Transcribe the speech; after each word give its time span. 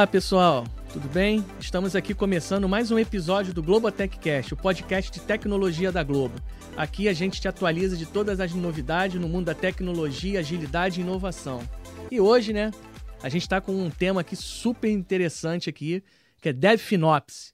Olá, 0.00 0.06
pessoal. 0.06 0.64
Tudo 0.94 1.06
bem? 1.10 1.44
Estamos 1.60 1.94
aqui 1.94 2.14
começando 2.14 2.66
mais 2.66 2.90
um 2.90 2.98
episódio 2.98 3.52
do 3.52 3.62
Globotechcast, 3.62 4.54
o 4.54 4.56
podcast 4.56 5.12
de 5.12 5.20
tecnologia 5.20 5.92
da 5.92 6.02
Globo. 6.02 6.40
Aqui 6.74 7.06
a 7.06 7.12
gente 7.12 7.38
te 7.38 7.46
atualiza 7.46 7.98
de 7.98 8.06
todas 8.06 8.40
as 8.40 8.54
novidades 8.54 9.20
no 9.20 9.28
mundo 9.28 9.44
da 9.44 9.54
tecnologia, 9.54 10.40
agilidade 10.40 10.98
e 10.98 11.02
inovação. 11.02 11.60
E 12.10 12.18
hoje, 12.18 12.50
né, 12.54 12.70
a 13.22 13.28
gente 13.28 13.42
está 13.42 13.60
com 13.60 13.72
um 13.72 13.90
tema 13.90 14.22
aqui 14.22 14.34
super 14.34 14.88
interessante 14.88 15.68
aqui, 15.68 16.02
que 16.40 16.48
é 16.48 16.52
DevFinops. 16.54 17.52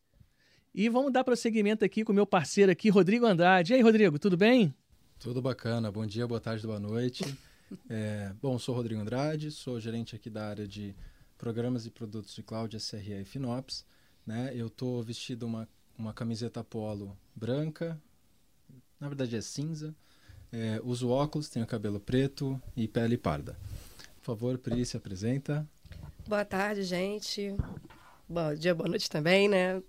E 0.73 0.89
vamos 0.89 1.13
dar 1.13 1.25
prosseguimento 1.25 1.85
aqui 1.85 2.05
com 2.05 2.13
o 2.13 2.15
meu 2.15 2.29
parceiro 2.29 2.71
aqui, 2.71 2.91
Rodrigo 2.91 3.27
Andrade. 3.27 3.73
E 3.73 3.75
aí, 3.75 3.83
Rodrigo, 3.83 4.21
tudo 4.21 4.37
bem? 4.37 4.73
Tudo 5.19 5.43
bacana. 5.43 5.91
Bom 5.91 6.07
dia, 6.07 6.29
boa 6.29 6.41
tarde, 6.41 6.65
boa 6.65 6.79
noite. 6.79 7.25
É, 7.91 8.33
bom, 8.41 8.57
sou 8.61 8.77
Rodrigo 8.77 9.01
Andrade, 9.01 9.51
sou 9.51 9.81
gerente 9.81 10.15
aqui 10.15 10.31
da 10.31 10.47
área 10.47 10.69
de 10.69 10.95
programas 11.39 11.87
e 11.87 11.91
produtos 11.91 12.35
de 12.35 12.43
cloud 12.43 12.79
SRE 12.79 13.21
e 13.21 13.25
FinOps. 13.25 13.85
Né? 14.27 14.53
Eu 14.55 14.67
estou 14.67 15.03
vestido 15.03 15.47
uma, 15.47 15.69
uma 15.97 16.13
camiseta 16.13 16.65
polo 16.65 17.17
branca, 17.35 18.01
na 18.99 19.09
verdade 19.09 19.37
é 19.37 19.41
cinza. 19.41 19.95
É, 20.53 20.81
uso 20.83 21.09
óculos, 21.09 21.49
tenho 21.49 21.67
cabelo 21.67 22.01
preto 22.01 22.61
e 22.77 22.87
pele 22.89 23.19
parda. 23.19 23.59
Por 24.19 24.25
favor, 24.25 24.59
Pri, 24.59 24.85
se 24.85 24.97
apresenta. 24.97 25.69
Boa 26.27 26.45
tarde, 26.45 26.83
gente. 26.83 27.55
Bom 28.29 28.55
dia, 28.55 28.75
boa 28.75 28.89
noite 28.89 29.11
também, 29.11 29.49
né? 29.49 29.83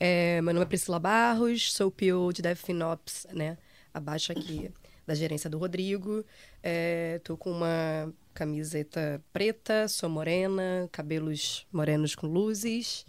É, 0.00 0.40
meu 0.40 0.52
nome 0.54 0.64
é 0.64 0.68
Priscila 0.68 0.98
Barros, 0.98 1.72
sou 1.72 1.90
PO 1.90 2.32
de 2.32 2.42
DevFinops, 2.42 3.26
né? 3.32 3.56
Abaixo 3.92 4.32
aqui 4.32 4.70
da 5.08 5.14
gerência 5.14 5.48
do 5.48 5.56
Rodrigo. 5.56 6.22
É, 6.62 7.18
tô 7.24 7.34
com 7.34 7.50
uma 7.50 8.12
camiseta 8.34 9.24
preta, 9.32 9.88
sou 9.88 10.10
morena, 10.10 10.86
cabelos 10.92 11.66
morenos 11.72 12.14
com 12.14 12.26
luzes. 12.26 13.06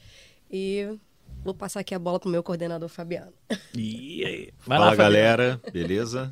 E 0.50 0.98
vou 1.44 1.54
passar 1.54 1.82
aqui 1.82 1.94
a 1.94 2.00
bola 2.00 2.18
pro 2.18 2.30
meu 2.30 2.42
coordenador 2.42 2.88
Fabiano. 2.88 3.34
E 3.76 4.24
aí? 4.24 4.54
Vai 4.66 4.78
Fala, 4.78 4.92
lá, 4.92 4.96
galera. 4.96 5.62
Beleza? 5.74 6.32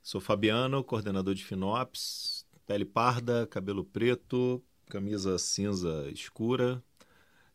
Sou 0.00 0.20
Fabiano, 0.20 0.84
coordenador 0.84 1.34
de 1.34 1.44
Finops. 1.44 2.46
Pele 2.64 2.84
parda, 2.84 3.48
cabelo 3.48 3.84
preto, 3.84 4.62
camisa 4.88 5.36
cinza 5.38 6.08
escura. 6.12 6.80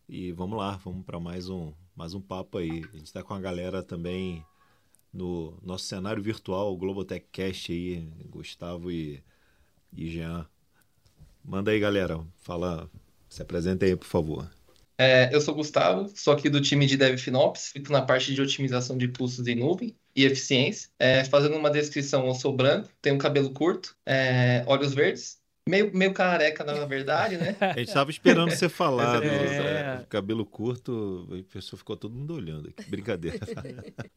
E 0.10 0.34
vamos 0.34 0.58
lá, 0.58 0.76
vamos 0.84 1.06
para 1.06 1.22
mais 1.22 1.48
um, 1.48 1.72
mais 1.96 2.14
um 2.14 2.20
papo 2.20 2.58
aí. 2.58 2.84
A 2.94 2.98
gente 2.98 3.06
está 3.06 3.24
com 3.24 3.34
a 3.34 3.40
galera 3.40 3.82
também 3.82 4.46
no 5.14 5.58
nosso 5.62 5.86
cenário 5.86 6.22
virtual, 6.22 6.74
o 6.74 6.78
Globotech 6.78 7.26
Cast 7.32 7.72
aí, 7.72 8.08
Gustavo 8.30 8.92
e, 8.92 9.24
e 9.94 10.10
Jean. 10.10 10.48
Manda 11.44 11.72
aí, 11.72 11.80
galera. 11.80 12.24
Fala, 12.38 12.90
se 13.28 13.42
apresenta 13.42 13.86
aí, 13.86 13.96
por 13.96 14.06
favor. 14.06 14.50
É, 15.02 15.34
eu 15.34 15.40
sou 15.40 15.56
Gustavo, 15.56 16.12
sou 16.14 16.34
aqui 16.34 16.50
do 16.50 16.60
time 16.60 16.86
de 16.86 16.98
DevFinops, 16.98 17.70
fico 17.72 17.90
na 17.90 18.02
parte 18.02 18.34
de 18.34 18.42
otimização 18.42 18.98
de 18.98 19.08
custos 19.08 19.48
em 19.48 19.56
nuvem 19.56 19.96
e 20.14 20.26
eficiência. 20.26 20.90
É, 21.00 21.24
fazendo 21.24 21.56
uma 21.56 21.72
descrição, 21.72 22.28
eu 22.28 22.36
sou 22.36 22.54
branco, 22.54 22.90
tenho 23.02 23.18
cabelo 23.18 23.52
curto, 23.52 23.96
é, 24.06 24.62
olhos 24.68 24.94
verdes, 24.94 25.39
meio, 25.70 25.96
meio 25.96 26.14
careca, 26.14 26.64
na 26.64 26.86
verdade, 26.86 27.38
né? 27.38 27.56
A 27.62 27.78
gente 27.78 27.88
estava 27.88 28.10
esperando 28.10 28.50
você 28.50 28.68
falar 28.68 29.24
é. 29.24 29.98
do 29.98 30.08
cabelo 30.08 30.46
curto, 30.46 31.28
a 31.32 31.54
pessoa 31.54 31.78
ficou 31.78 31.96
todo 31.96 32.14
mundo 32.14 32.34
olhando 32.34 32.70
aqui. 32.70 32.90
Brincadeira. 32.90 33.40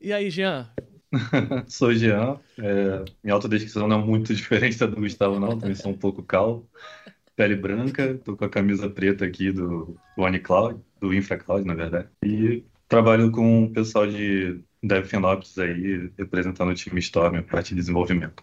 E 0.01 0.13
aí, 0.13 0.31
Jean? 0.31 0.69
Sou 1.69 1.93
Jean. 1.93 2.41
É, 2.59 3.05
minha 3.23 3.35
autodescrição 3.35 3.87
não 3.87 4.01
é 4.01 4.05
muito 4.05 4.33
diferente 4.35 4.79
da 4.79 4.87
do 4.87 4.97
Gustavo, 4.97 5.39
não. 5.39 5.59
Também 5.59 5.75
sou 5.75 5.93
um 5.93 5.97
pouco 5.97 6.23
calvo. 6.23 6.69
Pele 7.37 7.57
branca, 7.57 8.19
tô 8.25 8.37
com 8.37 8.45
a 8.45 8.49
camisa 8.49 8.89
preta 8.89 9.25
aqui 9.25 9.53
do 9.53 9.97
OneCloud, 10.17 10.81
do 11.01 11.15
InfraCloud, 11.15 11.67
na 11.67 11.75
verdade. 11.75 12.09
E 12.25 12.65
trabalho 12.89 13.31
com 13.31 13.65
o 13.65 13.71
pessoal 13.71 14.07
de 14.07 14.61
DevFinops 14.83 15.59
aí, 15.59 16.11
representando 16.19 16.71
o 16.71 16.75
time 16.75 17.01
Storm, 17.01 17.37
a 17.37 17.43
parte 17.43 17.71
de 17.71 17.77
desenvolvimento. 17.77 18.43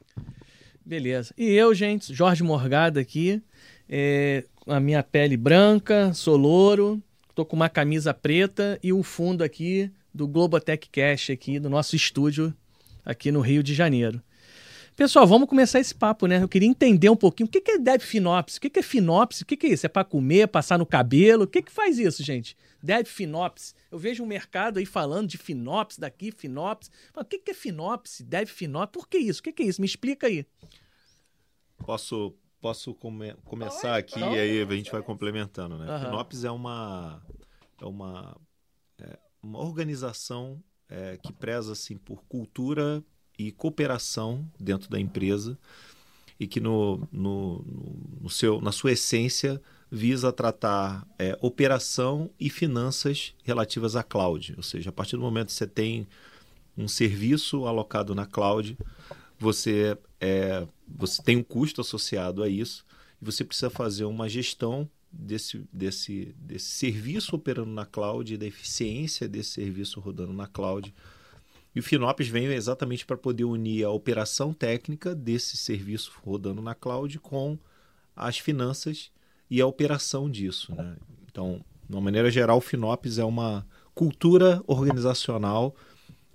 Beleza. 0.89 1.31
E 1.37 1.51
eu, 1.51 1.71
gente, 1.75 2.11
Jorge 2.15 2.41
Morgado 2.41 2.97
aqui, 2.97 3.43
é, 3.87 4.43
a 4.65 4.79
minha 4.79 5.03
pele 5.03 5.37
branca, 5.37 6.11
sou 6.15 6.35
louro, 6.35 6.99
tô 7.35 7.45
com 7.45 7.55
uma 7.55 7.69
camisa 7.69 8.11
preta 8.11 8.79
e 8.81 8.91
o 8.91 9.03
fundo 9.03 9.43
aqui 9.43 9.91
do 10.11 10.27
Globotech 10.27 10.89
Cash 10.89 11.29
aqui, 11.29 11.59
do 11.59 11.69
nosso 11.69 11.95
estúdio 11.95 12.51
aqui 13.05 13.31
no 13.31 13.39
Rio 13.39 13.61
de 13.61 13.75
Janeiro. 13.75 14.19
Pessoal, 14.95 15.27
vamos 15.27 15.47
começar 15.47 15.79
esse 15.79 15.93
papo, 15.93 16.25
né? 16.25 16.41
Eu 16.41 16.49
queria 16.49 16.67
entender 16.67 17.11
um 17.11 17.15
pouquinho 17.15 17.47
o 17.47 17.51
que 17.51 17.69
é 17.69 17.77
DevFinops, 17.77 18.57
o 18.57 18.59
que 18.59 18.79
é 18.79 18.81
FinOps, 18.81 19.41
o 19.41 19.45
que 19.45 19.67
é 19.67 19.69
isso? 19.69 19.85
É 19.85 19.89
para 19.89 20.03
comer, 20.03 20.47
passar 20.47 20.79
no 20.79 20.87
cabelo? 20.87 21.43
O 21.43 21.47
que 21.47 21.61
que 21.61 21.71
faz 21.71 21.99
isso, 21.99 22.23
gente? 22.23 22.57
DevFinops. 22.81 23.75
Eu 23.91 23.99
vejo 23.99 24.23
um 24.23 24.27
mercado 24.27 24.79
aí 24.79 24.85
falando 24.85 25.27
de 25.27 25.37
FinOps 25.37 25.97
daqui, 25.97 26.31
FinOps. 26.31 26.89
Mas 27.15 27.25
o 27.25 27.27
que 27.27 27.51
é 27.51 27.53
FinOps, 27.53 28.21
DevFinops? 28.21 28.91
Por 28.91 29.07
que 29.07 29.17
isso? 29.17 29.41
O 29.41 29.43
que 29.43 29.61
é 29.61 29.65
isso? 29.65 29.81
Me 29.81 29.87
explica 29.87 30.27
aí. 30.27 30.45
Posso, 31.77 32.33
posso 32.61 32.93
come, 32.93 33.33
começar 33.45 33.97
aqui 33.97 34.19
e 34.19 34.23
aí 34.23 34.61
a 34.61 34.65
gente 34.75 34.91
vai 34.91 35.01
complementando, 35.01 35.77
né? 35.77 35.91
Uhum. 35.91 35.99
FinOps 36.05 36.43
é 36.43 36.51
uma, 36.51 37.21
é 37.81 37.85
uma, 37.85 38.37
é 38.99 39.19
uma 39.41 39.59
organização 39.59 40.61
é, 40.89 41.17
que 41.17 41.31
preza 41.31 41.71
assim, 41.71 41.97
por 41.97 42.23
cultura 42.25 43.03
e 43.37 43.51
cooperação 43.51 44.49
dentro 44.59 44.89
da 44.89 44.99
empresa 44.99 45.57
e 46.39 46.47
que 46.47 46.59
no, 46.59 47.07
no, 47.11 47.63
no 48.21 48.29
seu, 48.29 48.61
na 48.61 48.71
sua 48.71 48.93
essência 48.93 49.61
visa 49.91 50.31
tratar 50.31 51.07
é, 51.17 51.37
operação 51.41 52.29
e 52.39 52.49
finanças 52.49 53.33
relativas 53.43 53.95
à 53.95 54.03
cloud. 54.03 54.53
Ou 54.55 54.63
seja, 54.63 54.89
a 54.89 54.93
partir 54.93 55.15
do 55.15 55.21
momento 55.21 55.47
que 55.47 55.53
você 55.53 55.67
tem 55.67 56.07
um 56.77 56.87
serviço 56.87 57.65
alocado 57.65 58.13
na 58.13 58.25
cloud, 58.25 58.77
você 59.37 59.97
é, 60.19 60.67
você 60.87 61.21
tem 61.23 61.37
um 61.37 61.43
custo 61.43 61.81
associado 61.81 62.43
a 62.43 62.49
isso 62.49 62.85
e 63.21 63.25
você 63.25 63.43
precisa 63.43 63.69
fazer 63.69 64.05
uma 64.05 64.29
gestão 64.29 64.89
desse, 65.11 65.63
desse, 65.73 66.35
desse 66.37 66.67
serviço 66.67 67.35
operando 67.35 67.71
na 67.71 67.85
cloud 67.85 68.33
e 68.33 68.37
da 68.37 68.45
eficiência 68.45 69.27
desse 69.27 69.51
serviço 69.51 69.99
rodando 69.99 70.33
na 70.33 70.45
cloud. 70.45 70.93
E 71.73 71.79
o 71.79 71.83
FinOps 71.83 72.27
vem 72.27 72.45
exatamente 72.45 73.05
para 73.05 73.17
poder 73.17 73.45
unir 73.45 73.85
a 73.85 73.91
operação 73.91 74.53
técnica 74.53 75.15
desse 75.15 75.57
serviço 75.57 76.11
rodando 76.23 76.61
na 76.61 76.75
cloud 76.75 77.19
com 77.19 77.57
as 78.15 78.37
finanças 78.37 79.11
e 79.49 79.59
a 79.59 79.65
operação 79.65 80.29
disso. 80.29 80.73
Né? 80.75 80.95
Então, 81.29 81.63
de 81.87 81.95
uma 81.95 82.01
maneira 82.01 82.29
geral, 82.29 82.57
o 82.57 82.61
FinOps 82.61 83.17
é 83.17 83.23
uma 83.23 83.65
cultura 83.95 84.61
organizacional 84.67 85.75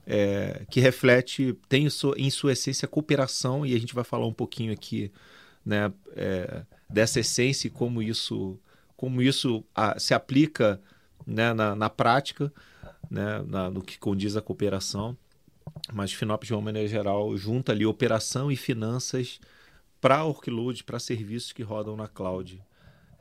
é, 0.06 0.66
que 0.68 0.80
reflete, 0.80 1.56
tem 1.68 1.86
em 1.86 2.30
sua 2.30 2.52
essência 2.52 2.88
cooperação, 2.88 3.64
e 3.64 3.74
a 3.74 3.78
gente 3.78 3.94
vai 3.94 4.04
falar 4.04 4.26
um 4.26 4.32
pouquinho 4.32 4.72
aqui 4.72 5.10
né, 5.64 5.92
é, 6.14 6.64
dessa 6.90 7.20
essência 7.20 7.68
e 7.68 7.70
como 7.70 8.02
isso, 8.02 8.58
como 8.96 9.22
isso 9.22 9.64
a, 9.74 9.98
se 9.98 10.12
aplica 10.12 10.80
né, 11.26 11.54
na, 11.54 11.74
na 11.74 11.88
prática, 11.88 12.52
né, 13.10 13.42
na, 13.46 13.70
no 13.70 13.80
que 13.80 13.98
condiz 13.98 14.36
a 14.36 14.42
cooperação. 14.42 15.16
Mas 15.92 16.12
FinOps, 16.12 16.48
de 16.48 16.54
uma 16.54 16.60
maneira 16.60 16.88
geral, 16.88 17.34
junta 17.36 17.72
ali 17.72 17.86
operação 17.86 18.52
e 18.52 18.56
finanças 18.56 19.40
para 20.00 20.24
workload, 20.24 20.84
para 20.84 20.98
serviços 20.98 21.52
que 21.52 21.62
rodam 21.62 21.96
na 21.96 22.06
cloud 22.06 22.62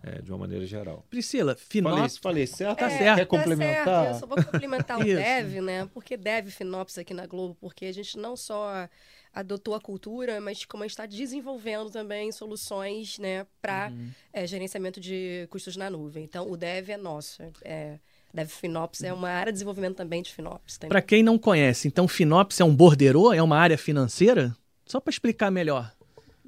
é, 0.04 0.22
de 0.22 0.30
uma 0.30 0.40
maneira 0.40 0.66
geral. 0.66 1.06
Priscila, 1.10 1.56
Finops... 1.56 2.18
Falei, 2.18 2.46
falei 2.46 2.48
certo? 2.48 2.80
Tá 2.80 2.92
é, 2.92 2.98
certo. 2.98 3.16
Quer 3.16 3.26
tá 3.26 3.38
complementar? 3.38 3.86
Certo. 3.86 4.14
Eu 4.14 4.20
só 4.20 4.26
vou 4.26 4.44
complementar 4.44 5.00
o 5.00 5.04
Dev, 5.06 5.62
né? 5.62 5.90
Porque 5.94 6.18
Dev 6.18 6.50
Finops 6.50 6.98
aqui 6.98 7.14
na 7.14 7.26
Globo, 7.26 7.56
porque 7.60 7.86
a 7.86 7.92
gente 7.94 8.18
não 8.18 8.36
só 8.36 8.90
adotou 9.34 9.74
a 9.74 9.82
cultura, 9.82 10.40
mas 10.40 10.64
como 10.66 10.84
a 10.84 10.86
gente 10.86 10.92
está 10.92 11.06
desenvolvendo 11.06 11.90
também 11.90 12.32
soluções 12.32 13.18
né, 13.18 13.48
para 13.62 13.90
uhum. 13.90 14.10
é, 14.32 14.46
gerenciamento 14.46 15.00
de 15.00 15.48
custos 15.50 15.76
na 15.76 15.90
nuvem. 15.90 16.24
Então, 16.24 16.52
o 16.52 16.56
Dev 16.56 16.90
é 16.90 16.98
nosso. 16.98 17.42
É, 17.64 17.98
Dev 18.34 18.50
Finops 18.50 19.04
é 19.04 19.14
uma 19.14 19.30
área 19.30 19.52
de 19.52 19.56
desenvolvimento 19.56 19.96
também 19.96 20.22
de 20.22 20.34
Finops. 20.34 20.78
Para 20.78 21.02
quem 21.02 21.24
não 21.24 21.40
conhece, 21.40 21.88
então 21.88 22.08
Finops 22.08 22.60
é 22.60 22.64
um 22.64 22.76
borderô? 22.76 23.34
É 23.34 23.42
uma 23.42 23.58
área 23.58 23.78
financeira? 23.78 24.56
Só 24.86 25.00
para 25.00 25.12
explicar 25.12 25.50
melhor. 25.50 25.92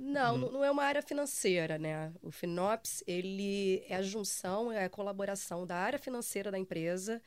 Não, 0.06 0.36
uhum. 0.36 0.52
não 0.52 0.63
é 0.63 0.69
uma 0.69 0.84
área 0.84 1.02
financeira, 1.02 1.80
né? 1.80 2.13
O 2.22 2.30
Finops, 2.30 3.04
ele 3.07 3.84
é 3.90 3.96
a 3.96 4.02
junção, 4.04 4.72
é 4.72 4.86
a 4.86 4.90
colaboração 4.90 5.66
da 5.66 5.75
área 5.75 5.98
financeira 5.98 6.52
da 6.52 6.60
empresa, 6.60 7.19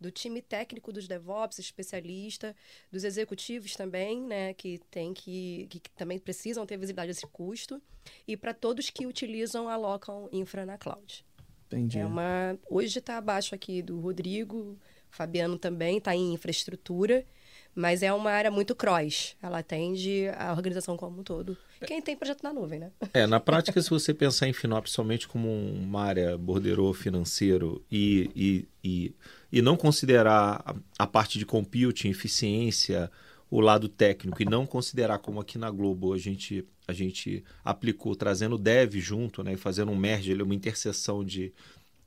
do 0.00 0.10
time 0.10 0.42
técnico 0.42 0.92
dos 0.92 1.06
DevOps, 1.06 1.60
especialista, 1.60 2.54
dos 2.90 3.04
executivos 3.04 3.76
também, 3.76 4.20
né, 4.20 4.52
que 4.52 4.78
tem 4.90 5.14
que, 5.14 5.68
que, 5.70 5.78
que 5.78 5.90
também 5.92 6.18
precisam 6.18 6.66
ter 6.66 6.76
visibilidade 6.76 7.12
desse 7.12 7.26
custo, 7.28 7.80
e 8.26 8.36
para 8.36 8.52
todos 8.52 8.90
que 8.90 9.06
utilizam, 9.06 9.68
alocam 9.68 10.28
infra 10.32 10.66
na 10.66 10.76
cloud. 10.76 11.24
Entendi. 11.66 12.00
É 12.00 12.04
uma, 12.04 12.58
hoje 12.68 12.98
está 12.98 13.16
abaixo 13.16 13.54
aqui 13.54 13.80
do 13.80 14.00
Rodrigo, 14.00 14.76
Fabiano 15.08 15.56
também 15.56 15.98
está 15.98 16.14
em 16.14 16.34
infraestrutura, 16.34 17.24
Mas 17.74 18.02
é 18.02 18.12
uma 18.12 18.30
área 18.30 18.50
muito 18.50 18.74
cross. 18.74 19.34
Ela 19.42 19.58
atende 19.58 20.28
a 20.36 20.52
organização 20.52 20.96
como 20.96 21.20
um 21.20 21.22
todo. 21.22 21.56
Quem 21.86 22.00
tem 22.00 22.16
projeto 22.16 22.42
na 22.42 22.52
nuvem, 22.52 22.78
né? 22.78 22.90
É, 23.12 23.26
na 23.26 23.40
prática, 23.40 23.80
se 23.82 23.90
você 23.90 24.14
pensar 24.14 24.48
em 24.48 24.52
Finop 24.52 24.88
somente 24.88 25.26
como 25.26 25.48
uma 25.48 26.02
área 26.02 26.38
borderô 26.38 26.92
financeiro 26.92 27.84
e, 27.90 28.30
e, 28.34 28.68
e, 28.82 29.14
e 29.52 29.62
não 29.62 29.76
considerar 29.76 30.62
a, 30.64 30.74
a 30.98 31.06
parte 31.06 31.38
de 31.38 31.44
computing, 31.44 32.08
eficiência, 32.08 33.10
o 33.50 33.60
lado 33.60 33.88
técnico 33.88 34.42
e 34.42 34.44
não 34.44 34.66
considerar 34.66 35.18
como 35.18 35.40
aqui 35.40 35.58
na 35.58 35.70
Globo 35.70 36.12
a 36.12 36.18
gente, 36.18 36.66
a 36.88 36.92
gente 36.92 37.44
aplicou, 37.64 38.16
trazendo 38.16 38.56
o 38.56 38.58
dev 38.58 38.94
junto, 38.96 39.42
né, 39.42 39.56
fazendo 39.56 39.92
um 39.92 39.96
merge, 39.96 40.34
uma 40.42 40.54
interseção 40.54 41.24
de, 41.24 41.52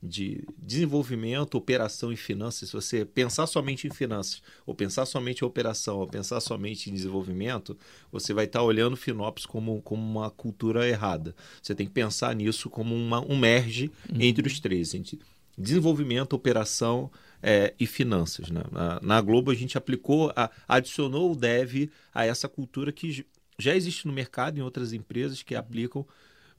de 0.02 0.44
desenvolvimento, 0.56 1.56
operação 1.56 2.12
e 2.12 2.16
finanças, 2.16 2.68
se 2.68 2.74
você 2.74 3.04
pensar 3.04 3.46
somente 3.46 3.86
em 3.86 3.90
finanças, 3.90 4.42
ou 4.64 4.74
pensar 4.74 5.04
somente 5.06 5.42
em 5.42 5.46
operação, 5.46 5.98
ou 5.98 6.06
pensar 6.06 6.40
somente 6.40 6.88
em 6.88 6.94
desenvolvimento, 6.94 7.76
você 8.10 8.32
vai 8.32 8.44
estar 8.44 8.62
olhando 8.62 8.96
Finops 8.96 9.44
como, 9.44 9.82
como 9.82 10.00
uma 10.00 10.30
cultura 10.30 10.88
errada. 10.88 11.34
Você 11.60 11.74
tem 11.74 11.86
que 11.86 11.92
pensar 11.92 12.34
nisso 12.34 12.70
como 12.70 12.94
uma, 12.94 13.20
um 13.20 13.36
merge 13.36 13.90
uhum. 14.08 14.20
entre 14.20 14.46
os 14.46 14.60
três, 14.60 14.94
entre 14.94 15.18
desenvolvimento, 15.56 16.34
operação 16.34 17.10
é, 17.42 17.74
e 17.78 17.86
finanças. 17.86 18.50
Né? 18.50 18.62
Na, 18.70 19.00
na, 19.02 19.20
Globo 19.20 19.50
a 19.50 19.54
gente 19.54 19.76
aplicou, 19.76 20.32
a, 20.36 20.48
adicionou 20.68 21.32
o 21.32 21.36
dev 21.36 21.90
a 22.14 22.24
essa 22.24 22.48
cultura 22.48 22.92
que 22.92 23.26
já 23.58 23.74
existe 23.74 24.06
no 24.06 24.12
mercado 24.12 24.58
em 24.58 24.62
outras 24.62 24.92
empresas 24.92 25.42
que 25.42 25.56
aplicam, 25.56 26.06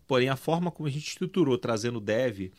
porém 0.06 0.28
a 0.28 0.36
forma 0.36 0.70
como 0.70 0.88
a 0.88 0.92
gente 0.92 1.08
estruturou 1.08 1.58
trazendo 1.58 2.02
dev 2.02 2.52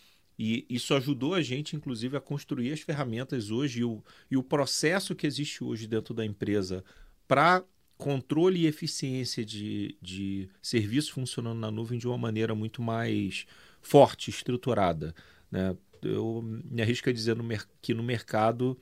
e 0.42 0.64
isso 0.70 0.94
ajudou 0.94 1.34
a 1.34 1.42
gente, 1.42 1.76
inclusive, 1.76 2.16
a 2.16 2.20
construir 2.20 2.72
as 2.72 2.80
ferramentas 2.80 3.50
hoje 3.50 3.80
e 3.80 3.84
o, 3.84 4.02
e 4.30 4.38
o 4.38 4.42
processo 4.42 5.14
que 5.14 5.26
existe 5.26 5.62
hoje 5.62 5.86
dentro 5.86 6.14
da 6.14 6.24
empresa 6.24 6.82
para 7.28 7.62
controle 7.98 8.60
e 8.60 8.66
eficiência 8.66 9.44
de, 9.44 9.98
de 10.00 10.48
serviços 10.62 11.10
funcionando 11.10 11.58
na 11.58 11.70
nuvem 11.70 11.98
de 11.98 12.08
uma 12.08 12.16
maneira 12.16 12.54
muito 12.54 12.80
mais 12.80 13.44
forte, 13.82 14.30
estruturada. 14.30 15.14
Né? 15.50 15.76
Eu 16.00 16.40
me 16.42 16.80
arrisco 16.80 17.10
a 17.10 17.12
dizer 17.12 17.36
no 17.36 17.44
que 17.82 17.92
no 17.92 18.02
mercado 18.02 18.80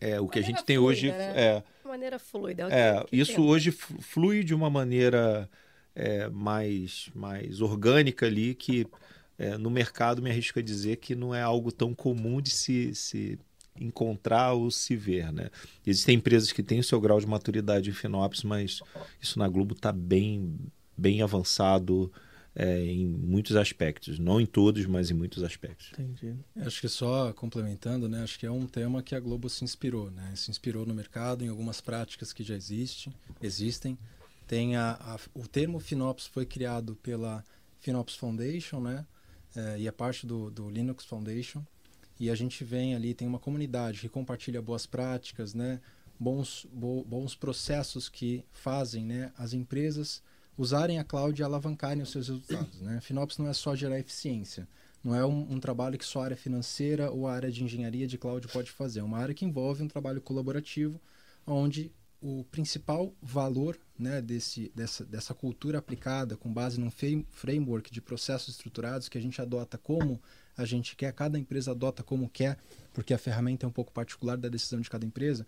é, 0.00 0.18
o 0.18 0.26
que 0.26 0.38
a 0.38 0.42
gente 0.42 0.64
tem 0.64 0.78
fluida, 0.78 0.90
hoje 0.90 1.08
né? 1.08 1.32
é 1.36 1.64
de 1.82 1.86
maneira 1.86 2.18
fluida. 2.18 2.66
É, 2.70 3.04
isso 3.12 3.44
hoje 3.44 3.72
flui 3.72 4.42
de 4.42 4.54
uma 4.54 4.70
maneira 4.70 5.50
é, 5.94 6.30
mais 6.30 7.10
mais 7.14 7.60
orgânica 7.60 8.24
ali 8.24 8.54
que 8.54 8.86
é, 9.38 9.56
no 9.56 9.70
mercado 9.70 10.20
me 10.20 10.30
arrisco 10.30 10.58
a 10.58 10.62
dizer 10.62 10.96
que 10.96 11.14
não 11.14 11.34
é 11.34 11.40
algo 11.40 11.70
tão 11.70 11.94
comum 11.94 12.40
de 12.40 12.50
se, 12.50 12.94
se 12.94 13.38
encontrar 13.80 14.52
ou 14.52 14.70
se 14.70 14.96
ver. 14.96 15.32
Né? 15.32 15.50
Existem 15.86 16.16
empresas 16.16 16.52
que 16.52 16.62
têm 16.62 16.80
o 16.80 16.84
seu 16.84 17.00
grau 17.00 17.20
de 17.20 17.26
maturidade 17.26 17.88
em 17.88 17.92
Finops, 17.92 18.42
mas 18.42 18.80
isso 19.20 19.38
na 19.38 19.48
Globo 19.48 19.74
está 19.74 19.92
bem, 19.92 20.58
bem 20.96 21.22
avançado 21.22 22.12
é, 22.54 22.84
em 22.84 23.06
muitos 23.06 23.54
aspectos. 23.54 24.18
Não 24.18 24.40
em 24.40 24.46
todos, 24.46 24.84
mas 24.86 25.10
em 25.10 25.14
muitos 25.14 25.44
aspectos. 25.44 25.92
Entendi. 25.92 26.34
Acho 26.56 26.80
que 26.80 26.88
só 26.88 27.32
complementando, 27.32 28.08
né? 28.08 28.24
acho 28.24 28.38
que 28.38 28.46
é 28.46 28.50
um 28.50 28.66
tema 28.66 29.02
que 29.02 29.14
a 29.14 29.20
Globo 29.20 29.48
se 29.48 29.64
inspirou. 29.64 30.10
Né? 30.10 30.32
Se 30.34 30.50
inspirou 30.50 30.84
no 30.84 30.94
mercado, 30.94 31.44
em 31.44 31.48
algumas 31.48 31.80
práticas 31.80 32.32
que 32.32 32.42
já 32.42 32.56
existem. 32.56 33.12
existem. 33.40 33.96
Tem 34.48 34.74
a, 34.76 34.92
a, 35.00 35.18
o 35.34 35.46
termo 35.46 35.78
Finops 35.78 36.26
foi 36.26 36.44
criado 36.44 36.96
pela 36.96 37.44
Finops 37.80 38.16
Foundation, 38.16 38.80
né? 38.80 39.06
É, 39.58 39.80
e 39.80 39.88
é 39.88 39.92
parte 39.92 40.24
do, 40.26 40.50
do 40.50 40.70
Linux 40.70 41.04
Foundation. 41.04 41.64
E 42.20 42.30
a 42.30 42.34
gente 42.34 42.62
vem 42.64 42.94
ali, 42.94 43.14
tem 43.14 43.26
uma 43.26 43.38
comunidade 43.38 44.00
que 44.00 44.08
compartilha 44.08 44.62
boas 44.62 44.86
práticas, 44.86 45.54
né? 45.54 45.80
bons, 46.18 46.66
bo, 46.72 47.04
bons 47.04 47.34
processos 47.34 48.08
que 48.08 48.44
fazem 48.52 49.04
né? 49.04 49.32
as 49.36 49.52
empresas 49.52 50.22
usarem 50.56 50.98
a 50.98 51.04
cloud 51.04 51.40
e 51.40 51.44
alavancarem 51.44 52.02
os 52.02 52.10
seus 52.10 52.28
resultados. 52.28 52.80
Né? 52.80 53.00
Finops 53.00 53.38
não 53.38 53.48
é 53.48 53.52
só 53.52 53.74
gerar 53.74 53.98
eficiência, 53.98 54.66
não 55.02 55.14
é 55.14 55.24
um, 55.24 55.52
um, 55.52 55.60
trabalho 55.60 55.96
que 55.96 56.04
só 56.04 56.22
a 56.22 56.24
área 56.24 56.36
financeira 56.36 57.10
ou 57.10 57.28
a 57.28 57.34
área 57.34 57.50
de 57.50 57.62
engenharia 57.62 58.06
de 58.06 58.18
cloud 58.18 58.46
pode 58.48 58.70
fazer. 58.70 59.00
É 59.00 59.02
uma 59.02 59.18
área 59.18 59.34
que 59.34 59.44
envolve 59.44 59.82
um 59.82 59.88
trabalho 59.88 60.20
colaborativo, 60.20 61.00
onde 61.46 61.92
o 62.20 62.44
principal 62.50 63.14
valor 63.22 63.78
né, 63.98 64.20
desse, 64.20 64.72
dessa, 64.74 65.04
dessa 65.04 65.34
cultura 65.34 65.78
aplicada 65.78 66.36
com 66.36 66.52
base 66.52 66.80
num 66.80 66.90
framework 67.30 67.92
de 67.92 68.00
processos 68.00 68.48
estruturados 68.48 69.08
que 69.08 69.18
a 69.18 69.20
gente 69.20 69.40
adota 69.40 69.78
como 69.78 70.20
a 70.56 70.64
gente 70.64 70.96
quer, 70.96 71.12
cada 71.12 71.38
empresa 71.38 71.70
adota 71.70 72.02
como 72.02 72.28
quer, 72.28 72.58
porque 72.92 73.14
a 73.14 73.18
ferramenta 73.18 73.64
é 73.64 73.68
um 73.68 73.72
pouco 73.72 73.92
particular 73.92 74.36
da 74.36 74.48
decisão 74.48 74.80
de 74.80 74.90
cada 74.90 75.06
empresa, 75.06 75.46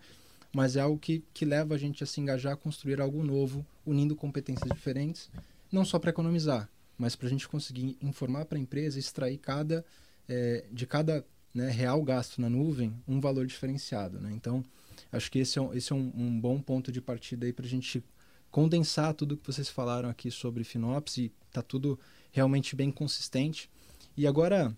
mas 0.53 0.77
é 0.77 0.81
algo 0.81 0.99
que, 0.99 1.25
que 1.35 1.45
leva 1.45 1.75
a 1.75 1.79
gente 1.79 2.05
a 2.05 2.07
se 2.07 2.21
engajar 2.21 2.53
a 2.53 2.57
construir 2.57 3.01
algo 3.01 3.23
novo, 3.25 3.67
unindo 3.85 4.15
competências 4.15 4.71
diferentes, 4.71 5.29
não 5.71 5.85
só 5.85 5.99
para 5.99 6.11
economizar, 6.11 6.69
mas 6.97 7.17
para 7.17 7.27
a 7.27 7.31
gente 7.31 7.49
conseguir 7.49 7.97
informar 8.01 8.45
para 8.45 8.59
a 8.59 8.61
empresa, 8.61 8.99
extrair 8.99 9.39
cada, 9.39 9.85
é, 10.29 10.65
de 10.71 10.87
cada 10.87 11.25
né, 11.53 11.69
real 11.71 12.03
gasto 12.05 12.41
na 12.41 12.49
nuvem 12.49 12.95
um 13.07 13.21
valor 13.21 13.47
diferenciado. 13.47 14.21
Né? 14.21 14.31
Então, 14.33 14.65
Acho 15.13 15.31
que 15.31 15.39
esse 15.39 15.59
é 15.59 15.63
um, 15.63 15.75
esse 15.75 15.93
é 15.93 15.97
um, 15.97 16.13
um 16.15 16.41
bom 16.41 16.61
ponto 16.61 16.91
de 16.91 17.01
partida 17.01 17.47
aí 17.47 17.53
para 17.53 17.67
a 17.67 17.69
gente 17.69 18.03
condensar 18.51 19.15
tudo 19.15 19.37
que 19.37 19.47
vocês 19.47 19.69
falaram 19.69 20.09
aqui 20.09 20.31
sobre 20.31 20.65
Finops 20.65 21.19
e 21.19 21.33
tá 21.53 21.63
tudo 21.63 21.99
realmente 22.33 22.75
bem 22.75 22.91
consistente. 22.91 23.71
E 24.17 24.27
agora, 24.27 24.77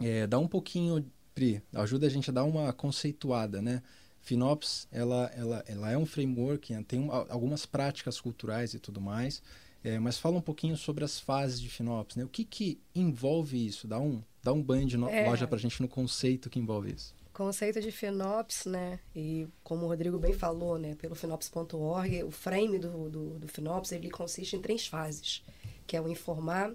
é, 0.00 0.26
dá 0.26 0.38
um 0.38 0.48
pouquinho, 0.48 1.04
Pri, 1.34 1.62
ajuda 1.74 2.06
a 2.06 2.10
gente 2.10 2.30
a 2.30 2.32
dar 2.32 2.44
uma 2.44 2.72
conceituada, 2.72 3.60
né? 3.60 3.82
Finops, 4.20 4.88
ela, 4.90 5.30
ela, 5.36 5.64
ela 5.68 5.90
é 5.90 5.96
um 5.96 6.06
framework, 6.06 6.72
né? 6.72 6.84
tem 6.86 7.08
algumas 7.28 7.64
práticas 7.64 8.20
culturais 8.20 8.74
e 8.74 8.80
tudo 8.80 9.00
mais, 9.00 9.40
é, 9.84 10.00
mas 10.00 10.18
fala 10.18 10.36
um 10.36 10.40
pouquinho 10.40 10.76
sobre 10.76 11.04
as 11.04 11.20
fases 11.20 11.60
de 11.60 11.68
Finops, 11.68 12.16
né? 12.16 12.24
O 12.24 12.28
que, 12.28 12.44
que 12.44 12.80
envolve 12.92 13.64
isso? 13.64 13.86
Dá 13.86 14.00
um, 14.00 14.20
dá 14.42 14.52
um 14.52 14.60
banho 14.60 14.86
de 14.86 14.96
no, 14.96 15.08
é. 15.08 15.28
loja 15.28 15.46
para 15.46 15.56
a 15.56 15.60
gente 15.60 15.80
no 15.80 15.86
conceito 15.86 16.50
que 16.50 16.58
envolve 16.58 16.92
isso 16.92 17.14
conceito 17.36 17.82
de 17.82 17.92
FinOps, 17.92 18.64
né? 18.64 18.98
E 19.14 19.46
como 19.62 19.84
o 19.84 19.88
Rodrigo 19.88 20.18
bem 20.18 20.32
falou, 20.32 20.78
né? 20.78 20.94
Pelo 20.94 21.14
FinOps.org, 21.14 22.24
o 22.24 22.30
frame 22.30 22.78
do, 22.78 23.10
do, 23.10 23.38
do 23.38 23.48
FinOps, 23.48 23.92
ele 23.92 24.10
consiste 24.10 24.56
em 24.56 24.62
três 24.62 24.86
fases, 24.86 25.44
que 25.86 25.94
é 25.94 26.00
o 26.00 26.08
informar, 26.08 26.72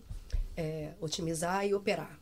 é, 0.56 0.92
otimizar 1.02 1.66
e 1.66 1.74
operar. 1.74 2.20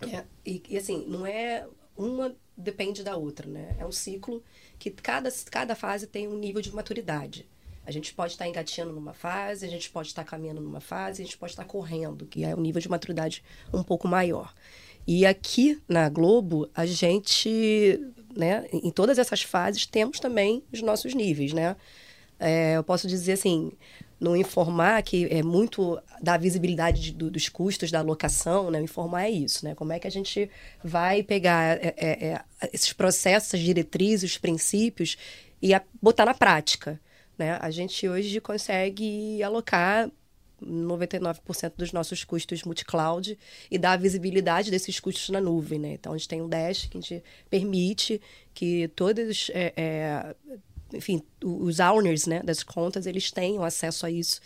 É, 0.00 0.24
e, 0.46 0.62
e, 0.68 0.78
assim, 0.78 1.04
não 1.08 1.26
é 1.26 1.66
uma 1.96 2.36
depende 2.56 3.02
da 3.02 3.16
outra, 3.16 3.48
né? 3.48 3.74
É 3.76 3.84
um 3.84 3.90
ciclo 3.90 4.40
que 4.78 4.88
cada, 4.92 5.28
cada 5.50 5.74
fase 5.74 6.06
tem 6.06 6.28
um 6.28 6.38
nível 6.38 6.62
de 6.62 6.72
maturidade. 6.72 7.48
A 7.84 7.90
gente 7.90 8.14
pode 8.14 8.34
estar 8.34 8.46
engateando 8.46 8.92
numa 8.92 9.12
fase, 9.12 9.66
a 9.66 9.68
gente 9.68 9.90
pode 9.90 10.08
estar 10.08 10.22
caminhando 10.22 10.60
numa 10.60 10.80
fase, 10.80 11.22
a 11.22 11.24
gente 11.24 11.36
pode 11.36 11.52
estar 11.52 11.64
correndo, 11.64 12.24
que 12.24 12.44
é 12.44 12.54
um 12.54 12.60
nível 12.60 12.80
de 12.80 12.88
maturidade 12.88 13.42
um 13.72 13.82
pouco 13.82 14.06
maior. 14.06 14.54
E 15.06 15.26
aqui 15.26 15.80
na 15.88 16.08
Globo, 16.08 16.68
a 16.74 16.86
gente, 16.86 18.00
né, 18.34 18.66
em 18.72 18.90
todas 18.90 19.18
essas 19.18 19.42
fases, 19.42 19.86
temos 19.86 20.18
também 20.18 20.62
os 20.72 20.80
nossos 20.80 21.14
níveis, 21.14 21.52
né? 21.52 21.76
É, 22.38 22.76
eu 22.76 22.82
posso 22.82 23.06
dizer 23.06 23.32
assim, 23.32 23.72
no 24.18 24.34
informar, 24.36 25.02
que 25.02 25.26
é 25.30 25.42
muito 25.42 26.00
da 26.22 26.36
visibilidade 26.36 27.00
de, 27.00 27.12
do, 27.12 27.30
dos 27.30 27.48
custos 27.48 27.90
da 27.90 27.98
alocação, 27.98 28.70
né? 28.70 28.80
Informar 28.80 29.24
é 29.24 29.30
isso, 29.30 29.64
né? 29.64 29.74
Como 29.74 29.92
é 29.92 29.98
que 29.98 30.06
a 30.06 30.10
gente 30.10 30.50
vai 30.82 31.22
pegar 31.22 31.76
é, 31.76 31.94
é, 31.96 32.26
é 32.28 32.44
esses 32.72 32.92
processos, 32.92 33.60
diretrizes, 33.60 34.32
os 34.32 34.38
princípios 34.38 35.16
e 35.60 35.74
a, 35.74 35.82
botar 36.00 36.24
na 36.24 36.34
prática, 36.34 36.98
né? 37.36 37.58
A 37.60 37.70
gente 37.70 38.08
hoje 38.08 38.40
consegue 38.40 39.42
alocar 39.42 40.10
99% 40.62 41.72
dos 41.76 41.92
nossos 41.92 42.24
custos 42.24 42.62
multi-cloud 42.62 43.38
e 43.70 43.78
dar 43.78 43.92
a 43.92 43.96
visibilidade 43.96 44.70
desses 44.70 45.00
custos 45.00 45.28
na 45.30 45.40
nuvem, 45.40 45.78
né? 45.78 45.92
Então, 45.92 46.12
a 46.12 46.16
gente 46.16 46.28
tem 46.28 46.42
um 46.42 46.48
Dash 46.48 46.86
que 46.86 46.98
a 46.98 47.00
gente 47.00 47.24
permite 47.50 48.20
que 48.52 48.88
todos, 48.88 49.50
é, 49.52 49.72
é, 49.76 50.34
enfim, 50.92 51.22
os 51.42 51.80
owners 51.80 52.26
né, 52.26 52.42
das 52.42 52.62
contas, 52.62 53.06
eles 53.06 53.30
tenham 53.30 53.64
acesso 53.64 54.06
a 54.06 54.10
isso 54.10 54.40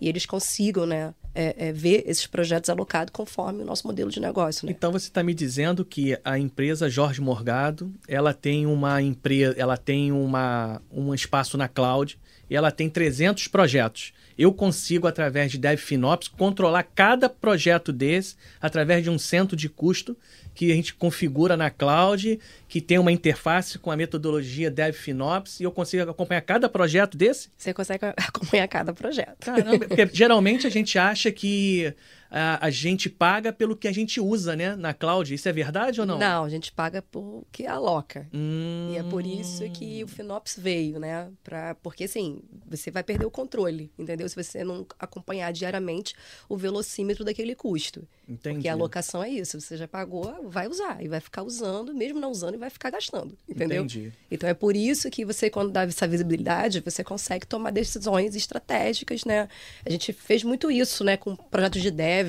e 0.00 0.08
eles 0.08 0.26
consigam, 0.26 0.84
né, 0.84 1.14
é, 1.34 1.68
é, 1.68 1.72
ver 1.72 2.02
esses 2.06 2.26
projetos 2.26 2.68
alocados 2.68 3.12
conforme 3.12 3.62
o 3.62 3.64
nosso 3.64 3.86
modelo 3.86 4.10
de 4.10 4.20
negócio. 4.20 4.66
Né? 4.66 4.72
Então 4.76 4.90
você 4.90 5.06
está 5.06 5.22
me 5.22 5.32
dizendo 5.32 5.84
que 5.84 6.18
a 6.24 6.38
empresa 6.38 6.90
Jorge 6.90 7.20
Morgado, 7.20 7.92
ela 8.08 8.34
tem 8.34 8.66
uma 8.66 9.00
empresa, 9.00 9.54
ela 9.56 9.76
tem 9.76 10.12
uma, 10.12 10.82
um 10.90 11.14
espaço 11.14 11.56
na 11.56 11.68
cloud 11.68 12.18
e 12.50 12.56
ela 12.56 12.70
tem 12.70 12.90
300 12.90 13.48
projetos 13.48 14.12
eu 14.38 14.52
consigo, 14.52 15.06
através 15.06 15.50
de 15.50 15.58
DevFinops, 15.58 16.28
controlar 16.28 16.82
cada 16.82 17.28
projeto 17.28 17.92
desse 17.92 18.36
através 18.60 19.02
de 19.02 19.10
um 19.10 19.18
centro 19.18 19.56
de 19.56 19.68
custo 19.68 20.16
que 20.54 20.70
a 20.70 20.74
gente 20.74 20.94
configura 20.94 21.56
na 21.56 21.70
cloud, 21.70 22.38
que 22.68 22.80
tem 22.80 22.98
uma 22.98 23.10
interface 23.10 23.78
com 23.78 23.90
a 23.90 23.96
metodologia 23.96 24.70
DevFinops 24.70 25.60
e 25.60 25.64
eu 25.64 25.72
consigo 25.72 26.10
acompanhar 26.10 26.42
cada 26.42 26.68
projeto 26.68 27.16
desse? 27.16 27.48
Você 27.56 27.72
consegue 27.72 28.04
acompanhar 28.16 28.68
cada 28.68 28.92
projeto. 28.92 29.36
Caramba, 29.40 29.86
porque 29.86 30.08
geralmente 30.12 30.66
a 30.66 30.70
gente 30.70 30.98
acha 30.98 31.32
que 31.32 31.94
a, 32.34 32.66
a, 32.66 32.70
gente 32.70 33.10
paga 33.10 33.52
pelo 33.52 33.76
que 33.76 33.86
a 33.86 33.92
gente 33.92 34.18
usa, 34.18 34.56
né, 34.56 34.74
na 34.74 34.94
cloud. 34.94 35.34
Isso 35.34 35.46
é 35.46 35.52
verdade 35.52 36.00
ou 36.00 36.06
não? 36.06 36.18
Não, 36.18 36.44
a 36.44 36.48
gente 36.48 36.72
paga 36.72 37.02
por 37.02 37.44
que 37.52 37.66
aloca. 37.66 38.26
Hum... 38.32 38.90
E 38.90 38.96
é 38.96 39.02
por 39.02 39.26
isso 39.26 39.68
que 39.70 40.02
o 40.02 40.08
Finops 40.08 40.56
veio, 40.58 40.98
né? 40.98 41.30
Pra, 41.44 41.74
porque 41.74 42.04
assim, 42.04 42.40
você 42.66 42.90
vai 42.90 43.02
perder 43.02 43.26
o 43.26 43.30
controle, 43.30 43.92
entendeu? 43.98 44.26
Se 44.26 44.34
você 44.34 44.64
não 44.64 44.86
acompanhar 44.98 45.52
diariamente 45.52 46.14
o 46.48 46.56
velocímetro 46.56 47.22
daquele 47.22 47.54
custo. 47.54 48.08
Entendi. 48.26 48.54
Porque 48.54 48.68
a 48.68 48.72
alocação 48.72 49.22
é 49.22 49.28
isso. 49.28 49.60
Você 49.60 49.76
já 49.76 49.86
pagou, 49.86 50.48
vai 50.48 50.68
usar. 50.68 51.04
E 51.04 51.08
vai 51.08 51.20
ficar 51.20 51.42
usando, 51.42 51.94
mesmo 51.94 52.18
não 52.18 52.30
usando, 52.30 52.54
e 52.54 52.58
vai 52.58 52.70
ficar 52.70 52.88
gastando. 52.88 53.36
Entendeu? 53.46 53.84
Entendi. 53.84 54.10
Então 54.30 54.48
é 54.48 54.54
por 54.54 54.74
isso 54.74 55.10
que 55.10 55.22
você, 55.22 55.50
quando 55.50 55.70
dá 55.70 55.82
essa 55.82 56.08
visibilidade, 56.08 56.80
você 56.80 57.04
consegue 57.04 57.46
tomar 57.46 57.72
decisões 57.72 58.34
estratégicas, 58.34 59.26
né? 59.26 59.48
A 59.84 59.90
gente 59.90 60.14
fez 60.14 60.42
muito 60.42 60.70
isso, 60.70 61.04
né? 61.04 61.18
Com 61.18 61.36
projetos 61.36 61.82
de 61.82 61.90
dev 61.90 62.21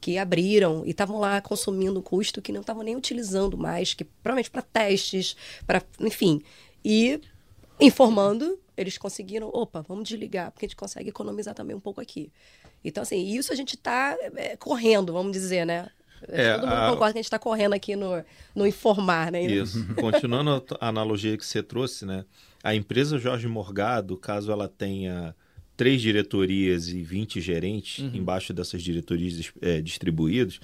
que 0.00 0.18
abriram 0.18 0.84
e 0.84 0.90
estavam 0.90 1.18
lá 1.18 1.40
consumindo 1.40 2.02
custo 2.02 2.42
que 2.42 2.52
não 2.52 2.60
estavam 2.60 2.82
nem 2.82 2.96
utilizando 2.96 3.56
mais, 3.56 3.94
que 3.94 4.04
provavelmente 4.04 4.50
para 4.50 4.62
testes, 4.62 5.36
para 5.66 5.82
enfim. 6.00 6.42
E 6.84 7.20
informando, 7.80 8.58
eles 8.76 8.96
conseguiram, 8.98 9.48
opa, 9.52 9.82
vamos 9.82 10.08
desligar, 10.08 10.50
porque 10.50 10.66
a 10.66 10.68
gente 10.68 10.76
consegue 10.76 11.08
economizar 11.10 11.54
também 11.54 11.76
um 11.76 11.80
pouco 11.80 12.00
aqui. 12.00 12.30
Então, 12.84 13.02
assim, 13.02 13.26
isso 13.26 13.52
a 13.52 13.56
gente 13.56 13.74
está 13.74 14.16
é, 14.36 14.56
correndo, 14.56 15.12
vamos 15.12 15.32
dizer, 15.32 15.66
né? 15.66 15.90
É, 16.28 16.54
Todo 16.54 16.66
mundo 16.66 16.72
a... 16.72 16.90
concorda 16.90 17.12
que 17.12 17.18
a 17.18 17.22
gente 17.22 17.26
está 17.26 17.38
correndo 17.38 17.74
aqui 17.74 17.96
no, 17.96 18.24
no 18.54 18.66
informar, 18.66 19.32
né? 19.32 19.42
Isso. 19.42 19.86
Continuando 19.96 20.64
a 20.80 20.88
analogia 20.88 21.36
que 21.36 21.44
você 21.44 21.62
trouxe, 21.62 22.04
né? 22.04 22.24
A 22.62 22.74
empresa 22.74 23.18
Jorge 23.18 23.48
Morgado, 23.48 24.16
caso 24.16 24.52
ela 24.52 24.68
tenha 24.68 25.34
três 25.80 26.02
diretorias 26.02 26.88
e 26.88 27.00
20 27.00 27.40
gerentes 27.40 28.04
uhum. 28.04 28.10
embaixo 28.12 28.52
dessas 28.52 28.82
diretorias 28.82 29.50
é, 29.62 29.80
distribuídos, 29.80 30.60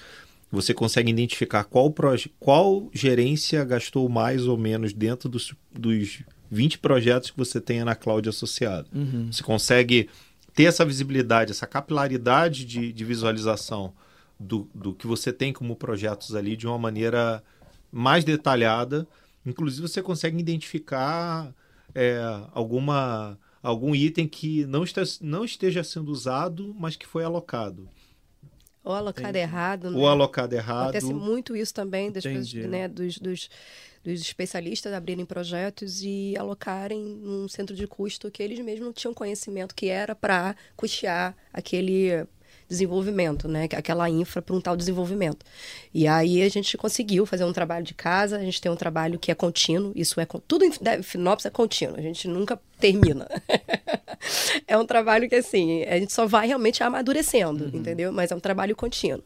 você 0.53 0.75
consegue 0.75 1.11
identificar 1.11 1.65
qual, 1.65 1.91
qual 2.39 2.91
gerência 2.93 3.65
gastou 3.65 4.11
mais 4.11 4.47
ou 4.47 4.59
menos 4.59 4.93
dentro 4.93 5.27
dos, 5.27 5.55
dos 5.73 6.23
20 6.51 6.81
projetos 6.81 7.31
que 7.31 7.39
você 7.39 7.59
tenha 7.63 7.83
na 7.83 7.95
cloud 7.95 8.29
associado. 8.29 8.91
Uhum. 8.95 9.33
Você 9.33 9.43
consegue 9.43 10.11
ter 10.55 10.65
essa 10.65 10.85
visibilidade, 10.85 11.51
essa 11.51 11.67
capilaridade 11.67 12.67
de, 12.67 12.93
de 12.93 13.05
visualização 13.07 13.95
do, 14.39 14.69
do 14.75 14.93
que 14.93 15.07
você 15.07 15.33
tem 15.33 15.51
como 15.51 15.75
projetos 15.77 16.35
ali 16.35 16.59
de 16.59 16.67
uma 16.67 16.77
maneira 16.77 17.43
mais 17.91 18.23
detalhada. 18.23 19.09
Inclusive, 19.47 19.89
você 19.89 20.03
consegue 20.03 20.39
identificar 20.39 21.55
é, 21.95 22.21
alguma, 22.53 23.39
algum 23.67 23.95
item 23.95 24.29
que 24.29 24.65
não, 24.67 24.85
está, 24.85 25.03
não 25.21 25.45
esteja 25.45 25.83
sendo 25.83 26.13
usado, 26.13 26.75
mas 26.79 26.95
que 26.95 27.07
foi 27.07 27.25
alocado. 27.25 27.89
Ou 28.85 28.93
alocado 28.93 29.31
Entendi. 29.31 29.43
errado. 29.43 29.91
Né? 29.91 29.99
Ou 29.99 30.07
alocado 30.07 30.55
errado. 30.55 30.91
Acontece 30.91 31.13
muito 31.13 31.57
isso 31.57 31.75
também 31.75 32.13
das 32.13 32.23
pessoas, 32.23 32.67
né, 32.67 32.87
dos, 32.87 33.19
dos, 33.19 33.51
dos, 34.05 34.21
especialistas 34.21 34.93
abrirem 34.93 35.27
projetos 35.27 36.01
e 36.03 36.37
alocarem 36.39 37.03
num 37.03 37.49
centro 37.49 37.75
de 37.75 37.89
custo 37.89 38.31
que 38.31 38.41
eles 38.41 38.61
mesmos 38.61 38.87
não 38.87 38.93
tinham 38.93 39.13
conhecimento 39.13 39.75
que 39.75 39.89
era 39.89 40.15
para 40.15 40.55
custear 40.77 41.37
aquele 41.53 42.25
desenvolvimento, 42.69 43.49
né? 43.49 43.65
Aquela 43.77 44.09
infra 44.11 44.43
para 44.43 44.55
um 44.55 44.61
tal 44.61 44.77
desenvolvimento. 44.77 45.45
E 45.93 46.07
aí 46.07 46.43
a 46.43 46.49
gente 46.49 46.77
conseguiu 46.77 47.25
fazer 47.27 47.45
um 47.45 47.53
trabalho 47.53 47.85
de 47.85 47.95
casa, 47.95 48.37
a 48.37 48.41
gente 48.43 48.61
tem 48.61 48.71
um 48.71 48.77
trabalho 48.77 49.19
que 49.19 49.31
é 49.31 49.35
contínuo, 49.35 49.93
isso 49.95 50.21
é 50.21 50.27
tudo 50.47 50.65
em 50.65 50.73
Finópolis 51.03 51.47
é 51.47 51.51
contínuo, 51.51 51.97
a 51.97 52.03
gente 52.03 52.29
nunca 52.29 52.61
termina. 52.79 53.29
é 54.67 54.77
um 54.77 54.87
trabalho 54.87 55.29
que 55.29 55.37
assim, 55.37 55.85
a 55.85 55.99
gente 55.99 56.13
só 56.13 56.27
vai 56.27 56.49
realmente 56.49 56.83
amadurecendo, 56.83 57.65
uhum. 57.65 57.71
entendeu? 57.73 58.13
Mas 58.13 58.31
é 58.31 58.35
um 58.35 58.41
trabalho 58.41 58.75
contínuo. 58.75 59.23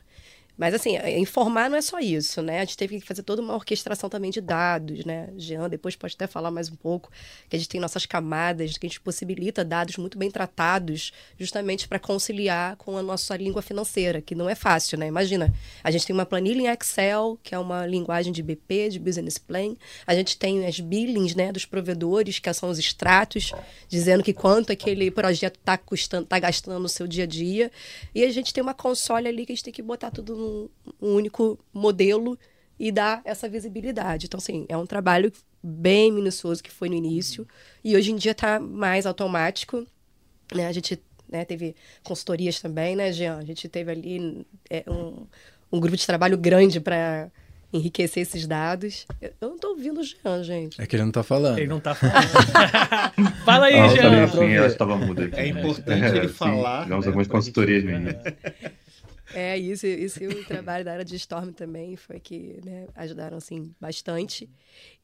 Mas, 0.61 0.75
assim, 0.75 0.99
é, 0.99 1.19
informar 1.19 1.71
não 1.71 1.79
é 1.79 1.81
só 1.81 1.99
isso, 1.99 2.43
né? 2.43 2.59
A 2.59 2.65
gente 2.67 2.77
teve 2.77 3.01
que 3.01 3.07
fazer 3.07 3.23
toda 3.23 3.41
uma 3.41 3.55
orquestração 3.55 4.11
também 4.11 4.31
de 4.31 4.43
dados, 4.43 5.07
né? 5.07 5.31
Jean 5.39 5.71
depois 5.71 5.97
pode 5.97 6.15
até 6.15 6.27
falar 6.27 6.51
mais 6.51 6.71
um 6.71 6.75
pouco, 6.77 7.11
que 7.49 7.57
a 7.57 7.59
gente 7.59 7.67
tem 7.67 7.81
nossas 7.81 8.05
camadas, 8.05 8.77
que 8.77 8.85
a 8.85 8.89
gente 8.91 9.01
possibilita 9.01 9.65
dados 9.65 9.97
muito 9.97 10.19
bem 10.19 10.31
tratados, 10.31 11.13
justamente 11.39 11.89
para 11.89 11.99
conciliar 11.99 12.77
com 12.77 12.95
a 12.99 13.03
nossa 13.03 13.35
língua 13.39 13.63
financeira, 13.63 14.21
que 14.21 14.35
não 14.35 14.51
é 14.51 14.55
fácil, 14.55 14.99
né? 14.99 15.07
Imagina, 15.07 15.51
a 15.83 15.91
gente 15.91 16.07
tem 16.07 16.13
uma 16.13 16.27
planilha 16.27 16.61
em 16.61 16.67
Excel, 16.67 17.39
que 17.43 17.55
é 17.55 17.59
uma 17.59 17.87
linguagem 17.87 18.31
de 18.31 18.43
BP, 18.43 18.91
de 18.91 18.99
Business 18.99 19.39
Plan, 19.39 19.75
a 20.07 20.15
gente 20.15 20.37
tem 20.37 20.67
as 20.67 20.79
billings, 20.79 21.35
né, 21.35 21.53
dos 21.53 21.65
provedores, 21.65 22.39
que 22.39 22.53
são 22.53 22.69
os 22.69 22.79
extratos, 22.79 23.51
dizendo 23.89 24.23
que 24.23 24.35
quanto 24.35 24.71
aquele 24.73 25.11
projeto 25.11 25.57
está 25.57 25.81
está 25.91 26.39
gastando 26.39 26.79
no 26.79 26.89
seu 26.89 27.07
dia 27.07 27.25
a 27.25 27.27
dia, 27.27 27.73
e 28.15 28.25
a 28.25 28.31
gente 28.31 28.53
tem 28.53 28.63
uma 28.63 28.75
console 28.75 29.27
ali 29.27 29.47
que 29.47 29.53
a 29.53 29.55
gente 29.55 29.65
tem 29.65 29.73
que 29.73 29.81
botar 29.81 30.11
tudo 30.11 30.37
no 30.37 30.50
um, 30.51 30.69
único 31.01 31.59
modelo 31.73 32.39
e 32.79 32.91
dar 32.91 33.21
essa 33.25 33.49
visibilidade. 33.49 34.27
Então, 34.27 34.39
assim, 34.39 34.67
é 34.69 34.77
um 34.77 34.87
trabalho 34.87 35.33
bem 35.63 36.11
minucioso 36.11 36.63
que 36.63 36.71
foi 36.71 36.89
no 36.89 36.95
início 36.95 37.47
e 37.85 37.95
hoje 37.95 38.11
em 38.11 38.17
dia 38.17 38.33
está 38.33 38.59
mais 38.59 39.07
automático. 39.07 39.87
Né? 40.55 40.67
A 40.67 40.73
gente 40.73 40.99
né, 41.31 41.45
teve 41.45 41.77
consultorias 42.03 42.61
também, 42.61 42.97
né, 42.97 43.13
Jean? 43.13 43.39
A 43.39 43.45
gente 43.45 43.69
teve 43.69 43.91
ali 43.91 44.47
é, 44.69 44.85
um, 44.89 45.27
um 45.71 45.79
grupo 45.79 45.97
de 45.97 46.07
trabalho 46.07 46.37
grande 46.37 46.81
para 46.81 47.31
enriquecer 47.73 48.23
esses 48.23 48.47
dados. 48.47 49.07
Eu, 49.21 49.33
não 49.41 49.55
estou 49.55 49.71
ouvindo 49.71 50.01
o 50.01 50.05
Jean, 50.05 50.43
gente. 50.43 50.81
É 50.81 50.87
que 50.87 50.97
ele 50.97 51.03
não 51.03 51.11
está 51.11 51.23
falando. 51.23 51.59
Ele 51.59 51.69
não 51.69 51.79
está 51.79 51.95
falando. 51.95 52.27
Fala 53.45 53.67
aí, 53.67 53.79
ah, 53.79 53.89
Jean. 53.89 54.29
Sim, 54.29 54.51
eu 54.51 54.67
estava 54.67 54.97
mudo 54.97 55.23
aqui. 55.23 55.37
É 55.37 55.47
importante 55.47 56.17
ele 56.17 56.29
falar. 56.33 56.85
Tivemos 56.85 57.05
né, 57.05 57.09
algumas 57.09 57.29
consultorias 57.29 57.85
início. 57.85 58.19
É, 59.35 59.57
isso, 59.57 59.87
isso 59.87 60.23
e 60.23 60.27
o 60.27 60.45
trabalho 60.47 60.85
da 60.85 60.93
área 60.93 61.05
de 61.05 61.17
Storm 61.17 61.53
também 61.53 61.97
foi 61.97 62.19
que 62.19 62.61
né, 62.65 62.87
ajudaram, 62.95 63.37
assim, 63.37 63.75
bastante. 63.81 64.49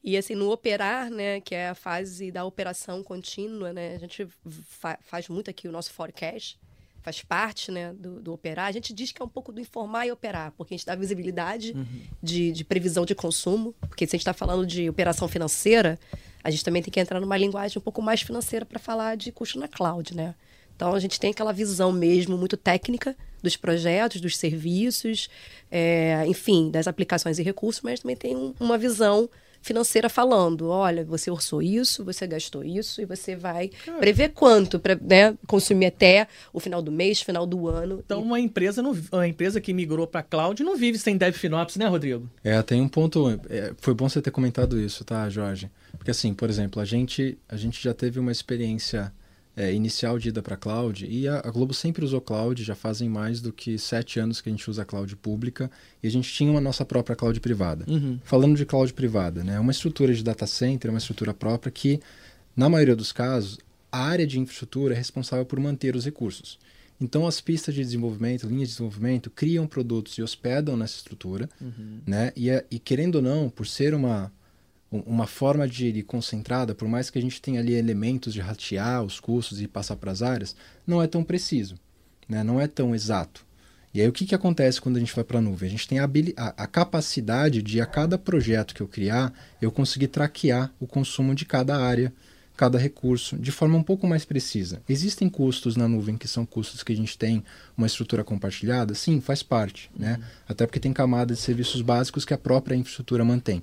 E, 0.03 0.17
assim, 0.17 0.35
no 0.35 0.51
operar, 0.51 1.09
né, 1.09 1.39
que 1.41 1.55
é 1.55 1.69
a 1.69 1.75
fase 1.75 2.31
da 2.31 2.43
operação 2.43 3.03
contínua, 3.03 3.73
né, 3.73 3.95
a 3.95 3.99
gente 3.99 4.27
fa 4.45 4.97
faz 5.01 5.27
muito 5.29 5.49
aqui 5.49 5.67
o 5.67 5.71
nosso 5.71 5.91
forecast, 5.91 6.59
faz 7.01 7.23
parte, 7.23 7.71
né, 7.71 7.93
do, 7.93 8.21
do, 8.21 8.33
operar. 8.33 8.67
A 8.67 8.71
gente 8.71 8.93
diz 8.93 9.11
que 9.11 9.21
é 9.21 9.25
um 9.25 9.29
pouco 9.29 9.51
do 9.53 9.61
informar 9.61 10.05
e 10.05 10.11
operar, 10.11 10.51
porque 10.57 10.73
a 10.73 10.77
gente 10.77 10.85
dá 10.85 10.95
visibilidade 10.95 11.71
uhum. 11.71 11.85
de, 12.21 12.51
de 12.51 12.65
previsão 12.65 13.05
de 13.05 13.15
consumo, 13.15 13.73
porque 13.81 14.05
se 14.05 14.15
a 14.15 14.17
gente 14.17 14.23
está 14.23 14.33
falando 14.33 14.65
de 14.65 14.89
operação 14.89 15.27
financeira, 15.27 15.97
a 16.43 16.49
gente 16.49 16.65
também 16.65 16.81
tem 16.81 16.91
que 16.91 16.99
entrar 16.99 17.21
numa 17.21 17.37
linguagem 17.37 17.77
um 17.77 17.81
pouco 17.81 18.01
mais 18.01 18.21
financeira 18.21 18.65
para 18.65 18.79
falar 18.79 19.15
de 19.15 19.31
custo 19.31 19.57
na 19.57 19.67
cloud, 19.67 20.15
né? 20.15 20.35
Então, 20.77 20.93
a 20.93 20.99
gente 20.99 21.19
tem 21.19 21.31
aquela 21.31 21.51
visão 21.51 21.91
mesmo 21.91 22.37
muito 22.37 22.55
técnica 22.55 23.15
dos 23.41 23.57
projetos, 23.57 24.21
dos 24.21 24.37
serviços, 24.37 25.27
é, 25.71 26.23
enfim, 26.27 26.69
das 26.69 26.87
aplicações 26.87 27.39
e 27.39 27.43
recursos, 27.43 27.81
mas 27.81 27.99
também 27.99 28.15
tem 28.15 28.35
um, 28.35 28.53
uma 28.59 28.77
visão 28.77 29.27
financeira 29.59 30.07
falando, 30.07 30.69
olha, 30.69 31.03
você 31.03 31.31
orçou 31.31 31.63
isso, 31.63 32.05
você 32.05 32.27
gastou 32.27 32.63
isso 32.63 33.01
e 33.01 33.05
você 33.05 33.35
vai 33.35 33.71
prever 33.99 34.29
quanto 34.29 34.79
para 34.79 34.95
né, 34.95 35.35
consumir 35.47 35.87
até 35.87 36.27
o 36.53 36.59
final 36.59 36.79
do 36.79 36.91
mês, 36.91 37.21
final 37.21 37.45
do 37.45 37.67
ano. 37.67 38.01
Então, 38.05 38.21
e... 38.21 38.23
uma 38.23 38.39
empresa 38.39 38.81
não, 38.83 38.95
uma 39.11 39.27
empresa 39.27 39.59
que 39.59 39.73
migrou 39.73 40.05
para 40.05 40.21
cloud 40.21 40.63
não 40.63 40.77
vive 40.77 40.99
sem 40.99 41.17
DevFinops, 41.17 41.75
né, 41.75 41.87
Rodrigo? 41.87 42.29
É, 42.43 42.61
tem 42.61 42.79
um 42.79 42.87
ponto. 42.87 43.27
É, 43.49 43.73
foi 43.79 43.95
bom 43.95 44.07
você 44.07 44.21
ter 44.21 44.31
comentado 44.31 44.79
isso, 44.79 45.03
tá, 45.03 45.27
Jorge? 45.27 45.71
Porque 45.97 46.11
assim, 46.11 46.35
por 46.35 46.49
exemplo, 46.49 46.79
a 46.79 46.85
gente 46.85 47.35
a 47.49 47.57
gente 47.57 47.83
já 47.83 47.95
teve 47.95 48.19
uma 48.19 48.31
experiência 48.31 49.11
é, 49.57 49.73
inicial 49.73 50.19
de 50.19 50.29
ida 50.29 50.41
para 50.43 50.55
cloud. 50.55 51.07
E 51.09 51.27
a, 51.27 51.39
a, 51.39 51.49
Globo 51.49 51.73
sempre 51.73 52.05
usou 52.05 52.21
cloud, 52.21 52.63
já 52.63 52.75
fazem 52.75 53.09
mais 53.09 53.41
do 53.41 53.51
que 53.51 53.79
sete 53.79 54.19
anos 54.19 54.39
que 54.39 54.47
a 54.47 54.51
gente 54.51 54.69
usa 54.69 54.85
cloud 54.85 55.13
pública. 55.15 55.69
E 56.01 56.07
a 56.07 56.11
gente 56.11 56.31
tinha 56.31 56.51
uma 56.51 56.61
nossa 56.61 56.85
própria 56.85 57.15
cloud 57.15 57.39
privada. 57.39 57.83
Uhum. 57.87 58.19
Falando 58.23 58.55
de 58.55 58.65
cloud 58.65 58.93
privada, 58.93 59.43
né, 59.43 59.55
é 59.55 59.59
uma 59.59 59.71
estrutura 59.71 60.13
de 60.13 60.23
data 60.23 60.45
center, 60.45 60.91
uma 60.91 60.99
estrutura 60.99 61.33
própria 61.33 61.71
que, 61.71 61.99
na 62.55 62.69
maioria 62.69 62.95
dos 62.95 63.11
casos, 63.11 63.57
a 63.91 64.03
área 64.03 64.27
de 64.27 64.39
infraestrutura 64.39 64.93
é 64.93 64.97
responsável 64.97 65.45
por 65.45 65.59
manter 65.59 65.95
os 65.95 66.05
recursos. 66.05 66.59
Então, 67.01 67.27
as 67.27 67.41
pistas 67.41 67.73
de 67.73 67.81
desenvolvimento, 67.81 68.47
linhas 68.47 68.69
de 68.69 68.73
desenvolvimento, 68.73 69.29
criam 69.29 69.67
produtos 69.67 70.17
e 70.17 70.23
hospedam 70.23 70.77
nessa 70.77 70.97
estrutura. 70.97 71.49
Uhum. 71.59 71.99
Né? 72.05 72.31
E, 72.35 72.49
é, 72.49 72.65
e, 72.69 72.79
querendo 72.79 73.15
ou 73.15 73.21
não, 73.21 73.49
por 73.49 73.67
ser 73.67 73.93
uma, 73.93 74.31
uma 74.91 75.27
forma 75.27 75.67
de 75.67 75.87
ir 75.87 76.03
concentrada, 76.03 76.73
por 76.73 76.87
mais 76.87 77.09
que 77.09 77.19
a 77.19 77.21
gente 77.21 77.41
tenha 77.41 77.59
ali 77.59 77.73
elementos 77.73 78.33
de 78.33 78.39
ratear 78.39 79.03
os 79.03 79.19
custos 79.19 79.61
e 79.61 79.67
passar 79.67 79.97
para 79.97 80.11
as 80.11 80.21
áreas, 80.21 80.55
não 80.85 81.01
é 81.01 81.07
tão 81.07 81.23
preciso, 81.23 81.75
né? 82.27 82.43
não 82.43 82.59
é 82.59 82.67
tão 82.67 82.95
exato. 82.95 83.45
E 83.93 84.01
aí 84.01 84.07
o 84.07 84.11
que, 84.11 84.25
que 84.25 84.35
acontece 84.35 84.79
quando 84.79 84.97
a 84.97 84.99
gente 84.99 85.15
vai 85.15 85.23
para 85.23 85.39
a 85.39 85.41
nuvem? 85.41 85.67
A 85.67 85.71
gente 85.71 85.87
tem 85.87 85.99
a, 85.99 86.05
a, 86.35 86.67
capacidade 86.67 87.61
de, 87.63 87.81
a 87.81 87.85
cada 87.85 88.17
projeto 88.17 88.75
que 88.75 88.81
eu 88.81 88.87
criar, 88.87 89.33
eu 89.61 89.71
conseguir 89.71 90.07
traquear 90.07 90.71
o 90.79 90.85
consumo 90.85 91.33
de 91.33 91.45
cada 91.45 91.75
área, 91.77 92.13
cada 92.55 92.77
recurso, 92.77 93.37
de 93.37 93.51
forma 93.51 93.77
um 93.77 93.83
pouco 93.83 94.07
mais 94.07 94.25
precisa. 94.25 94.81
Existem 94.87 95.29
custos 95.29 95.75
na 95.75 95.87
nuvem 95.87 96.17
que 96.17 96.27
são 96.27 96.45
custos 96.45 96.83
que 96.83 96.91
a 96.91 96.95
gente 96.95 97.17
tem 97.17 97.43
uma 97.75 97.87
estrutura 97.87 98.23
compartilhada? 98.23 98.93
Sim, 98.93 99.21
faz 99.21 99.41
parte, 99.41 99.89
né? 99.97 100.17
Uhum. 100.19 100.25
Até 100.49 100.65
porque 100.65 100.79
tem 100.79 100.93
camadas 100.93 101.37
de 101.37 101.43
serviços 101.43 101.81
básicos 101.81 102.25
que 102.25 102.33
a 102.33 102.37
própria 102.37 102.75
infraestrutura 102.75 103.23
mantém. 103.23 103.61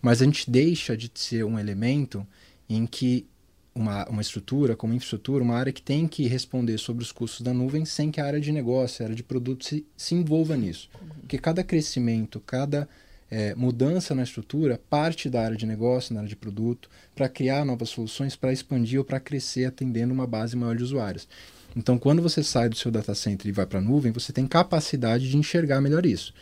Mas 0.00 0.20
a 0.20 0.24
gente 0.24 0.50
deixa 0.50 0.96
de 0.96 1.10
ser 1.14 1.44
um 1.44 1.58
elemento 1.58 2.26
em 2.68 2.86
que 2.86 3.26
uma, 3.74 4.08
uma 4.08 4.22
estrutura, 4.22 4.74
como 4.74 4.94
infraestrutura, 4.94 5.44
uma 5.44 5.54
área 5.54 5.72
que 5.72 5.82
tem 5.82 6.08
que 6.08 6.26
responder 6.26 6.78
sobre 6.78 7.02
os 7.02 7.12
custos 7.12 7.42
da 7.42 7.52
nuvem 7.52 7.84
sem 7.84 8.10
que 8.10 8.20
a 8.20 8.24
área 8.24 8.40
de 8.40 8.50
negócio, 8.50 9.02
a 9.02 9.06
área 9.06 9.16
de 9.16 9.22
produto 9.22 9.64
se, 9.64 9.86
se 9.96 10.14
envolva 10.14 10.56
nisso. 10.56 10.88
Porque 11.20 11.36
cada 11.36 11.62
crescimento, 11.62 12.40
cada 12.40 12.88
é, 13.30 13.54
mudança 13.54 14.14
na 14.14 14.22
estrutura 14.22 14.80
parte 14.88 15.28
da 15.28 15.42
área 15.42 15.56
de 15.56 15.66
negócio, 15.66 16.14
na 16.14 16.20
área 16.20 16.28
de 16.28 16.36
produto, 16.36 16.88
para 17.14 17.28
criar 17.28 17.64
novas 17.64 17.90
soluções, 17.90 18.34
para 18.34 18.52
expandir 18.52 18.98
ou 18.98 19.04
para 19.04 19.20
crescer 19.20 19.66
atendendo 19.66 20.14
uma 20.14 20.26
base 20.26 20.56
maior 20.56 20.76
de 20.76 20.82
usuários. 20.82 21.28
Então, 21.76 21.98
quando 21.98 22.22
você 22.22 22.42
sai 22.42 22.70
do 22.70 22.76
seu 22.76 22.90
data 22.90 23.14
center 23.14 23.48
e 23.48 23.52
vai 23.52 23.66
para 23.66 23.78
a 23.78 23.82
nuvem, 23.82 24.10
você 24.10 24.32
tem 24.32 24.46
capacidade 24.46 25.28
de 25.28 25.36
enxergar 25.36 25.80
melhor 25.80 26.06
isso. 26.06 26.32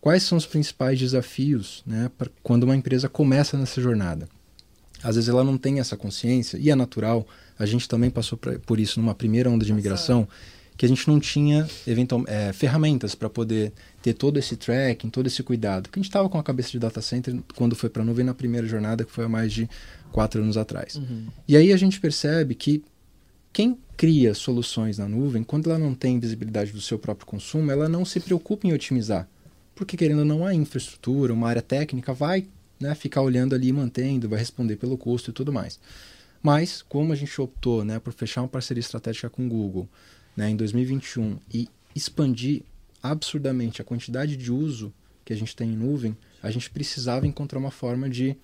Quais 0.00 0.22
são 0.22 0.38
os 0.38 0.46
principais 0.46 0.98
desafios 0.98 1.82
né, 1.86 2.10
quando 2.42 2.64
uma 2.64 2.76
empresa 2.76 3.08
começa 3.08 3.58
nessa 3.58 3.80
jornada? 3.80 4.28
às 5.02 5.16
vezes 5.16 5.28
ela 5.28 5.44
não 5.44 5.56
tem 5.56 5.80
essa 5.80 5.96
consciência, 5.96 6.58
e 6.58 6.70
é 6.70 6.74
natural, 6.74 7.26
a 7.58 7.66
gente 7.66 7.88
também 7.88 8.10
passou 8.10 8.36
pra, 8.36 8.58
por 8.58 8.80
isso 8.80 9.00
numa 9.00 9.14
primeira 9.14 9.50
onda 9.50 9.64
de 9.64 9.72
migração, 9.72 10.28
que 10.76 10.86
a 10.86 10.88
gente 10.88 11.08
não 11.08 11.18
tinha 11.18 11.68
eventual, 11.86 12.22
é, 12.28 12.52
ferramentas 12.52 13.14
para 13.14 13.28
poder 13.28 13.72
ter 14.00 14.14
todo 14.14 14.38
esse 14.38 14.56
tracking, 14.56 15.10
todo 15.10 15.26
esse 15.26 15.42
cuidado. 15.42 15.88
Que 15.88 15.98
a 15.98 16.00
gente 16.00 16.08
estava 16.08 16.28
com 16.28 16.38
a 16.38 16.42
cabeça 16.42 16.70
de 16.70 16.78
data 16.78 17.02
center 17.02 17.36
quando 17.56 17.74
foi 17.74 17.90
para 17.90 18.02
a 18.02 18.04
nuvem 18.04 18.24
na 18.24 18.32
primeira 18.32 18.64
jornada, 18.64 19.04
que 19.04 19.10
foi 19.10 19.24
há 19.24 19.28
mais 19.28 19.52
de 19.52 19.68
quatro 20.12 20.40
anos 20.40 20.56
atrás. 20.56 20.94
Uhum. 20.94 21.26
E 21.48 21.56
aí 21.56 21.72
a 21.72 21.76
gente 21.76 21.98
percebe 21.98 22.54
que 22.54 22.84
quem 23.52 23.76
cria 23.96 24.34
soluções 24.34 24.98
na 24.98 25.08
nuvem, 25.08 25.42
quando 25.42 25.68
ela 25.68 25.80
não 25.80 25.94
tem 25.94 26.20
visibilidade 26.20 26.70
do 26.70 26.80
seu 26.80 26.96
próprio 26.96 27.26
consumo, 27.26 27.72
ela 27.72 27.88
não 27.88 28.04
se 28.04 28.20
preocupa 28.20 28.64
em 28.64 28.72
otimizar. 28.72 29.28
Porque 29.78 29.96
querendo 29.96 30.18
ou 30.18 30.24
não, 30.24 30.44
a 30.44 30.52
infraestrutura, 30.52 31.32
uma 31.32 31.48
área 31.48 31.62
técnica 31.62 32.12
vai 32.12 32.48
né, 32.80 32.96
ficar 32.96 33.22
olhando 33.22 33.54
ali 33.54 33.68
e 33.68 33.72
mantendo, 33.72 34.28
vai 34.28 34.36
responder 34.36 34.74
pelo 34.74 34.98
custo 34.98 35.30
e 35.30 35.32
tudo 35.32 35.52
mais. 35.52 35.78
Mas, 36.42 36.82
como 36.82 37.12
a 37.12 37.16
gente 37.16 37.40
optou 37.40 37.84
né, 37.84 38.00
por 38.00 38.12
fechar 38.12 38.42
uma 38.42 38.48
parceria 38.48 38.80
estratégica 38.80 39.30
com 39.30 39.46
o 39.46 39.48
Google 39.48 39.88
né, 40.36 40.50
em 40.50 40.56
2021 40.56 41.38
e 41.54 41.68
expandir 41.94 42.62
absurdamente 43.00 43.80
a 43.80 43.84
quantidade 43.84 44.36
de 44.36 44.50
uso 44.50 44.92
que 45.24 45.32
a 45.32 45.36
gente 45.36 45.54
tem 45.54 45.70
em 45.70 45.76
nuvem, 45.76 46.16
a 46.42 46.50
gente 46.50 46.68
precisava 46.68 47.24
encontrar 47.24 47.60
uma 47.60 47.70
forma 47.70 48.10
de 48.10 48.36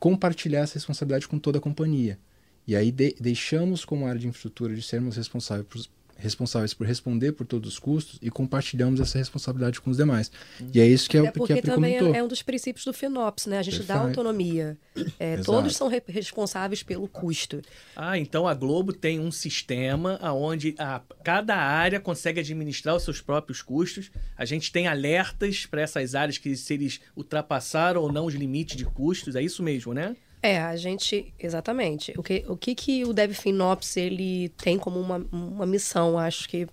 compartilhar 0.00 0.62
essa 0.62 0.74
responsabilidade 0.74 1.28
com 1.28 1.38
toda 1.38 1.58
a 1.58 1.60
companhia. 1.60 2.18
E 2.66 2.74
aí 2.74 2.90
de, 2.90 3.14
deixamos 3.20 3.84
como 3.84 4.04
área 4.04 4.20
de 4.20 4.26
infraestrutura 4.26 4.74
de 4.74 4.82
sermos 4.82 5.16
responsáveis 5.16 5.68
por, 5.68 5.80
responsáveis 6.16 6.72
por 6.74 6.86
responder 6.86 7.32
por 7.32 7.46
todos 7.46 7.72
os 7.72 7.78
custos 7.78 8.18
e 8.22 8.30
compartilhamos 8.30 9.00
essa 9.00 9.18
responsabilidade 9.18 9.80
com 9.80 9.90
os 9.90 9.96
demais. 9.96 10.30
E 10.72 10.80
é 10.80 10.86
isso 10.86 11.08
que 11.08 11.18
é, 11.18 11.26
é 11.26 11.30
porque 11.30 11.54
que 11.54 11.70
a 11.70 11.74
também 11.74 11.96
é, 11.96 12.18
é, 12.18 12.22
um 12.22 12.28
dos 12.28 12.42
princípios 12.42 12.84
do 12.84 12.92
FinOps, 12.92 13.46
né? 13.46 13.58
A 13.58 13.62
gente 13.62 13.78
Perfeito. 13.78 13.98
dá 13.98 14.06
autonomia. 14.06 14.78
É, 15.18 15.36
todos 15.38 15.76
são 15.76 15.88
re 15.88 16.02
responsáveis 16.06 16.82
pelo 16.82 17.08
custo. 17.08 17.60
Ah, 17.96 18.18
então 18.18 18.46
a 18.46 18.54
Globo 18.54 18.92
tem 18.92 19.18
um 19.18 19.30
sistema 19.30 20.18
onde 20.32 20.74
a, 20.78 21.00
cada 21.22 21.56
área 21.56 22.00
consegue 22.00 22.40
administrar 22.40 22.94
os 22.94 23.02
seus 23.02 23.20
próprios 23.20 23.62
custos. 23.62 24.10
A 24.36 24.44
gente 24.44 24.70
tem 24.70 24.86
alertas 24.86 25.66
para 25.66 25.82
essas 25.82 26.14
áreas 26.14 26.38
que 26.38 26.54
se 26.56 26.74
eles 26.74 27.00
ultrapassaram 27.16 28.02
ou 28.02 28.12
não 28.12 28.26
os 28.26 28.34
limites 28.34 28.76
de 28.76 28.84
custos. 28.84 29.36
É 29.36 29.42
isso 29.42 29.62
mesmo, 29.62 29.92
né? 29.94 30.16
É, 30.44 30.58
a 30.58 30.76
gente, 30.76 31.32
exatamente. 31.38 32.12
O 32.18 32.22
que 32.22 32.44
o, 32.46 32.54
que, 32.54 32.74
que 32.74 33.02
o 33.02 33.14
DevFinOps 33.14 33.96
ele 33.96 34.50
tem 34.50 34.78
como 34.78 35.00
uma, 35.00 35.26
uma 35.32 35.64
missão, 35.64 36.18
acho 36.18 36.46
que, 36.46 36.68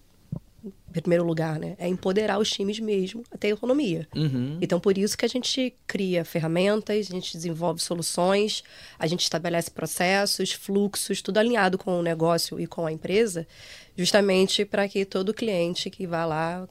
em 0.66 1.02
primeiro 1.02 1.24
lugar, 1.24 1.58
né? 1.58 1.78
É 1.80 1.88
empoderar 1.88 2.38
os 2.38 2.50
times 2.50 2.82
mesmo 2.82 3.24
a 3.32 3.38
ter 3.38 3.52
autonomia. 3.52 4.06
Uhum. 4.14 4.58
Então, 4.62 4.78
por 4.78 4.98
isso 4.98 5.18
que 5.18 5.24
a 5.24 5.30
gente 5.30 5.74
cria 5.88 6.26
ferramentas, 6.26 7.08
a 7.10 7.14
gente 7.14 7.32
desenvolve 7.32 7.82
soluções, 7.82 8.62
a 9.00 9.08
gente 9.08 9.24
estabelece 9.24 9.72
processos, 9.72 10.52
fluxos, 10.52 11.22
tudo 11.22 11.38
alinhado 11.38 11.78
com 11.78 11.98
o 11.98 12.04
negócio 12.04 12.60
e 12.60 12.68
com 12.68 12.86
a 12.86 12.92
empresa, 12.92 13.48
justamente 13.96 14.66
para 14.66 14.86
que 14.90 15.06
todo 15.06 15.34
cliente 15.34 15.90
que 15.90 16.06
vá 16.06 16.26
lá 16.26 16.68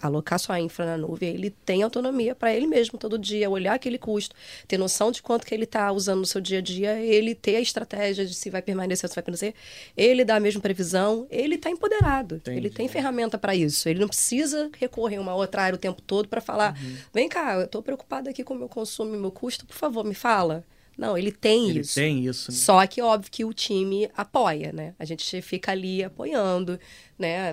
alocar 0.00 0.38
sua 0.38 0.60
infra 0.60 0.84
na 0.84 0.96
nuvem, 0.96 1.34
ele 1.34 1.50
tem 1.50 1.82
autonomia 1.82 2.34
para 2.34 2.54
ele 2.54 2.66
mesmo 2.66 2.98
todo 2.98 3.18
dia, 3.18 3.48
olhar 3.48 3.74
aquele 3.74 3.98
custo, 3.98 4.34
ter 4.66 4.78
noção 4.78 5.10
de 5.10 5.22
quanto 5.22 5.46
que 5.46 5.54
ele 5.54 5.64
está 5.64 5.90
usando 5.92 6.20
no 6.20 6.26
seu 6.26 6.40
dia 6.40 6.58
a 6.58 6.62
dia, 6.62 7.00
ele 7.00 7.34
ter 7.34 7.56
a 7.56 7.60
estratégia 7.60 8.24
de 8.24 8.34
se 8.34 8.50
vai 8.50 8.62
permanecer 8.62 9.04
ou 9.04 9.08
se 9.08 9.14
vai 9.14 9.22
permanecer, 9.22 9.54
ele 9.96 10.24
dá 10.24 10.36
a 10.36 10.40
mesma 10.40 10.60
previsão, 10.60 11.26
ele 11.30 11.56
está 11.56 11.70
empoderado, 11.70 12.36
Entendi. 12.36 12.56
ele 12.56 12.70
tem 12.70 12.88
ferramenta 12.88 13.38
para 13.38 13.54
isso, 13.54 13.88
ele 13.88 14.00
não 14.00 14.08
precisa 14.08 14.70
recorrer 14.78 15.16
a 15.16 15.20
uma 15.20 15.34
outra 15.34 15.62
área 15.62 15.76
o 15.76 15.80
tempo 15.80 16.00
todo 16.02 16.28
para 16.28 16.40
falar, 16.40 16.76
uhum. 16.80 16.96
vem 17.12 17.28
cá, 17.28 17.54
eu 17.54 17.64
estou 17.64 17.82
preocupado 17.82 18.28
aqui 18.28 18.44
com 18.44 18.54
o 18.54 18.58
meu 18.58 18.68
consumo 18.68 19.14
e 19.14 19.18
meu 19.18 19.30
custo, 19.30 19.66
por 19.66 19.76
favor, 19.76 20.04
me 20.04 20.14
fala. 20.14 20.64
Não, 20.96 21.16
ele 21.16 21.30
tem 21.30 21.68
ele 21.68 21.80
isso. 21.80 21.94
Tem 21.94 22.24
isso. 22.24 22.50
Né? 22.50 22.56
Só 22.56 22.86
que 22.86 23.02
óbvio 23.02 23.30
que 23.30 23.44
o 23.44 23.52
time 23.52 24.10
apoia, 24.16 24.72
né? 24.72 24.94
A 24.98 25.04
gente 25.04 25.42
fica 25.42 25.72
ali 25.72 26.02
apoiando, 26.02 26.80
né? 27.18 27.52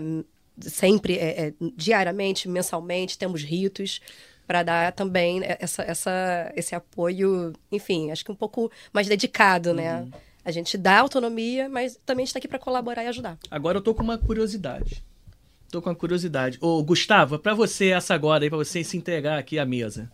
Sempre, 0.59 1.17
é, 1.17 1.47
é, 1.47 1.53
diariamente, 1.75 2.47
mensalmente, 2.47 3.17
temos 3.17 3.41
ritos 3.43 4.01
para 4.45 4.63
dar 4.63 4.91
também 4.91 5.41
essa, 5.43 5.83
essa, 5.83 6.51
esse 6.55 6.75
apoio, 6.75 7.53
enfim, 7.71 8.11
acho 8.11 8.25
que 8.25 8.31
um 8.31 8.35
pouco 8.35 8.71
mais 8.91 9.07
dedicado, 9.07 9.73
né? 9.73 9.99
uhum. 9.99 10.05
né? 10.05 10.11
A 10.45 10.51
gente 10.51 10.77
dá 10.77 10.99
autonomia, 10.99 11.69
mas 11.69 11.97
também 12.05 12.25
está 12.25 12.37
aqui 12.37 12.47
para 12.47 12.59
colaborar 12.59 13.03
e 13.03 13.07
ajudar. 13.07 13.37
Agora 13.49 13.77
eu 13.77 13.81
tô 13.81 13.93
com 13.95 14.03
uma 14.03 14.17
curiosidade. 14.17 15.03
Tô 15.71 15.81
com 15.81 15.89
uma 15.89 15.95
curiosidade. 15.95 16.57
Ô, 16.61 16.83
Gustavo, 16.83 17.39
para 17.39 17.53
você 17.53 17.91
essa 17.91 18.13
agora 18.13 18.43
aí, 18.43 18.49
para 18.49 18.57
você 18.57 18.83
se 18.83 18.97
entregar 18.97 19.39
aqui 19.39 19.57
à 19.57 19.65
mesa. 19.65 20.11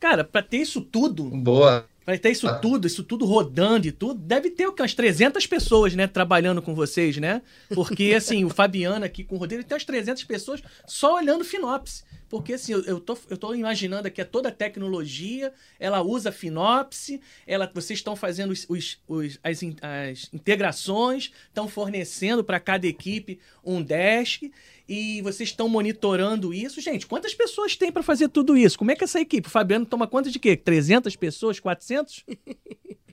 Cara, 0.00 0.24
para 0.24 0.42
ter 0.42 0.56
isso 0.56 0.80
tudo. 0.80 1.24
Boa. 1.24 1.86
Para 2.04 2.18
ter 2.18 2.30
isso 2.30 2.46
ah. 2.48 2.54
tudo, 2.54 2.86
isso 2.86 3.04
tudo 3.04 3.24
rodando 3.24 3.86
e 3.86 3.92
tudo, 3.92 4.18
deve 4.20 4.50
ter 4.50 4.66
o 4.66 4.72
que? 4.72 4.82
Umas 4.82 4.94
300 4.94 5.46
pessoas, 5.46 5.94
né? 5.94 6.06
Trabalhando 6.06 6.60
com 6.60 6.74
vocês, 6.74 7.16
né? 7.16 7.42
Porque, 7.74 8.12
assim, 8.16 8.44
o 8.44 8.50
Fabiano 8.50 9.04
aqui 9.04 9.22
com 9.24 9.36
o 9.36 9.38
Rodrigo, 9.38 9.64
tem 9.64 9.74
umas 9.74 9.84
300 9.84 10.24
pessoas 10.24 10.62
só 10.86 11.16
olhando 11.16 11.44
Finopse. 11.44 12.04
Porque, 12.28 12.54
assim, 12.54 12.72
eu, 12.72 12.82
eu, 12.84 12.98
tô, 12.98 13.16
eu 13.28 13.36
tô 13.36 13.54
imaginando 13.54 14.08
aqui, 14.08 14.20
é 14.20 14.24
toda 14.24 14.48
a 14.48 14.52
tecnologia, 14.52 15.52
ela 15.78 16.00
usa 16.00 16.32
Finopse, 16.32 17.20
ela, 17.46 17.70
vocês 17.74 17.98
estão 17.98 18.16
fazendo 18.16 18.52
os, 18.52 18.64
os, 18.70 18.98
os 19.06 19.38
as, 19.44 19.60
as 19.82 20.30
integrações, 20.32 21.30
estão 21.48 21.68
fornecendo 21.68 22.42
para 22.42 22.58
cada 22.58 22.86
equipe 22.86 23.38
um 23.62 23.82
desk 23.82 24.50
e 24.92 25.22
vocês 25.22 25.48
estão 25.48 25.70
monitorando 25.70 26.52
isso. 26.52 26.78
Gente, 26.80 27.06
quantas 27.06 27.34
pessoas 27.34 27.74
tem 27.74 27.90
para 27.90 28.02
fazer 28.02 28.28
tudo 28.28 28.54
isso? 28.54 28.78
Como 28.78 28.90
é 28.90 28.94
que 28.94 29.04
essa 29.04 29.18
equipe? 29.18 29.48
O 29.48 29.50
Fabiano 29.50 29.86
toma 29.86 30.06
conta 30.06 30.30
de 30.30 30.38
quê? 30.38 30.54
300 30.54 31.16
pessoas? 31.16 31.58
400? 31.58 32.24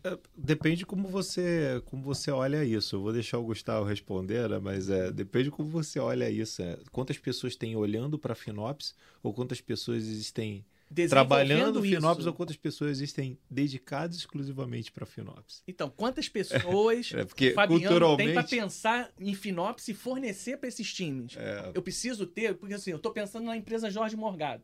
É, 0.02 0.18
depende 0.34 0.86
como 0.86 1.10
você 1.10 1.82
como 1.86 2.02
você 2.02 2.32
olha 2.32 2.64
isso. 2.64 2.96
Eu 2.96 3.02
vou 3.02 3.12
deixar 3.12 3.38
o 3.38 3.44
Gustavo 3.44 3.86
responder, 3.86 4.48
né? 4.50 4.58
mas 4.58 4.90
é, 4.90 5.12
depende 5.12 5.52
como 5.52 5.68
você 5.68 6.00
olha 6.00 6.30
isso. 6.30 6.62
É, 6.62 6.80
quantas 6.90 7.18
pessoas 7.18 7.54
tem 7.54 7.76
olhando 7.76 8.18
para 8.18 8.32
a 8.32 8.36
Finops 8.36 8.96
ou 9.22 9.34
quantas 9.34 9.60
pessoas 9.60 10.04
existem 10.04 10.66
trabalhando 11.10 11.82
Finops 11.82 12.26
ou 12.26 12.34
quantas 12.34 12.58
pessoas 12.58 12.92
existem 12.92 13.38
dedicadas 13.50 14.18
exclusivamente 14.18 14.92
para 14.92 15.06
Finops? 15.06 15.64
Então, 15.68 15.90
quantas 15.90 16.28
pessoas 16.28 17.12
é, 17.16 17.26
porque 17.26 17.52
Fabiano 17.52 17.82
culturalmente... 17.82 18.24
tem 18.26 18.34
para 18.34 18.44
pensar 18.44 19.12
em 19.20 19.34
Finops 19.34 19.88
e 19.88 19.94
fornecer 19.94 20.58
para 20.58 20.68
esses 20.68 20.92
times? 20.94 21.36
É... 21.38 21.72
Eu 21.74 21.82
preciso 21.82 22.26
ter, 22.26 22.56
porque 22.56 22.74
assim, 22.74 22.92
eu 22.92 22.98
estou 22.98 23.12
pensando 23.12 23.46
na 23.46 23.56
empresa 23.56 23.90
Jorge 23.90 24.16
Morgado. 24.16 24.64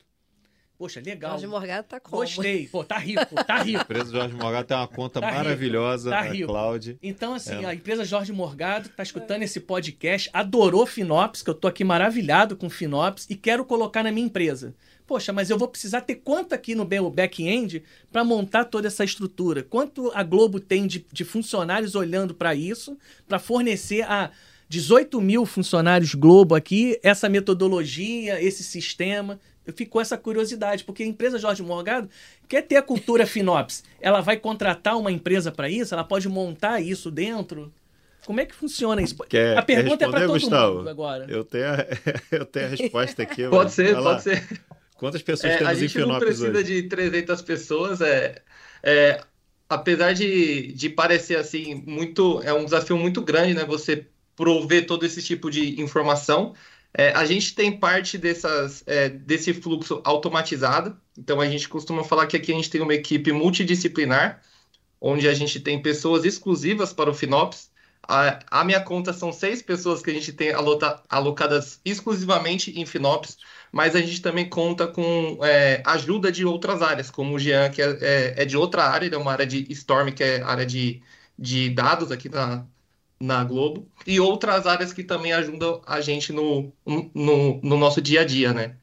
Poxa, 0.77 1.01
legal. 1.03 1.31
Jorge 1.31 1.47
Morgado 1.47 1.87
tá 1.87 1.99
como? 2.01 2.17
Gostei. 2.17 2.67
Pô, 2.67 2.83
tá 2.83 2.97
rico, 2.97 3.35
tá 3.45 3.59
rico. 3.63 3.79
A 3.79 3.83
empresa 3.83 4.11
Jorge 4.11 4.35
Morgado 4.35 4.67
tem 4.67 4.75
uma 4.75 4.87
conta 4.87 5.21
tá 5.21 5.31
maravilhosa 5.31 6.09
tá 6.09 6.21
rico. 6.21 6.47
cloud. 6.47 6.97
Então, 7.01 7.33
assim, 7.33 7.63
é. 7.63 7.65
a 7.65 7.73
empresa 7.73 8.03
Jorge 8.03 8.33
Morgado 8.33 8.89
tá 8.89 9.01
escutando 9.01 9.43
esse 9.43 9.61
podcast, 9.61 10.29
adorou 10.33 10.85
Finops, 10.85 11.41
que 11.41 11.49
eu 11.49 11.53
tô 11.53 11.67
aqui 11.67 11.83
maravilhado 11.83 12.57
com 12.57 12.69
Finops 12.69 13.25
e 13.29 13.35
quero 13.35 13.63
colocar 13.63 14.03
na 14.03 14.11
minha 14.11 14.25
empresa. 14.25 14.75
Poxa, 15.07 15.31
mas 15.31 15.49
eu 15.49 15.57
vou 15.57 15.67
precisar 15.67 16.01
ter 16.01 16.15
quanto 16.15 16.53
aqui 16.53 16.73
no 16.73 16.85
back-end 16.85 17.83
para 18.11 18.23
montar 18.23 18.65
toda 18.65 18.87
essa 18.87 19.03
estrutura? 19.03 19.61
Quanto 19.61 20.11
a 20.15 20.23
Globo 20.23 20.59
tem 20.59 20.87
de, 20.87 21.05
de 21.11 21.23
funcionários 21.23 21.93
olhando 21.93 22.33
para 22.33 22.55
isso, 22.55 22.97
para 23.27 23.37
fornecer 23.37 24.01
a 24.03 24.31
18 24.67 25.21
mil 25.21 25.45
funcionários 25.45 26.15
Globo 26.15 26.55
aqui 26.55 26.99
essa 27.03 27.29
metodologia, 27.29 28.41
esse 28.41 28.63
sistema? 28.63 29.39
Ficou 29.75 30.01
essa 30.01 30.17
curiosidade, 30.17 30.83
porque 30.83 31.03
a 31.03 31.07
empresa 31.07 31.39
Jorge 31.39 31.61
Morgado 31.61 32.09
quer 32.47 32.63
ter 32.63 32.75
a 32.75 32.81
cultura 32.81 33.25
FinOps. 33.27 33.83
Ela 34.01 34.21
vai 34.21 34.37
contratar 34.37 34.97
uma 34.97 35.11
empresa 35.11 35.51
para 35.51 35.69
isso? 35.69 35.93
Ela 35.93 36.03
pode 36.03 36.27
montar 36.27 36.81
isso 36.81 37.11
dentro? 37.11 37.71
Como 38.25 38.39
é 38.39 38.45
que 38.45 38.55
funciona 38.55 39.03
isso? 39.03 39.15
Quer, 39.29 39.55
a 39.55 39.61
pergunta 39.61 40.05
é 40.05 40.09
para 40.09 40.21
todo 40.21 40.33
Gustavo? 40.33 40.77
mundo 40.77 40.89
agora. 40.89 41.25
Eu 41.29 41.43
tenho 41.43 41.65
a, 41.65 41.85
eu 42.31 42.45
tenho 42.45 42.65
a 42.65 42.69
resposta 42.69 43.21
aqui. 43.21 43.47
pode 43.47 43.71
ser, 43.71 43.95
pode 43.95 44.23
ser. 44.23 44.43
Quantas 44.95 45.21
pessoas 45.21 45.53
é, 45.53 45.57
temos 45.57 45.81
em 45.81 45.87
Finópolis 45.87 46.41
A 46.41 46.45
gente 46.45 46.47
não 46.47 46.51
precisa 46.51 46.73
hoje? 46.73 46.81
de 46.81 46.89
300 46.89 47.41
pessoas. 47.41 48.01
É, 48.01 48.41
é, 48.81 49.21
apesar 49.69 50.13
de, 50.13 50.71
de 50.73 50.89
parecer 50.89 51.37
assim 51.37 51.83
muito, 51.85 52.41
é 52.43 52.53
um 52.53 52.65
desafio 52.65 52.97
muito 52.97 53.21
grande, 53.21 53.53
né? 53.53 53.65
Você 53.65 54.07
prover 54.35 54.85
todo 54.85 55.05
esse 55.05 55.21
tipo 55.21 55.49
de 55.49 55.81
informação. 55.81 56.53
É, 56.93 57.11
a 57.11 57.25
gente 57.25 57.53
tem 57.53 57.77
parte 57.77 58.17
dessas, 58.17 58.83
é, 58.87 59.09
desse 59.09 59.53
fluxo 59.53 60.01
automatizado. 60.05 60.97
Então 61.17 61.41
a 61.41 61.47
gente 61.47 61.67
costuma 61.67 62.03
falar 62.03 62.27
que 62.27 62.37
aqui 62.37 62.51
a 62.51 62.55
gente 62.55 62.69
tem 62.69 62.81
uma 62.81 62.93
equipe 62.93 63.31
multidisciplinar, 63.31 64.41
onde 64.99 65.27
a 65.27 65.33
gente 65.33 65.59
tem 65.59 65.81
pessoas 65.81 66.23
exclusivas 66.23 66.93
para 66.93 67.09
o 67.09 67.13
FinOps. 67.13 67.69
A, 68.07 68.39
a 68.61 68.63
minha 68.63 68.79
conta 68.81 69.11
são 69.11 69.33
seis 69.33 69.61
pessoas 69.61 70.01
que 70.01 70.11
a 70.11 70.13
gente 70.13 70.31
tem 70.31 70.51
alota, 70.53 71.01
alocadas 71.09 71.81
exclusivamente 71.83 72.79
em 72.79 72.85
FinOps, 72.85 73.37
mas 73.75 73.93
a 73.93 73.99
gente 73.99 74.21
também 74.21 74.47
conta 74.47 74.87
com 74.87 75.37
é, 75.43 75.83
ajuda 75.85 76.31
de 76.31 76.45
outras 76.45 76.81
áreas, 76.81 77.11
como 77.11 77.35
o 77.35 77.37
Jean, 77.39 77.69
que 77.69 77.81
é, 77.81 77.97
é, 77.99 78.33
é, 78.37 78.45
de 78.45 78.55
outra 78.55 78.85
área, 78.85 79.05
ele 79.05 79.15
é 79.15 79.17
uma 79.17 79.33
área 79.33 79.45
de 79.45 79.69
Storm, 79.69 80.13
que 80.13 80.23
é 80.23 80.41
área 80.41 80.65
de, 80.65 81.01
de 81.37 81.69
dados 81.71 82.09
aqui 82.09 82.29
na, 82.29 82.65
na 83.19 83.43
Globo, 83.43 83.85
e 84.07 84.17
outras 84.17 84.65
áreas 84.65 84.93
que 84.93 85.03
também 85.03 85.33
ajudam 85.33 85.81
a 85.85 85.99
gente 85.99 86.31
no, 86.31 86.71
no, 86.85 87.59
no 87.61 87.77
nosso 87.77 88.01
dia 88.01 88.21
a 88.21 88.23
dia, 88.23 88.53
né? 88.53 88.77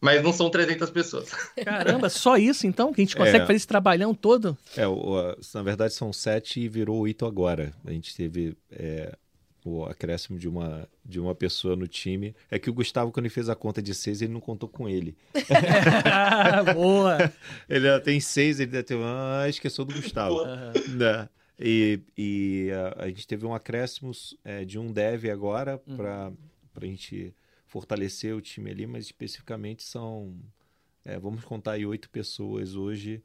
Mas 0.00 0.22
não 0.22 0.32
são 0.32 0.48
300 0.48 0.90
pessoas. 0.90 1.28
Caramba, 1.64 2.08
só 2.08 2.36
isso 2.36 2.68
então? 2.68 2.92
Que 2.92 3.00
a 3.00 3.04
gente 3.04 3.16
consegue 3.16 3.38
é, 3.38 3.46
fazer 3.46 3.56
esse 3.56 3.66
trabalhão 3.66 4.14
todo? 4.14 4.56
É, 4.76 4.86
o, 4.86 5.36
na 5.52 5.62
verdade 5.64 5.92
são 5.92 6.12
sete 6.12 6.60
e 6.60 6.68
virou 6.68 6.98
oito 6.98 7.26
agora. 7.26 7.72
A 7.84 7.90
gente 7.90 8.14
teve 8.14 8.56
é, 8.70 9.12
o 9.68 9.84
acréscimo 9.84 10.38
de 10.38 10.48
uma, 10.48 10.88
de 11.04 11.18
uma 11.18 11.34
pessoa 11.34 11.74
no 11.74 11.88
time. 11.88 12.34
É 12.50 12.58
que 12.58 12.70
o 12.70 12.72
Gustavo, 12.72 13.10
quando 13.10 13.26
ele 13.26 13.34
fez 13.34 13.48
a 13.48 13.54
conta 13.54 13.82
de 13.82 13.94
seis, 13.94 14.22
ele 14.22 14.32
não 14.32 14.40
contou 14.40 14.68
com 14.68 14.88
ele. 14.88 15.16
Boa! 16.74 17.32
ele 17.68 18.00
tem 18.00 18.20
seis, 18.20 18.60
ele 18.60 18.70
deve 18.70 18.84
ter. 18.84 18.98
Ah, 19.00 19.48
esqueceu 19.48 19.84
do 19.84 19.94
Gustavo. 19.94 20.36
Uhum. 20.36 20.96
Né? 20.96 21.28
E, 21.58 22.00
e 22.16 22.70
a, 22.70 23.04
a, 23.04 23.08
gente 23.08 23.26
teve 23.26 23.46
um 23.46 23.54
acréscimo 23.54 24.12
é, 24.44 24.64
de 24.64 24.78
um 24.78 24.92
dev 24.92 25.24
agora 25.26 25.80
uhum. 25.86 25.96
para 25.96 26.32
a 26.80 26.84
gente 26.84 27.34
fortalecer 27.66 28.34
o 28.34 28.40
time 28.40 28.70
ali, 28.70 28.86
mas 28.86 29.06
especificamente 29.06 29.82
são, 29.82 30.36
é, 31.04 31.18
vamos 31.18 31.44
contar 31.44 31.72
aí, 31.72 31.86
oito 31.86 32.08
pessoas 32.10 32.74
hoje 32.74 33.22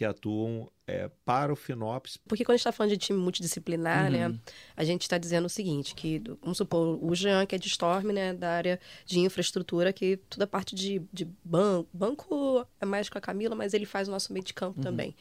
que 0.00 0.04
atuam 0.06 0.66
é, 0.86 1.10
para 1.26 1.52
o 1.52 1.56
FinOps. 1.56 2.16
Porque 2.26 2.42
quando 2.42 2.54
a 2.54 2.56
gente 2.56 2.60
está 2.62 2.72
falando 2.72 2.92
de 2.92 2.96
time 2.96 3.18
multidisciplinar, 3.18 4.10
né, 4.10 4.28
uhum. 4.28 4.32
né, 4.32 4.40
a 4.74 4.82
gente 4.82 5.02
está 5.02 5.18
dizendo 5.18 5.44
o 5.44 5.48
seguinte, 5.50 5.94
que, 5.94 6.22
vamos 6.40 6.56
supor, 6.56 6.98
o 7.04 7.14
Jean, 7.14 7.44
que 7.44 7.54
é 7.54 7.58
de 7.58 7.68
Storm, 7.68 8.06
né, 8.10 8.32
da 8.32 8.48
área 8.48 8.80
de 9.04 9.18
infraestrutura, 9.18 9.92
que 9.92 10.16
toda 10.16 10.44
a 10.44 10.46
parte 10.46 10.74
de, 10.74 11.02
de 11.12 11.28
banco, 11.44 11.86
banco 11.92 12.66
é 12.80 12.86
mais 12.86 13.10
com 13.10 13.18
a 13.18 13.20
Camila, 13.20 13.54
mas 13.54 13.74
ele 13.74 13.84
faz 13.84 14.08
o 14.08 14.10
nosso 14.10 14.32
meio 14.32 14.42
de 14.42 14.54
campo 14.54 14.78
uhum. 14.78 14.84
também. 14.84 15.14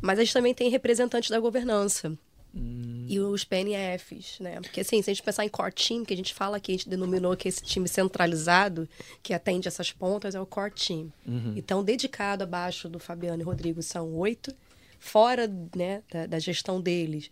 Mas 0.00 0.18
a 0.18 0.24
gente 0.24 0.32
também 0.32 0.54
tem 0.54 0.70
representantes 0.70 1.28
da 1.28 1.38
governança. 1.38 2.18
Hum. 2.54 3.06
E 3.08 3.18
os 3.18 3.44
PNFs, 3.44 4.38
né? 4.40 4.60
Porque 4.60 4.80
assim, 4.80 5.00
se 5.00 5.10
a 5.10 5.14
gente 5.14 5.22
pensar 5.22 5.44
em 5.44 5.48
core 5.48 5.72
team, 5.72 6.04
que 6.04 6.12
a 6.12 6.16
gente 6.16 6.34
fala 6.34 6.60
que 6.60 6.72
a 6.72 6.74
gente 6.74 6.88
denominou 6.88 7.36
que 7.36 7.48
esse 7.48 7.62
time 7.62 7.88
centralizado, 7.88 8.88
que 9.22 9.32
atende 9.32 9.68
essas 9.68 9.90
pontas, 9.90 10.34
é 10.34 10.40
o 10.40 10.46
core 10.46 10.72
team. 10.72 11.12
Uhum. 11.26 11.54
Então, 11.56 11.82
dedicado 11.82 12.44
abaixo 12.44 12.88
do 12.88 12.98
Fabiano 12.98 13.42
e 13.42 13.44
Rodrigo 13.44 13.82
são 13.82 14.14
oito, 14.16 14.54
fora 14.98 15.50
né, 15.74 16.02
da, 16.10 16.26
da 16.26 16.38
gestão 16.38 16.80
deles. 16.80 17.30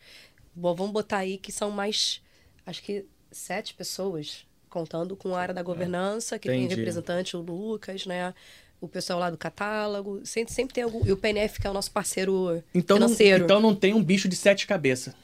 Bom, 0.55 0.75
vamos 0.75 0.93
botar 0.93 1.19
aí 1.19 1.37
que 1.39 1.53
são 1.53 1.71
mais, 1.71 2.23
acho 2.67 2.83
que 2.83 3.05
sete 3.31 3.75
pessoas, 3.75 4.47
contando 4.69 5.17
com 5.17 5.35
a 5.35 5.41
área 5.41 5.55
da 5.55 5.61
é. 5.61 5.65
governança, 5.65 6.39
que 6.39 6.49
Entendi. 6.49 6.69
tem 6.69 6.77
representante, 6.77 7.37
o 7.37 7.41
Lucas, 7.41 8.07
né? 8.07 8.35
O 8.81 8.89
pessoal 8.89 9.19
lá 9.19 9.31
do 9.31 9.37
catálogo, 9.37 10.21
sempre, 10.25 10.53
sempre 10.53 10.75
tem 10.75 10.85
algum. 10.85 11.07
E 11.07 11.13
o 11.13 11.17
PNF, 11.17 11.61
que 11.61 11.67
é 11.67 11.71
o 11.71 11.75
nosso 11.75 11.91
parceiro 11.91 12.63
então 12.75 12.97
financeiro. 12.97 13.39
Não, 13.41 13.45
então 13.45 13.61
não 13.61 13.75
tem 13.75 13.93
um 13.95 14.03
bicho 14.03 14.29
de 14.29 14.37
sete 14.37 14.67
cabeças. 14.67 15.15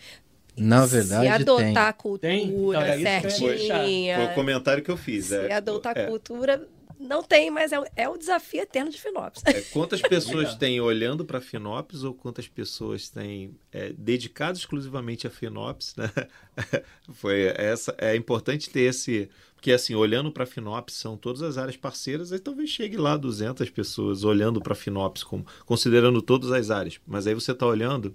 Na 0.57 0.87
verdade, 0.87 1.27
se 1.27 1.29
adotar 1.29 1.65
tem. 1.65 1.77
a 1.77 1.93
cultura 1.93 2.33
tem? 2.33 2.49
Então, 2.49 2.83
certinha. 3.03 4.17
Foi, 4.17 4.25
o 4.27 4.35
comentário 4.35 4.83
que 4.83 4.91
eu 4.91 4.97
fiz. 4.97 5.27
Se 5.27 5.37
é, 5.37 5.53
adotar 5.53 5.97
a 5.97 6.01
é. 6.01 6.07
cultura, 6.07 6.67
não 6.99 7.23
tem, 7.23 7.51
mas 7.51 7.73
é, 7.73 7.79
é 7.95 8.09
o 8.09 8.17
desafio 8.17 8.63
eterno 8.63 8.91
de 8.91 9.01
Finopes. 9.01 9.43
É, 9.45 9.61
quantas 9.61 10.01
pessoas 10.03 10.55
têm 10.55 10.81
olhando 10.81 11.25
para 11.25 11.41
Finopes 11.41 12.05
ou 12.05 12.15
quantas 12.15 12.49
pessoas 12.49 13.09
têm 13.11 13.55
é, 13.71 13.93
dedicado 13.97 14.57
exclusivamente 14.57 15.27
a 15.27 15.31
Finopes, 15.31 15.95
né? 15.95 16.11
Foi 17.13 17.53
essa 17.57 17.95
é 17.99 18.17
importante 18.17 18.71
ter 18.71 18.83
esse 18.83 19.29
porque 19.67 19.73
assim, 19.73 19.97
olhando 19.97 20.31
para 20.31 20.47
Finopes 20.47 20.95
são 20.95 21.17
todas 21.17 21.43
as 21.43 21.59
áreas 21.59 21.77
parceiras, 21.77 22.31
aí 22.31 22.39
talvez 22.39 22.71
chegue 22.71 22.97
lá 22.97 23.17
200 23.17 23.69
pessoas 23.71 24.23
olhando 24.23 24.61
para 24.61 24.77
Finopes 24.77 25.25
como 25.25 25.45
considerando 25.65 26.23
todas 26.23 26.53
as 26.53 26.71
áreas. 26.71 27.01
Mas 27.05 27.27
aí 27.27 27.35
você 27.35 27.51
está 27.51 27.67
olhando 27.67 28.15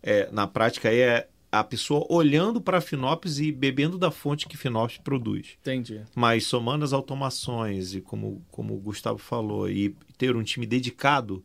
é, 0.00 0.30
na 0.30 0.46
prática 0.46 0.88
aí 0.88 1.00
é 1.00 1.28
a 1.50 1.64
pessoa 1.64 2.06
olhando 2.08 2.60
para 2.60 2.78
a 2.78 2.80
Finopes 2.80 3.40
e 3.40 3.50
bebendo 3.50 3.98
da 3.98 4.12
fonte 4.12 4.46
que 4.46 4.56
Finopes 4.56 4.98
produz. 4.98 5.56
Entendi. 5.60 6.00
Mas 6.14 6.46
somando 6.46 6.84
as 6.84 6.92
automações 6.92 7.96
e 7.96 8.00
como, 8.00 8.46
como 8.48 8.72
o 8.76 8.78
Gustavo 8.78 9.18
falou, 9.18 9.68
e 9.68 9.96
ter 10.16 10.36
um 10.36 10.44
time 10.44 10.64
dedicado 10.64 11.44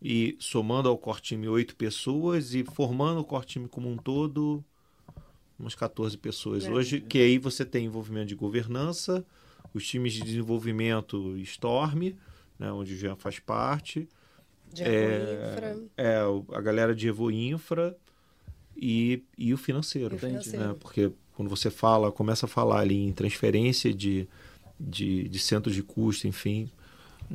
e 0.00 0.36
somando 0.38 0.88
ao 0.88 0.96
core 0.96 1.20
time 1.20 1.48
oito 1.48 1.74
pessoas 1.74 2.54
e 2.54 2.62
formando 2.62 3.18
o 3.18 3.24
core 3.24 3.44
time 3.44 3.68
como 3.68 3.90
um 3.90 3.96
todo, 3.96 4.64
umas 5.58 5.74
14 5.74 6.16
pessoas 6.16 6.64
é. 6.64 6.70
hoje, 6.70 7.00
que 7.00 7.18
aí 7.18 7.38
você 7.38 7.64
tem 7.64 7.86
envolvimento 7.86 8.26
de 8.26 8.34
governança, 8.34 9.24
os 9.74 9.86
times 9.86 10.12
de 10.12 10.22
desenvolvimento 10.22 11.36
Storm, 11.38 12.14
né, 12.58 12.72
onde 12.72 12.94
o 12.94 12.96
Jean 12.96 13.16
faz 13.16 13.38
parte. 13.38 14.08
De 14.72 14.82
é, 14.82 15.50
Infra. 15.52 15.78
É, 15.96 16.18
a 16.52 16.60
galera 16.60 16.94
de 16.94 17.08
Evo 17.08 17.30
Infra, 17.30 17.96
e, 18.80 19.22
e 19.36 19.52
o 19.52 19.58
financeiro. 19.58 20.14
E 20.14 20.18
financeiro. 20.18 20.68
Né? 20.68 20.76
Porque 20.78 21.10
quando 21.34 21.48
você 21.48 21.70
fala, 21.70 22.12
começa 22.12 22.46
a 22.46 22.48
falar 22.48 22.80
ali 22.80 22.96
em 22.96 23.12
transferência 23.12 23.92
de, 23.92 24.28
de, 24.78 25.28
de 25.28 25.38
centros 25.38 25.74
de 25.74 25.82
custo, 25.82 26.28
enfim. 26.28 26.70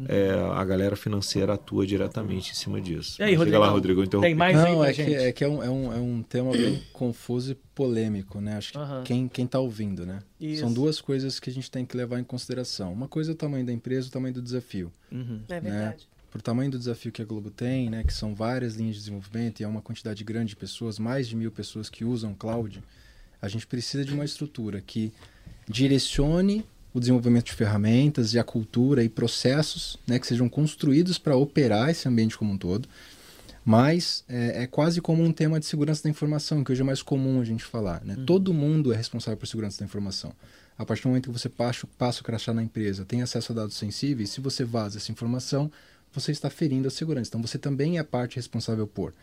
É, 0.08 0.32
a 0.54 0.66
galera 0.66 0.96
financeira 0.96 1.54
atua 1.54 1.86
diretamente 1.86 2.52
em 2.52 2.56
cima 2.56 2.82
disso. 2.82 3.22
E 3.22 3.24
aí, 3.24 3.36
Rodrigo? 3.36 3.60
lá, 3.60 3.70
Rodrigo, 3.70 4.04
eu 4.04 4.08
Tem 4.08 4.34
mais 4.34 4.56
Não, 4.56 4.84
é 4.84 4.94
que, 4.94 5.02
é 5.02 5.32
que 5.32 5.44
é 5.44 5.48
um, 5.48 5.64
é, 5.64 5.70
um, 5.70 5.94
é 5.94 5.98
um 5.98 6.24
tema 6.24 6.52
bem 6.52 6.82
confuso 6.92 7.52
e 7.52 7.56
polêmico, 7.76 8.42
né? 8.42 8.58
Acho 8.58 8.74
que 8.74 8.78
uhum. 8.78 9.04
quem, 9.04 9.28
quem 9.28 9.46
tá 9.46 9.60
ouvindo, 9.60 10.06
né? 10.06 10.20
Isso. 10.40 10.62
São 10.62 10.74
duas 10.74 11.00
coisas 11.00 11.40
que 11.40 11.50
a 11.50 11.54
gente 11.54 11.70
tem 11.70 11.86
que 11.86 11.96
levar 11.96 12.20
em 12.20 12.24
consideração. 12.24 12.92
Uma 12.92 13.08
coisa 13.08 13.32
é 13.32 13.34
o 13.34 13.36
tamanho 13.36 13.66
da 13.66 13.72
empresa, 13.72 14.08
o 14.08 14.12
tamanho 14.12 14.34
do 14.34 14.42
desafio. 14.42 14.92
Uhum. 15.12 15.42
É 15.50 15.60
verdade. 15.60 16.04
Né? 16.04 16.14
por 16.34 16.42
tamanho 16.42 16.72
do 16.72 16.80
desafio 16.80 17.12
que 17.12 17.22
a 17.22 17.26
Globo 17.26 17.52
tem, 17.52 17.92
né, 17.92 18.04
que 18.04 18.12
são 18.12 18.34
várias 18.34 18.74
linhas 18.74 18.96
de 18.96 19.02
desenvolvimento 19.02 19.60
e 19.60 19.64
é 19.64 19.68
uma 19.68 19.84
quantidade 19.84 20.24
grande 20.24 20.48
de 20.48 20.56
pessoas, 20.56 20.98
mais 20.98 21.28
de 21.28 21.36
mil 21.36 21.52
pessoas 21.52 21.92
que 21.92 22.04
usam 22.04 22.34
cloud, 22.34 22.84
a 23.40 23.48
gente 23.48 23.68
precisa 23.68 24.04
de 24.04 24.16
uma 24.16 24.26
estrutura 24.26 24.82
que 24.82 25.14
direcione 25.70 26.66
o 26.94 27.00
desenvolvimento 27.00 27.46
de 27.46 27.54
ferramentas 27.54 28.34
e 28.34 28.40
a 28.40 28.44
cultura 28.44 29.04
e 29.04 29.10
processos 29.10 29.98
né, 30.06 30.20
que 30.20 30.28
sejam 30.28 30.48
construídos 30.48 31.18
para 31.18 31.36
operar 31.36 31.90
esse 31.90 32.08
ambiente 32.08 32.38
como 32.38 32.54
um 32.54 32.58
todo. 32.58 32.88
Mas 33.66 34.24
é, 34.28 34.64
é, 34.64 34.68
quase 34.68 35.02
como 35.02 35.24
um 35.24 35.32
tema 35.32 35.60
de 35.60 35.66
segurança 35.66 36.04
da 36.04 36.10
informação, 36.10 36.64
que 36.64 36.72
hoje 36.72 36.82
é 36.82 36.84
mais 36.84 37.02
comum 37.02 37.40
a 37.40 37.46
gente 37.46 37.64
falar. 37.64 38.04
Né? 38.04 38.16
Uhum. 38.18 38.26
Todo 38.26 38.54
mundo 38.54 38.94
é 38.94 38.96
responsável 38.96 39.38
por 39.38 39.48
segurança 39.48 39.80
da 39.80 39.86
informação. 39.86 40.34
A 40.78 40.86
partir 40.86 41.04
do 41.04 41.10
momento 41.10 41.30
que 41.30 41.40
você 41.40 41.50
passa, 41.50 41.88
passa 41.98 42.22
o 42.22 42.24
crachá 42.24 42.54
na 42.54 42.62
empresa, 42.62 43.06
tem 43.06 43.22
acesso 43.22 43.52
a 43.52 43.56
dados 43.56 43.78
sensíveis, 43.78 44.32
se 44.32 44.42
você 44.42 44.66
vaza 44.66 44.98
essa 44.98 45.12
informação, 45.12 45.72
você 46.14 46.32
está 46.32 46.50
ferindo 46.50 46.88
a 46.88 46.92
segurança. 46.92 47.30
Então 47.30 47.42
você 47.42 47.58
também 47.58 47.98
é 47.98 48.02
a 48.02 48.04
parte 48.04 48.36
responsável 48.36 48.86
por. 48.86 49.14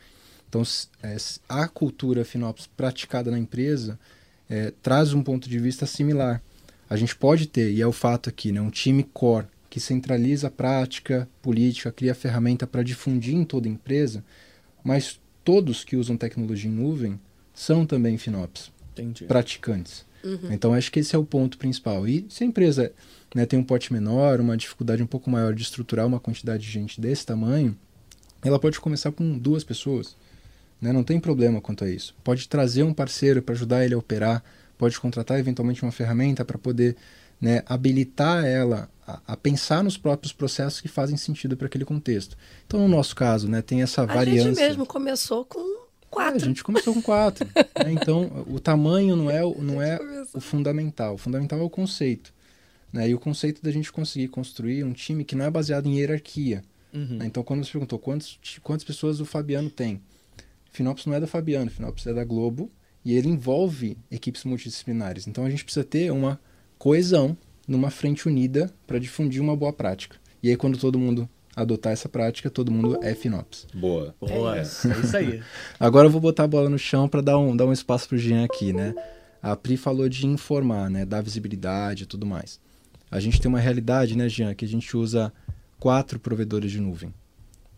Então 0.48 0.62
é, 1.02 1.16
a 1.48 1.68
cultura 1.68 2.24
FinOps 2.24 2.66
praticada 2.66 3.30
na 3.30 3.38
empresa 3.38 3.98
é, 4.48 4.72
traz 4.82 5.12
um 5.12 5.22
ponto 5.22 5.48
de 5.48 5.58
vista 5.58 5.86
similar. 5.86 6.42
A 6.90 6.96
gente 6.96 7.14
pode 7.14 7.46
ter, 7.46 7.70
e 7.70 7.80
é 7.80 7.86
o 7.86 7.92
fato 7.92 8.28
aqui, 8.28 8.50
né, 8.50 8.60
um 8.60 8.68
time 8.68 9.04
core 9.04 9.46
que 9.70 9.78
centraliza 9.78 10.48
a 10.48 10.50
prática 10.50 11.28
política, 11.40 11.92
cria 11.92 12.16
ferramenta 12.16 12.66
para 12.66 12.82
difundir 12.82 13.36
em 13.36 13.44
toda 13.44 13.68
a 13.68 13.70
empresa, 13.70 14.24
mas 14.82 15.20
todos 15.44 15.84
que 15.84 15.96
usam 15.96 16.16
tecnologia 16.16 16.68
em 16.68 16.74
nuvem 16.74 17.20
são 17.54 17.86
também 17.86 18.18
FinOps, 18.18 18.72
Entendi. 18.92 19.24
praticantes. 19.26 20.04
Uhum. 20.24 20.52
Então 20.52 20.74
acho 20.74 20.90
que 20.90 20.98
esse 20.98 21.14
é 21.14 21.18
o 21.18 21.24
ponto 21.24 21.56
principal. 21.56 22.06
E 22.08 22.26
se 22.28 22.42
a 22.42 22.46
empresa 22.46 22.92
né, 23.34 23.46
tem 23.46 23.58
um 23.58 23.64
pote 23.64 23.92
menor, 23.92 24.40
uma 24.40 24.56
dificuldade 24.56 25.02
um 25.02 25.06
pouco 25.06 25.30
maior 25.30 25.54
de 25.54 25.62
estruturar 25.62 26.06
uma 26.06 26.18
quantidade 26.18 26.64
de 26.64 26.70
gente 26.70 27.00
desse 27.00 27.24
tamanho, 27.24 27.76
ela 28.42 28.58
pode 28.58 28.80
começar 28.80 29.12
com 29.12 29.38
duas 29.38 29.62
pessoas. 29.62 30.16
Né? 30.80 30.92
Não 30.92 31.04
tem 31.04 31.20
problema 31.20 31.60
quanto 31.60 31.84
a 31.84 31.90
isso. 31.90 32.14
Pode 32.24 32.48
trazer 32.48 32.82
um 32.82 32.92
parceiro 32.92 33.40
para 33.42 33.54
ajudar 33.54 33.84
ele 33.84 33.94
a 33.94 33.98
operar, 33.98 34.42
pode 34.80 34.98
contratar 34.98 35.38
eventualmente 35.38 35.82
uma 35.82 35.92
ferramenta 35.92 36.42
para 36.42 36.56
poder 36.56 36.96
né, 37.38 37.62
habilitar 37.66 38.46
ela 38.46 38.88
a, 39.06 39.20
a, 39.26 39.36
pensar 39.36 39.84
nos 39.84 39.98
próprios 39.98 40.32
processos 40.32 40.80
que 40.80 40.88
fazem 40.88 41.18
sentido 41.18 41.54
para 41.54 41.66
aquele 41.66 41.84
contexto. 41.84 42.34
Então, 42.66 42.80
no 42.80 42.88
nosso 42.88 43.14
caso, 43.14 43.46
né, 43.46 43.60
tem 43.60 43.82
essa 43.82 44.06
variância. 44.06 44.50
A 44.50 44.54
gente 44.54 44.58
mesmo 44.58 44.86
começou 44.86 45.44
com 45.44 45.80
quatro. 46.08 46.38
É, 46.38 46.42
a 46.42 46.46
gente 46.46 46.64
começou 46.64 46.94
com 46.94 47.02
quatro. 47.02 47.46
né? 47.84 47.92
Então, 47.92 48.46
o 48.48 48.58
tamanho 48.58 49.16
não 49.16 49.30
é, 49.30 49.42
não 49.42 49.82
é 49.82 49.98
o 50.32 50.40
fundamental. 50.40 51.16
O 51.16 51.18
fundamental 51.18 51.58
é 51.58 51.62
o 51.62 51.68
conceito. 51.68 52.32
Né? 52.90 53.10
E 53.10 53.14
o 53.14 53.18
conceito 53.18 53.62
da 53.62 53.70
gente 53.70 53.92
conseguir 53.92 54.28
construir 54.28 54.82
um 54.82 54.94
time 54.94 55.26
que 55.26 55.36
não 55.36 55.44
é 55.44 55.50
baseado 55.50 55.88
em 55.88 55.98
hierarquia. 55.98 56.64
Uhum. 56.94 57.18
Né? 57.18 57.26
Então, 57.26 57.42
quando 57.42 57.62
você 57.62 57.72
perguntou 57.72 57.98
quantos, 57.98 58.38
quantas 58.62 58.84
pessoas 58.84 59.20
o 59.20 59.26
Fabiano 59.26 59.68
tem, 59.68 60.00
Finops 60.72 61.04
não 61.04 61.12
é 61.12 61.20
da 61.20 61.26
Fabiano, 61.26 61.70
Finops 61.70 62.06
é 62.06 62.14
da 62.14 62.24
Globo 62.24 62.72
e 63.04 63.14
ele 63.14 63.28
envolve 63.28 63.96
equipes 64.10 64.44
multidisciplinares. 64.44 65.26
Então, 65.26 65.44
a 65.44 65.50
gente 65.50 65.64
precisa 65.64 65.84
ter 65.84 66.10
uma 66.10 66.40
coesão 66.78 67.36
numa 67.66 67.90
frente 67.90 68.28
unida 68.28 68.72
para 68.86 68.98
difundir 68.98 69.40
uma 69.40 69.56
boa 69.56 69.72
prática. 69.72 70.16
E 70.42 70.48
aí, 70.48 70.56
quando 70.56 70.78
todo 70.78 70.98
mundo 70.98 71.28
adotar 71.54 71.92
essa 71.92 72.08
prática, 72.08 72.50
todo 72.50 72.70
mundo 72.70 72.98
é 73.02 73.14
FinOps. 73.14 73.66
Boa. 73.74 74.14
Boa, 74.20 74.56
é, 74.56 74.60
é 74.60 74.62
isso 74.62 75.16
aí. 75.16 75.42
Agora 75.78 76.06
eu 76.06 76.10
vou 76.10 76.20
botar 76.20 76.44
a 76.44 76.48
bola 76.48 76.68
no 76.68 76.78
chão 76.78 77.08
para 77.08 77.20
dar 77.20 77.38
um, 77.38 77.56
dar 77.56 77.66
um 77.66 77.72
espaço 77.72 78.08
para 78.08 78.16
o 78.16 78.18
Jean 78.18 78.44
aqui, 78.44 78.72
né? 78.72 78.94
A 79.42 79.56
Pri 79.56 79.76
falou 79.76 80.08
de 80.08 80.26
informar, 80.26 80.90
né? 80.90 81.04
Dar 81.04 81.22
visibilidade 81.22 82.04
e 82.04 82.06
tudo 82.06 82.26
mais. 82.26 82.60
A 83.10 83.18
gente 83.18 83.40
tem 83.40 83.48
uma 83.48 83.58
realidade, 83.58 84.16
né, 84.16 84.28
Jean, 84.28 84.54
que 84.54 84.64
a 84.64 84.68
gente 84.68 84.96
usa 84.96 85.32
quatro 85.78 86.20
provedores 86.20 86.70
de 86.70 86.80
nuvem, 86.80 87.12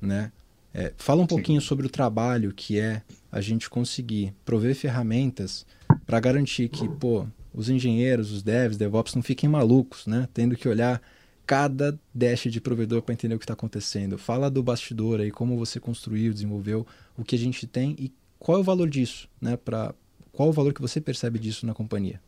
né? 0.01 0.31
É, 0.75 0.93
fala 0.97 1.21
um 1.21 1.25
Sim. 1.25 1.29
pouquinho 1.29 1.61
sobre 1.61 1.87
o 1.87 1.91
trabalho 1.91 2.53
que 2.53 2.79
é 2.79 3.03
a 3.33 3.41
gente 3.41 3.71
conseguir 3.71 4.35
prover 4.45 4.75
ferramentas 4.75 5.67
para 6.07 6.21
garantir 6.21 6.69
que, 6.69 6.87
pô, 6.87 7.27
os 7.55 7.71
engenheiros, 7.71 8.31
os 8.31 8.43
devs, 8.43 8.77
DevOps 8.77 9.15
não 9.15 9.23
fiquem 9.23 9.49
malucos, 9.49 10.07
né? 10.07 10.29
Tendo 10.35 10.55
que 10.55 10.69
olhar 10.69 11.01
cada 11.47 11.99
dash 12.15 12.43
de 12.43 12.61
provedor 12.61 13.01
para 13.03 13.15
entender 13.15 13.35
o 13.35 13.39
que 13.39 13.45
está 13.45 13.55
acontecendo. 13.55 14.19
Fala 14.19 14.51
do 14.51 14.63
bastidor 14.63 15.21
aí, 15.21 15.31
como 15.31 15.57
você 15.57 15.81
construiu, 15.81 16.33
desenvolveu, 16.33 16.87
o 17.17 17.25
que 17.25 17.35
a 17.35 17.39
gente 17.39 17.67
tem 17.67 17.97
e 17.99 18.13
qual 18.39 18.59
é 18.59 18.61
o 18.61 18.65
valor 18.65 18.89
disso, 18.89 19.29
né? 19.41 19.57
Para 19.57 19.95
qual 20.31 20.51
o 20.51 20.53
valor 20.53 20.75
que 20.75 20.81
você 20.81 21.01
percebe 21.01 21.39
disso 21.39 21.67
na 21.67 21.75
companhia? 21.75 22.21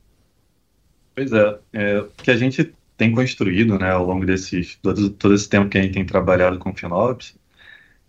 Pois 1.15 1.33
é, 1.33 1.59
é 1.73 2.01
o 2.01 2.09
que 2.09 2.31
a 2.31 2.37
gente 2.37 2.73
tem 2.97 3.13
construído, 3.13 3.79
né, 3.79 3.91
ao 3.91 4.07
longo 4.07 4.25
desses 4.25 4.77
todo, 4.77 5.11
todo 5.11 5.35
esse 5.35 5.49
tempo 5.49 5.69
que 5.69 5.79
a 5.79 5.83
gente 5.83 5.95
tem 5.95 6.05
trabalhado 6.05 6.59
com 6.59 6.75
FinOps, 6.75 7.35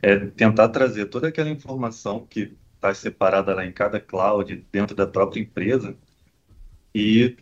é 0.02 0.18
tentar 0.18 0.70
trazer 0.70 1.06
toda 1.06 1.28
aquela 1.28 1.50
informação 1.50 2.26
que 2.30 2.54
está 2.76 2.94
separada 2.94 3.54
lá 3.56 3.66
em 3.66 3.72
cada 3.72 4.00
cloud 4.00 4.66
dentro 4.72 4.96
da 4.96 5.08
própria 5.08 5.42
empresa 5.42 5.96
e 6.94 7.38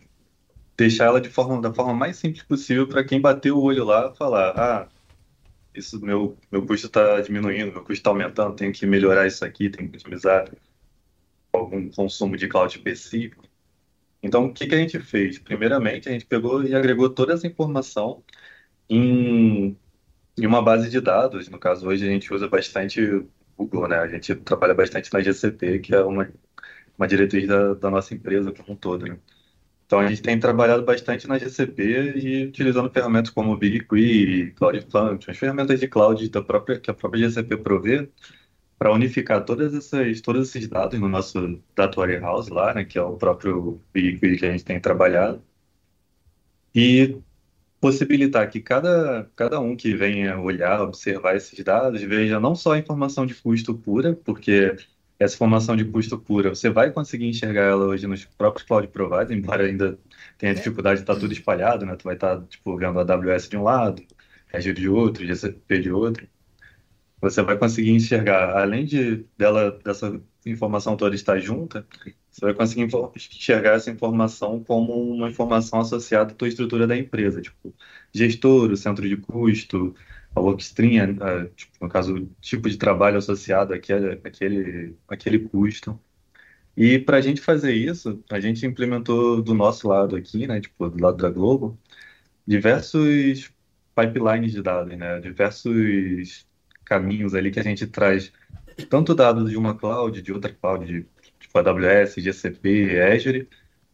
deixar 0.76 1.06
ela 1.06 1.20
de 1.20 1.28
forma, 1.30 1.60
da 1.60 1.72
forma 1.72 1.94
mais 1.94 2.16
simples 2.16 2.42
possível 2.42 2.88
para 2.88 3.04
quem 3.04 3.20
bater 3.20 3.52
o 3.52 3.60
olho 3.60 3.84
lá 3.84 4.12
falar, 4.14 4.50
ah, 4.58 4.88
isso 5.74 6.00
meu 6.00 6.36
meu 6.50 6.66
custo 6.66 6.86
está 6.86 7.20
diminuindo, 7.20 7.72
meu 7.72 7.80
custo 7.82 7.94
está 7.94 8.10
aumentando, 8.10 8.56
tenho 8.56 8.72
que 8.72 8.86
melhorar 8.86 9.26
isso 9.26 9.44
aqui, 9.44 9.70
tenho 9.70 9.88
que 9.90 9.96
otimizar 9.96 10.50
algum 11.52 11.88
consumo 11.90 12.36
de 12.36 12.48
cloud 12.48 12.76
específico. 12.76 13.44
Então, 14.22 14.46
o 14.46 14.52
que, 14.54 14.66
que 14.66 14.74
a 14.74 14.78
gente 14.78 14.98
fez? 15.00 15.38
Primeiramente, 15.38 16.08
a 16.08 16.12
gente 16.12 16.26
pegou 16.26 16.64
e 16.64 16.74
agregou 16.74 17.10
toda 17.10 17.34
essa 17.34 17.46
informação 17.46 18.24
em, 18.88 19.76
em 20.38 20.46
uma 20.46 20.62
base 20.62 20.90
de 20.90 21.00
dados. 21.00 21.48
No 21.48 21.58
caso, 21.58 21.86
hoje 21.86 22.06
a 22.06 22.10
gente 22.10 22.32
usa 22.32 22.48
bastante 22.48 23.00
Google, 23.56 23.88
né? 23.88 23.98
A 23.98 24.08
gente 24.08 24.34
trabalha 24.36 24.74
bastante 24.74 25.12
na 25.12 25.20
GCP, 25.20 25.78
que 25.80 25.94
é 25.94 26.02
uma, 26.02 26.28
uma 26.98 27.08
diretriz 27.08 27.46
da, 27.48 27.74
da 27.74 27.90
nossa 27.90 28.14
empresa 28.14 28.52
como 28.52 28.72
um 28.72 28.76
todo, 28.76 29.06
né? 29.06 29.18
Então 29.86 30.00
a 30.00 30.08
gente 30.08 30.22
tem 30.22 30.38
trabalhado 30.40 30.82
bastante 30.84 31.28
na 31.28 31.38
GCP 31.38 32.14
e 32.16 32.46
utilizando 32.46 32.90
ferramentas 32.90 33.30
como 33.30 33.56
BigQuery, 33.56 34.52
Cloud 34.52 34.80
Functions, 34.90 35.38
ferramentas 35.38 35.78
de 35.78 35.88
cloud 35.88 36.28
da 36.30 36.42
própria, 36.42 36.80
que 36.80 36.90
a 36.90 36.94
própria 36.94 37.28
GCP 37.28 37.58
provê 37.58 38.10
para 38.78 38.92
unificar 38.92 39.44
todas 39.44 39.74
essas, 39.74 40.20
todos 40.20 40.48
esses 40.48 40.68
dados 40.68 40.98
no 40.98 41.08
nosso 41.08 41.60
Data 41.76 42.00
Warehouse 42.00 42.50
lá, 42.50 42.74
né, 42.74 42.84
que 42.84 42.98
é 42.98 43.02
o 43.02 43.16
próprio 43.16 43.80
BigQuery 43.92 44.38
que 44.38 44.46
a 44.46 44.52
gente 44.52 44.64
tem 44.64 44.80
trabalhado, 44.80 45.42
e 46.74 47.16
possibilitar 47.84 48.48
que 48.48 48.60
cada, 48.62 49.30
cada 49.36 49.60
um 49.60 49.76
que 49.76 49.94
venha 49.94 50.38
olhar, 50.38 50.80
observar 50.80 51.36
esses 51.36 51.62
dados, 51.62 52.00
veja 52.00 52.40
não 52.40 52.54
só 52.54 52.72
a 52.72 52.78
informação 52.78 53.26
de 53.26 53.34
custo 53.34 53.74
pura, 53.74 54.14
porque 54.24 54.74
essa 55.18 55.34
informação 55.34 55.76
de 55.76 55.84
custo 55.84 56.18
pura, 56.18 56.48
você 56.48 56.70
vai 56.70 56.90
conseguir 56.90 57.28
enxergar 57.28 57.64
ela 57.64 57.84
hoje 57.84 58.06
nos 58.06 58.24
próprios 58.24 58.66
cloud 58.66 58.88
providers, 58.88 59.30
embora 59.32 59.66
ainda 59.66 59.98
tenha 60.38 60.52
é. 60.52 60.54
dificuldade 60.54 61.00
de 61.00 61.02
estar 61.02 61.16
tudo 61.16 61.34
espalhado, 61.34 61.84
né? 61.84 61.94
Tu 61.94 62.04
vai 62.04 62.14
estar, 62.14 62.40
tipo, 62.46 62.74
vendo 62.74 62.98
a 62.98 63.02
AWS 63.02 63.50
de 63.50 63.56
um 63.58 63.62
lado, 63.64 64.02
Azure 64.50 64.72
de 64.80 64.88
outro, 64.88 65.26
GCP 65.26 65.80
de 65.80 65.92
outro. 65.92 66.26
Você 67.20 67.42
vai 67.42 67.58
conseguir 67.58 67.90
enxergar, 67.90 68.56
além 68.56 68.86
de 68.86 69.26
dela, 69.36 69.78
dessa 69.84 70.18
informação 70.50 70.96
toda 70.96 71.14
estar 71.14 71.38
junta, 71.38 71.86
você 72.30 72.40
vai 72.46 72.54
conseguir 72.54 72.88
enxergar 73.16 73.74
essa 73.74 73.90
informação 73.90 74.62
como 74.62 74.92
uma 74.92 75.28
informação 75.30 75.80
associada 75.80 76.32
à 76.32 76.34
tua 76.34 76.48
estrutura 76.48 76.86
da 76.86 76.96
empresa, 76.96 77.40
tipo, 77.40 77.74
gestor, 78.12 78.70
o 78.70 78.76
centro 78.76 79.08
de 79.08 79.16
custo, 79.16 79.94
a 80.34 80.40
workstream, 80.40 81.16
a, 81.20 81.46
tipo, 81.46 81.72
no 81.80 81.88
caso, 81.88 82.16
o 82.16 82.30
tipo 82.40 82.68
de 82.68 82.76
trabalho 82.76 83.18
associado 83.18 83.72
àquele, 83.74 84.20
àquele, 84.24 84.96
àquele 85.08 85.38
custo. 85.38 85.98
E 86.76 86.98
para 86.98 87.18
a 87.18 87.20
gente 87.20 87.40
fazer 87.40 87.72
isso, 87.72 88.22
a 88.30 88.40
gente 88.40 88.66
implementou 88.66 89.40
do 89.42 89.54
nosso 89.54 89.88
lado 89.88 90.16
aqui, 90.16 90.46
né, 90.46 90.60
tipo, 90.60 90.88
do 90.88 91.02
lado 91.02 91.16
da 91.18 91.30
Globo, 91.30 91.78
diversos 92.46 93.50
pipelines 93.94 94.52
de 94.52 94.62
dados, 94.62 94.96
né, 94.96 95.20
diversos 95.20 96.46
caminhos 96.84 97.34
ali 97.34 97.50
que 97.50 97.60
a 97.60 97.62
gente 97.62 97.86
traz 97.86 98.32
tanto 98.88 99.14
dados 99.14 99.50
de 99.50 99.56
uma 99.56 99.74
cloud, 99.74 100.20
de 100.20 100.32
outra 100.32 100.52
cloud, 100.52 100.86
de, 100.86 101.06
tipo 101.38 101.58
AWS, 101.58 102.16
GCP, 102.16 103.00
Azure, 103.00 103.48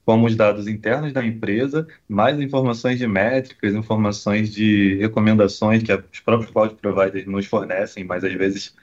como 0.04 0.26
os 0.26 0.34
dados 0.36 0.66
internos 0.66 1.12
da 1.12 1.24
empresa, 1.24 1.86
mais 2.08 2.40
informações 2.40 2.98
de 2.98 3.06
métricas, 3.06 3.74
informações 3.74 4.52
de 4.52 4.96
recomendações 4.96 5.82
que 5.82 5.92
os 5.92 6.20
próprios 6.20 6.50
cloud 6.50 6.74
providers 6.74 7.26
nos 7.26 7.46
fornecem, 7.46 8.04
mas 8.04 8.24
às 8.24 8.32
vezes 8.32 8.74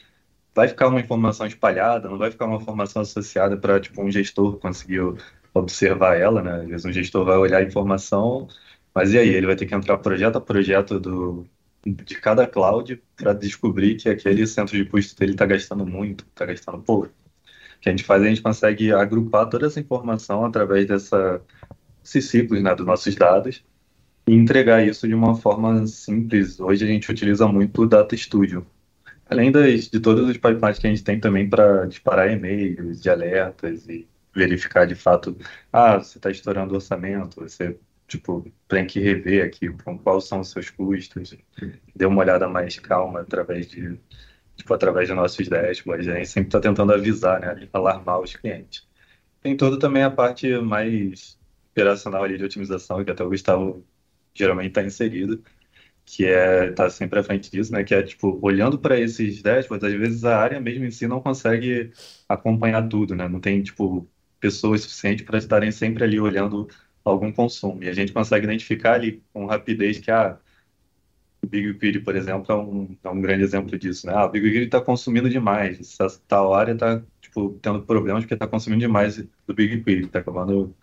vai 0.56 0.68
ficar 0.68 0.88
uma 0.88 1.00
informação 1.00 1.46
espalhada, 1.46 2.10
não 2.10 2.18
vai 2.18 2.32
ficar 2.32 2.46
uma 2.46 2.58
informação 2.58 3.02
associada 3.02 3.58
para 3.58 3.80
tipo 3.80 4.02
um 4.02 4.12
gestor 4.12 4.58
conseguir 4.58 5.02
observar 5.54 6.16
ela, 6.18 6.42
né? 6.42 6.62
Às 6.62 6.68
vezes 6.68 6.86
um 6.86 6.94
gestor 6.94 7.26
vai 7.26 7.38
olhar 7.38 7.60
a 7.60 7.64
informação, 7.64 8.48
mas 8.94 9.14
e 9.14 9.18
aí 9.18 9.30
ele 9.30 9.46
vai 9.48 9.56
ter 9.56 9.66
que 9.66 9.76
entrar 9.76 9.98
projeto 9.98 10.38
a 10.38 10.42
projeto 10.42 11.00
do 11.00 11.48
de 11.94 12.16
cada 12.16 12.48
cloud 12.48 13.02
para 13.16 13.34
descobrir 13.34 13.96
que 13.96 14.10
aquele 14.10 14.46
centro 14.48 14.76
de 14.78 14.86
custo 14.86 15.18
dele 15.20 15.34
está 15.34 15.46
gastando 15.46 15.86
muito, 15.86 16.26
está 16.26 16.46
gastando 16.46 16.80
pouco 16.80 17.10
que 17.80 17.90
a 17.90 17.92
gente 17.92 18.04
faz, 18.04 18.22
a 18.24 18.28
gente 18.28 18.42
consegue 18.42 18.92
agrupar 18.92 19.50
toda 19.50 19.68
essa 19.68 19.80
informação 19.80 20.46
através 20.46 20.88
dessa, 20.88 21.42
desses 22.04 22.26
ciclos 22.26 22.62
né, 22.62 22.74
dos 22.76 22.86
nossos 22.86 23.16
dados 23.16 23.64
e 24.28 24.34
entregar 24.34 24.86
isso 24.86 25.08
de 25.08 25.14
uma 25.14 25.36
forma 25.36 25.86
simples. 25.88 26.60
Hoje 26.60 26.84
a 26.84 26.88
gente 26.88 27.10
utiliza 27.10 27.48
muito 27.48 27.84
o 27.84 27.88
Data 27.88 28.16
Studio. 28.16 28.66
Além 29.30 29.52
das, 29.52 29.90
de 29.90 30.00
todos 30.00 30.28
os 30.28 30.38
pipelines 30.38 30.80
que 30.80 30.88
a 30.88 30.90
gente 30.90 31.04
tem 31.04 31.20
também 31.20 31.50
para 31.50 31.86
disparar 31.86 32.32
e-mails 32.32 33.02
de 33.02 33.10
alertas 33.10 33.88
e 33.88 34.08
verificar 34.34 34.86
de 34.86 34.96
fato, 34.96 35.36
ah, 35.72 35.98
você 35.98 36.18
está 36.18 36.30
estourando 36.30 36.74
o 36.74 36.76
orçamento, 36.76 37.42
você 37.42 37.78
tipo, 38.08 38.52
tem 38.68 38.86
que 38.88 39.00
rever 39.00 39.46
aqui 39.46 39.70
quais 40.04 40.26
são 40.26 40.40
os 40.40 40.50
seus 40.50 40.70
custos, 40.70 41.36
dê 41.96 42.06
uma 42.06 42.22
olhada 42.22 42.48
mais 42.48 42.80
calma 42.80 43.22
através 43.22 43.68
de 43.68 44.00
tipo, 44.56 44.74
através 44.74 45.08
de 45.08 45.14
nossos 45.14 45.48
dashboards, 45.48 46.08
a 46.08 46.16
gente 46.16 46.30
sempre 46.30 46.50
está 46.50 46.60
tentando 46.60 46.94
avisar, 46.94 47.40
né, 47.40 47.70
alarmar 47.72 48.20
os 48.20 48.36
clientes. 48.36 48.88
Tem 49.42 49.56
toda 49.56 49.80
também 49.80 50.04
a 50.04 50.12
parte 50.12 50.50
mais 50.60 51.38
operacional 51.72 52.24
ali 52.24 52.38
de 52.38 52.44
otimização, 52.44 53.04
que 53.06 53.12
até 53.12 53.24
o 53.24 53.30
Gustavo 53.30 53.86
geralmente 54.34 54.70
está 54.70 54.84
inserido, 54.84 55.44
que 56.06 56.26
é 56.26 56.72
tá 56.72 56.90
sempre 56.90 57.20
à 57.20 57.24
frente 57.24 57.52
disso, 57.52 57.72
né, 57.74 57.84
que 57.84 57.94
é, 57.94 58.04
tipo, 58.04 58.40
olhando 58.42 58.80
para 58.80 59.00
esses 59.00 59.42
dashboards, 59.42 59.88
às 59.88 59.94
vezes 60.00 60.24
a 60.26 60.38
área 60.38 60.60
mesmo 60.60 60.86
em 60.86 60.92
si 60.92 61.08
não 61.08 61.22
consegue 61.22 61.92
acompanhar 62.28 62.88
tudo, 62.90 63.16
né, 63.16 63.28
não 63.28 63.40
tem, 63.40 63.62
tipo, 63.64 64.10
pessoas 64.40 64.82
suficientes 64.82 65.26
para 65.26 65.38
estarem 65.38 65.72
sempre 65.72 66.04
ali 66.04 66.20
olhando 66.20 66.68
algum 67.12 67.32
consumo. 67.32 67.84
E 67.84 67.90
a 67.90 67.94
gente 67.94 68.14
consegue 68.14 68.46
identificar 68.46 68.94
ali 68.94 69.24
com 69.34 69.46
rapidez 69.46 70.00
que, 70.00 70.12
ah, 70.12 70.38
o 71.42 71.48
BigQuery, 71.48 72.00
por 72.02 72.16
exemplo, 72.16 72.52
é 72.52 72.56
um, 72.56 72.98
é 73.04 73.10
um 73.10 73.22
grande 73.22 73.44
exemplo 73.44 73.78
disso, 73.78 74.08
né? 74.08 74.14
Ah, 74.16 74.26
o 74.26 74.30
BigQuery 74.30 74.66
está 74.66 74.82
consumindo 74.82 75.30
demais, 75.30 75.80
essa 75.80 76.20
tal 76.28 76.54
área 76.54 76.74
está 76.74 77.02
tipo, 77.22 77.58
tendo 77.62 77.84
problemas 77.84 78.24
porque 78.24 78.34
está 78.34 78.48
consumindo 78.48 78.82
demais 78.82 79.18
do 79.46 79.54
BigQuery, 79.54 80.06
está 80.06 80.20
acabando 80.20 80.76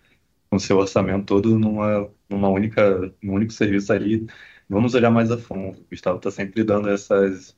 com 0.50 0.58
seu 0.58 0.78
orçamento 0.78 1.26
todo 1.26 1.58
numa, 1.58 2.08
numa 2.28 2.48
única, 2.48 3.12
num 3.22 3.34
único 3.34 3.52
serviço 3.52 3.92
ali. 3.92 4.26
Vamos 4.68 4.94
olhar 4.94 5.10
mais 5.10 5.30
a 5.30 5.38
fundo. 5.38 5.78
O 5.80 5.86
Gustavo 5.90 6.18
está 6.18 6.30
sempre 6.30 6.62
dando 6.64 6.88
essas, 6.88 7.56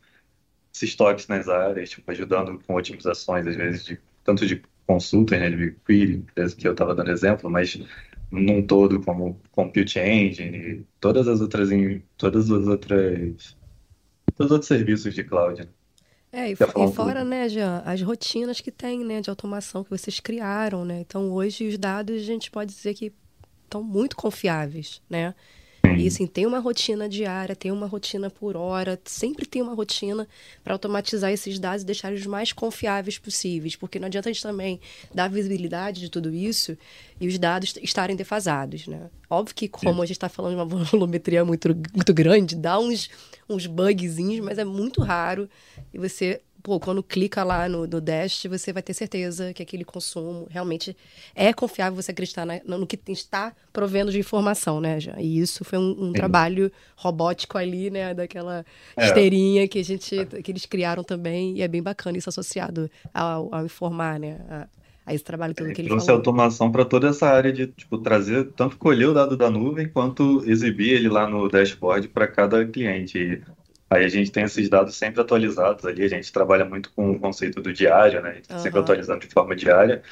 esses 0.75 0.95
toques 0.97 1.29
nas 1.29 1.49
áreas, 1.49 1.91
tipo, 1.91 2.11
ajudando 2.11 2.59
com 2.67 2.75
otimizações, 2.75 3.47
às 3.47 3.57
vezes, 3.57 3.85
de, 3.85 4.01
tanto 4.25 4.47
de 4.47 4.63
consulta, 4.87 5.39
né, 5.39 5.51
de 5.51 5.57
BigQuery, 5.57 6.25
que 6.57 6.67
eu 6.67 6.73
estava 6.73 6.95
dando 6.95 7.11
exemplo, 7.11 7.51
mas 7.51 7.79
num 8.31 8.63
todo 8.63 9.01
como 9.01 9.41
Compute 9.53 9.99
Engine, 9.99 10.85
todas 11.01 11.29
as 11.29 11.41
outras, 11.41 11.69
todas 12.17 12.51
as 12.51 12.67
outras, 12.67 13.57
todos 14.35 14.47
os 14.47 14.51
outros 14.51 14.69
serviços 14.69 15.15
de 15.15 15.25
cloud. 15.25 15.61
Né? 15.63 15.69
É, 16.33 16.51
e, 16.51 16.53
e 16.53 16.93
fora, 16.93 17.25
né, 17.25 17.49
Jean, 17.49 17.83
as 17.87 18.03
rotinas 18.03 18.61
que 18.61 18.71
tem, 18.71 19.05
né, 19.05 19.21
de 19.21 19.31
automação 19.31 19.83
que 19.83 19.91
vocês 19.91 20.21
criaram, 20.21 20.85
né? 20.85 21.01
Então, 21.01 21.31
hoje 21.33 21.67
os 21.67 21.79
dados 21.79 22.15
a 22.17 22.25
gente 22.25 22.51
pode 22.51 22.75
dizer 22.75 22.95
que 22.95 23.13
estão 23.65 23.83
muito 23.83 24.17
confiáveis, 24.17 25.01
né? 25.09 25.35
E 25.95 26.07
assim, 26.07 26.27
tem 26.27 26.47
uma 26.47 26.59
rotina 26.59 27.09
diária, 27.09 27.55
tem 27.55 27.71
uma 27.71 27.87
rotina 27.87 28.31
por 28.31 28.57
hora, 28.57 28.99
sempre 29.05 29.47
tem 29.47 29.63
uma 29.63 29.75
rotina 29.75 30.27
para 30.65 30.75
automatizar 30.75 31.31
esses 31.31 31.59
dados 31.59 31.83
e 31.83 31.87
deixar 31.87 32.11
eles 32.11 32.27
mais 32.27 32.53
confiáveis 32.53 33.19
possíveis, 33.19 33.77
porque 33.77 33.99
não 33.99 34.07
adianta 34.07 34.29
a 34.29 34.33
gente 34.33 34.43
também 34.43 34.81
dar 35.15 35.29
visibilidade 35.29 36.01
de 36.01 36.11
tudo 36.11 36.35
isso 36.35 36.77
e 37.21 37.29
os 37.29 37.39
dados 37.39 37.75
estarem 37.83 38.17
defasados, 38.17 38.87
né? 38.87 39.09
Óbvio 39.29 39.55
que 39.55 39.69
como 39.69 39.95
Sim. 39.95 40.03
a 40.03 40.07
gente 40.07 40.17
está 40.17 40.29
falando 40.29 40.57
de 40.57 40.61
uma 40.61 40.67
volumetria 40.85 41.45
muito, 41.45 41.69
muito 41.95 42.15
grande, 42.15 42.57
dá 42.57 42.79
uns, 42.79 43.11
uns 43.49 43.67
bugzinhos, 43.67 44.45
mas 44.45 44.59
é 44.59 44.65
muito 44.65 45.03
raro 45.03 45.49
e 45.93 45.99
você 45.99 46.41
pô, 46.67 46.81
quando 46.81 47.01
clica 47.01 47.45
lá 47.45 47.69
no, 47.69 47.87
no 47.87 48.01
Dash, 48.01 48.47
você 48.51 48.73
vai 48.73 48.83
ter 48.83 48.93
certeza 48.93 49.55
que 49.55 49.63
aquele 49.63 49.85
consumo 49.85 50.49
realmente 50.51 50.97
é 51.33 51.53
confiável 51.53 51.95
você 51.95 52.11
acreditar 52.11 52.45
na, 52.45 52.61
no 52.65 52.85
que 52.85 52.99
está 53.07 53.53
provendo 53.73 54.11
de 54.11 54.19
informação, 54.19 54.81
né, 54.81 54.99
já. 54.99 55.15
E 55.21 55.39
isso 55.39 55.65
foi 55.65 55.79
um, 55.79 56.09
um 56.09 56.13
trabalho 56.13 56.73
robótico 56.97 57.57
ali, 57.57 57.89
né, 57.89 58.13
daquela 58.13 58.67
é. 58.97 59.07
esteirinha 59.07 59.69
que 59.69 59.79
a 59.79 59.85
gente, 59.85 60.27
que 60.43 60.51
eles 60.51 60.67
criaram 60.67 61.05
também, 61.05 61.57
e 61.57 61.63
é 61.63 61.69
bem 61.69 61.81
bacana 61.81 62.19
isso 62.19 62.29
associado 62.29 62.91
ao, 63.15 63.55
ao 63.55 63.65
informar, 63.65 64.19
né, 64.19 64.37
a, 64.51 64.67
a 65.07 65.15
esse 65.15 65.23
trabalho 65.23 65.55
todo 65.55 65.71
é, 65.71 65.73
que 65.73 65.83
ele 65.83 65.89
trouxe 65.89 66.07
falou. 66.07 66.19
automação 66.19 66.73
para 66.73 66.85
toda 66.85 67.11
essa 67.11 67.29
área 67.29 67.53
de 67.53 67.69
tipo 67.69 67.97
trazer 67.99 68.51
tanto 68.57 68.77
colher 68.77 69.07
o 69.07 69.15
dado 69.15 69.37
da 69.37 69.49
nuvem 69.49 69.89
quanto 69.89 70.43
exibir 70.45 70.95
ele 70.95 71.09
lá 71.09 71.31
no 71.31 71.49
dashboard 71.49 72.09
para 72.09 72.27
cada 72.27 72.67
cliente. 72.67 73.41
Aí 73.89 74.05
a 74.05 74.09
gente 74.09 74.33
tem 74.33 74.45
esses 74.45 74.69
dados 74.69 74.97
sempre 74.97 75.21
atualizados 75.21 75.85
ali, 75.85 76.05
a 76.05 76.09
gente 76.09 76.33
trabalha 76.33 76.65
muito 76.65 76.93
com 76.93 77.13
o 77.13 77.21
conceito 77.21 77.63
do 77.63 77.73
diário, 77.73 78.21
né? 78.21 78.43
Uhum. 78.51 78.59
Sempre 78.59 78.81
atualizando 78.81 79.21
de 79.21 79.33
forma 79.33 79.55
diária. 79.55 80.03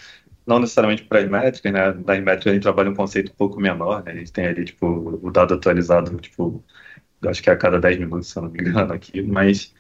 Não 0.46 0.58
necessariamente 0.60 1.04
para 1.04 1.20
as 1.20 1.28
métricas, 1.28 1.72
né? 1.72 1.92
Na 1.92 2.20
métrica 2.20 2.50
a 2.50 2.52
gente 2.54 2.62
trabalha 2.62 2.90
um 2.90 2.94
conceito 2.94 3.32
um 3.32 3.34
pouco 3.34 3.60
menor, 3.60 4.04
né? 4.04 4.12
A 4.12 4.16
gente 4.16 4.32
tem 4.32 4.46
ali, 4.46 4.64
tipo, 4.64 4.86
o 5.22 5.30
dado 5.30 5.54
atualizado, 5.54 6.16
tipo, 6.18 6.64
acho 7.26 7.42
que 7.42 7.50
é 7.50 7.52
a 7.52 7.56
cada 7.56 7.80
10 7.80 7.98
minutos, 7.98 8.28
se 8.28 8.38
eu 8.38 8.44
não 8.44 8.50
me 8.50 8.60
engano, 8.60 8.92
aqui. 8.94 9.22
Mas 9.22 9.74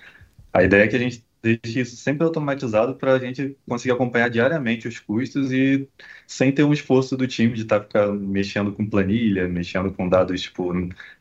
a 0.52 0.62
ideia 0.64 0.84
é 0.84 0.88
que 0.88 0.96
a 0.96 0.98
gente 0.98 1.24
deixe 1.44 1.80
isso 1.80 1.96
sempre 1.96 2.24
automatizado 2.24 2.94
para 2.94 3.12
a 3.12 3.18
gente 3.18 3.54
conseguir 3.68 3.92
acompanhar 3.92 4.30
diariamente 4.30 4.88
os 4.88 4.98
custos 4.98 5.52
e 5.52 5.86
sem 6.26 6.50
ter 6.50 6.64
um 6.64 6.72
esforço 6.72 7.16
do 7.18 7.26
time 7.28 7.52
de 7.52 7.62
estar 7.62 7.80
tá 7.80 8.10
mexendo 8.10 8.72
com 8.72 8.88
planilha, 8.88 9.46
mexendo 9.46 9.92
com 9.92 10.08
dados 10.08 10.40
tipo, 10.40 10.72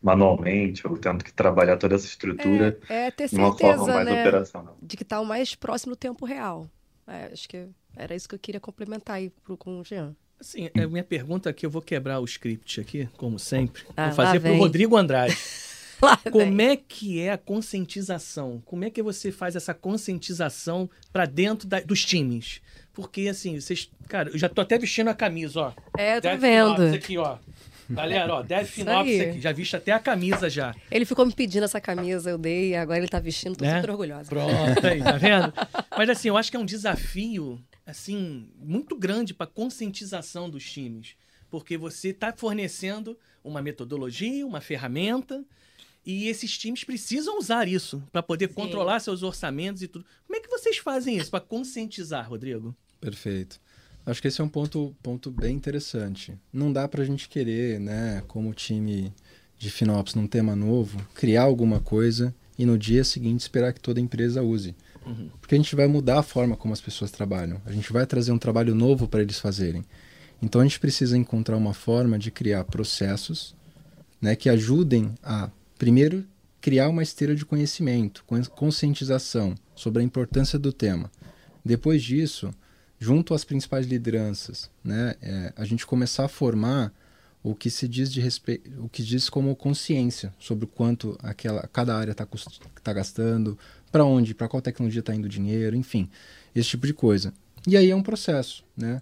manualmente, 0.02 0.88
ou 0.88 0.98
tendo 0.98 1.24
que 1.24 1.34
trabalhar 1.34 1.76
toda 1.76 1.96
essa 1.96 2.06
estrutura 2.06 2.80
é, 2.88 3.08
é 3.08 3.12
ter 3.12 3.28
de 3.28 3.36
uma 3.36 3.58
forma 3.58 3.86
mais 3.86 4.06
né, 4.06 4.22
operacional. 4.22 4.78
De 4.82 4.96
que 4.96 5.04
está 5.04 5.20
o 5.20 5.26
mais 5.26 5.56
próximo 5.56 5.92
do 5.92 5.98
tempo 5.98 6.26
real. 6.26 6.70
É, 7.06 7.30
acho 7.34 7.50
que 7.50 7.68
era 7.94 8.16
isso 8.16 8.30
que 8.30 8.36
eu 8.36 8.40
queria 8.40 8.62
complementar 8.62 9.18
aí 9.18 9.30
pro, 9.44 9.58
com 9.58 9.82
o 9.82 9.84
Jean. 9.84 10.16
Assim, 10.40 10.70
a 10.74 10.88
minha 10.88 11.04
pergunta 11.04 11.50
aqui, 11.50 11.66
eu 11.66 11.70
vou 11.70 11.82
quebrar 11.82 12.22
o 12.22 12.26
script 12.26 12.80
aqui, 12.80 13.10
como 13.18 13.38
sempre. 13.38 13.84
Ah, 13.96 14.08
vou 14.08 14.16
fazer 14.16 14.40
para 14.40 14.52
o 14.54 14.58
Rodrigo 14.58 14.96
Andrade. 14.96 15.36
Como 16.32 16.62
é 16.62 16.76
que 16.76 17.20
é 17.20 17.32
a 17.32 17.38
conscientização? 17.38 18.62
Como 18.66 18.84
é 18.84 18.90
que 18.90 19.02
você 19.02 19.32
faz 19.32 19.56
essa 19.56 19.74
conscientização 19.74 20.90
para 21.12 21.26
dentro 21.26 21.68
da, 21.68 21.80
dos 21.80 22.04
times? 22.06 22.62
Porque, 22.94 23.28
assim, 23.28 23.60
vocês. 23.60 23.90
Cara, 24.08 24.30
eu 24.30 24.38
já 24.38 24.48
tô 24.48 24.62
até 24.62 24.78
vestindo 24.78 25.10
a 25.10 25.16
camisa, 25.16 25.60
ó. 25.60 25.74
É, 25.98 26.22
tô 26.22 26.38
vendo. 26.38 26.86
Isso 26.86 26.96
aqui, 26.96 27.18
ó. 27.18 27.38
Galera, 27.90 28.36
ó, 28.36 28.44
Dev 28.44 28.66
Finops 28.68 29.20
aqui. 29.20 29.42
Já 29.42 29.52
visto 29.52 29.76
até 29.76 29.92
a 29.92 30.00
camisa 30.00 30.50
já. 30.50 30.76
Ele 30.90 31.06
ficou 31.06 31.26
me 31.26 31.34
pedindo 31.34 31.64
essa 31.64 31.82
camisa, 31.82 32.30
eu 32.30 32.38
dei, 32.38 32.76
agora 32.76 33.00
ele 33.00 33.08
tá 33.08 33.20
vestindo, 33.20 33.56
tô 33.56 33.66
né? 33.66 33.78
super 33.78 33.92
orgulhosa. 33.92 34.30
Pronto, 34.30 34.88
aí, 34.88 35.02
tá 35.02 35.18
vendo? 35.18 35.54
Mas 35.98 36.10
assim, 36.10 36.30
eu 36.30 36.38
acho 36.38 36.50
que 36.50 36.58
é 36.58 36.60
um 36.60 36.66
desafio, 36.66 37.60
assim, 37.86 38.50
muito 38.58 38.98
grande 38.98 39.34
para 39.34 39.48
conscientização 39.48 40.50
dos 40.50 40.70
times. 40.70 41.16
Porque 41.50 41.78
você 41.78 42.10
está 42.10 42.34
fornecendo 42.34 43.18
uma 43.44 43.62
metodologia, 43.62 44.46
uma 44.46 44.62
ferramenta, 44.62 45.44
e 46.06 46.28
esses 46.28 46.58
times 46.58 46.84
precisam 46.84 47.38
usar 47.38 47.68
isso 47.68 48.04
para 48.12 48.22
poder 48.22 48.50
Sim. 48.50 48.56
controlar 48.56 49.00
seus 49.00 49.24
orçamentos 49.24 49.82
e 49.82 49.88
tudo. 49.88 50.06
Como 50.28 50.38
é 50.38 50.42
que 50.42 50.50
vocês 50.50 50.78
fazem 50.78 51.18
isso 51.18 51.32
para 51.32 51.40
conscientizar, 51.40 52.30
Rodrigo? 52.30 52.76
Perfeito. 53.00 53.60
Acho 54.06 54.22
que 54.22 54.28
esse 54.28 54.42
é 54.42 54.44
um 54.44 54.50
ponto, 54.50 54.94
ponto 55.02 55.32
bem 55.32 55.56
interessante. 55.56 56.38
Não 56.52 56.74
dá 56.74 56.88
para 56.88 57.04
a 57.04 57.06
gente 57.06 57.30
querer, 57.30 57.80
né, 57.80 58.22
como 58.28 58.54
time 58.54 59.14
de 59.58 59.70
FinOps 59.70 60.14
num 60.14 60.28
tema 60.28 60.56
novo, 60.56 61.00
criar 61.14 61.44
alguma 61.44 61.80
coisa 61.80 62.36
e 62.58 62.66
no 62.66 62.78
dia 62.78 63.04
seguinte 63.06 63.42
esperar 63.42 63.72
que 63.72 63.80
toda 63.80 64.00
a 64.00 64.04
empresa 64.04 64.42
use. 64.42 64.76
Uhum. 65.06 65.30
Porque 65.40 65.56
a 65.56 65.58
gente 65.58 65.76
vai 65.76 65.88
mudar 65.88 66.20
a 66.20 66.24
forma 66.24 66.58
como 66.58 66.74
as 66.74 66.82
pessoas 66.82 67.12
trabalham. 67.12 67.62
A 67.66 67.72
gente 67.72 67.92
vai 67.94 68.06
trazer 68.06 68.34
um 68.34 68.38
trabalho 68.38 68.76
novo 68.76 69.08
para 69.08 69.22
eles 69.22 69.40
fazerem. 69.40 69.86
Então 70.42 70.60
a 70.60 70.66
gente 70.66 70.80
precisa 70.80 71.18
encontrar 71.18 71.56
uma 71.56 71.74
forma 71.74 72.20
de 72.20 72.30
criar 72.30 72.66
processos 72.66 73.56
né, 74.22 74.36
que 74.36 74.50
ajudem 74.50 75.14
a 75.24 75.50
Primeiro, 75.84 76.26
criar 76.62 76.88
uma 76.88 77.04
esteira 77.04 77.36
de 77.36 77.46
conhecimento, 77.46 78.24
conscientização 78.56 79.54
sobre 79.76 80.02
a 80.02 80.06
importância 80.06 80.58
do 80.58 80.72
tema. 80.72 81.12
Depois 81.64 82.02
disso, 82.02 82.54
junto 82.98 83.34
às 83.34 83.44
principais 83.44 83.86
lideranças, 83.86 84.72
né, 84.82 85.16
é, 85.22 85.52
a 85.58 85.66
gente 85.66 85.86
começar 85.86 86.24
a 86.24 86.30
formar 86.30 86.94
o 87.44 87.54
que 87.54 87.70
se 87.70 87.86
diz 87.86 88.10
de 88.10 88.22
respeito, 88.22 88.72
o 88.82 88.88
que 88.88 89.04
diz 89.04 89.30
como 89.30 89.54
consciência 89.58 90.34
sobre 90.40 90.64
o 90.64 90.70
quanto 90.70 91.18
aquela 91.22 91.68
cada 91.68 91.98
área 91.98 92.14
está 92.14 92.26
tá 92.82 92.94
gastando, 92.94 93.60
para 93.92 94.06
onde, 94.06 94.34
para 94.34 94.48
qual 94.48 94.62
tecnologia 94.62 95.02
está 95.02 95.14
indo 95.14 95.26
o 95.26 95.30
dinheiro, 95.30 95.76
enfim, 95.76 96.10
esse 96.56 96.70
tipo 96.70 96.88
de 96.88 96.94
coisa. 96.94 97.34
E 97.68 97.76
aí 97.76 97.92
é 97.92 97.96
um 97.96 98.02
processo, 98.02 98.64
né? 98.78 99.02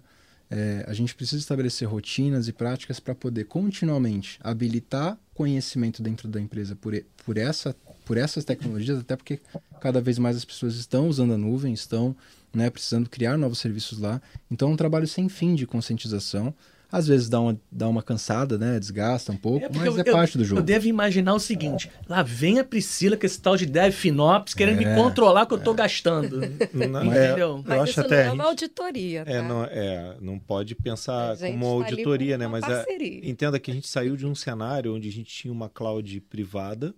É, 0.54 0.84
a 0.86 0.92
gente 0.92 1.14
precisa 1.14 1.40
estabelecer 1.40 1.88
rotinas 1.88 2.46
e 2.46 2.52
práticas 2.52 3.00
para 3.00 3.14
poder 3.14 3.44
continuamente 3.44 4.38
habilitar 4.44 5.18
conhecimento 5.32 6.02
dentro 6.02 6.28
da 6.28 6.38
empresa 6.38 6.76
por, 6.76 6.94
por, 7.24 7.38
essa, 7.38 7.74
por 8.04 8.18
essas 8.18 8.44
tecnologias, 8.44 8.98
até 8.98 9.16
porque 9.16 9.40
cada 9.80 9.98
vez 9.98 10.18
mais 10.18 10.36
as 10.36 10.44
pessoas 10.44 10.74
estão 10.74 11.08
usando 11.08 11.32
a 11.32 11.38
nuvem, 11.38 11.72
estão 11.72 12.14
né, 12.52 12.68
precisando 12.68 13.08
criar 13.08 13.38
novos 13.38 13.60
serviços 13.60 13.98
lá. 13.98 14.20
Então 14.50 14.68
é 14.68 14.72
um 14.74 14.76
trabalho 14.76 15.08
sem 15.08 15.26
fim 15.26 15.54
de 15.54 15.66
conscientização 15.66 16.54
às 16.92 17.06
vezes 17.06 17.30
dá 17.30 17.40
uma, 17.40 17.58
dá 17.70 17.88
uma 17.88 18.02
cansada, 18.02 18.58
né? 18.58 18.78
Desgasta 18.78 19.32
um 19.32 19.36
pouco, 19.36 19.64
é 19.64 19.70
mas 19.74 19.86
eu, 19.86 19.98
é 19.98 20.04
parte 20.04 20.36
do 20.36 20.44
jogo. 20.44 20.60
Eu 20.60 20.64
devo 20.64 20.86
imaginar 20.86 21.32
o 21.32 21.40
seguinte: 21.40 21.90
lá 22.06 22.22
vem 22.22 22.58
a 22.58 22.64
Priscila 22.64 23.16
com 23.16 23.24
esse 23.24 23.40
tal 23.40 23.56
de 23.56 23.64
Dev 23.64 23.94
Finops 23.94 24.52
querendo 24.52 24.82
é, 24.82 24.84
me 24.84 24.94
controlar 24.94 25.46
que 25.46 25.54
eu 25.54 25.58
tô 25.58 25.72
é. 25.72 25.76
gastando. 25.76 26.40
Não, 26.74 27.06
entendeu? 27.06 27.64
Mas 27.64 27.76
eu 27.76 27.82
acho 27.82 28.00
até. 28.02 28.24
Não 28.24 28.30
é 28.30 28.34
uma 28.34 28.44
auditoria. 28.44 29.24
Tá? 29.24 29.30
É, 29.30 29.42
não, 29.42 29.64
é, 29.64 30.16
não 30.20 30.38
pode 30.38 30.74
pensar 30.74 31.36
como 31.38 31.76
uma 31.76 31.84
tá 31.84 31.90
auditoria, 31.90 32.36
né? 32.36 32.46
Mas 32.46 32.62
é, 32.68 32.84
entenda 33.22 33.58
que 33.58 33.70
a 33.70 33.74
gente 33.74 33.88
saiu 33.88 34.14
de 34.14 34.26
um 34.26 34.34
cenário 34.34 34.94
onde 34.94 35.08
a 35.08 35.12
gente 35.12 35.32
tinha 35.32 35.52
uma 35.52 35.70
cloud 35.70 36.20
privada. 36.20 36.94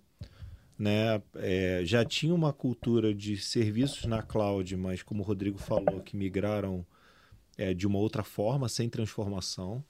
Né, 0.77 1.21
é, 1.35 1.83
já 1.85 2.03
tinha 2.03 2.35
uma 2.35 2.51
cultura 2.51 3.13
de 3.13 3.37
serviços 3.37 4.03
na 4.07 4.21
cloud, 4.21 4.75
mas 4.75 5.01
como 5.01 5.23
o 5.23 5.25
Rodrigo 5.25 5.57
falou, 5.57 6.01
que 6.01 6.17
migraram 6.17 6.85
é, 7.57 7.73
de 7.73 7.87
uma 7.87 7.99
outra 7.99 8.23
forma, 8.23 8.69
sem 8.69 8.89
transformação. 8.89 9.83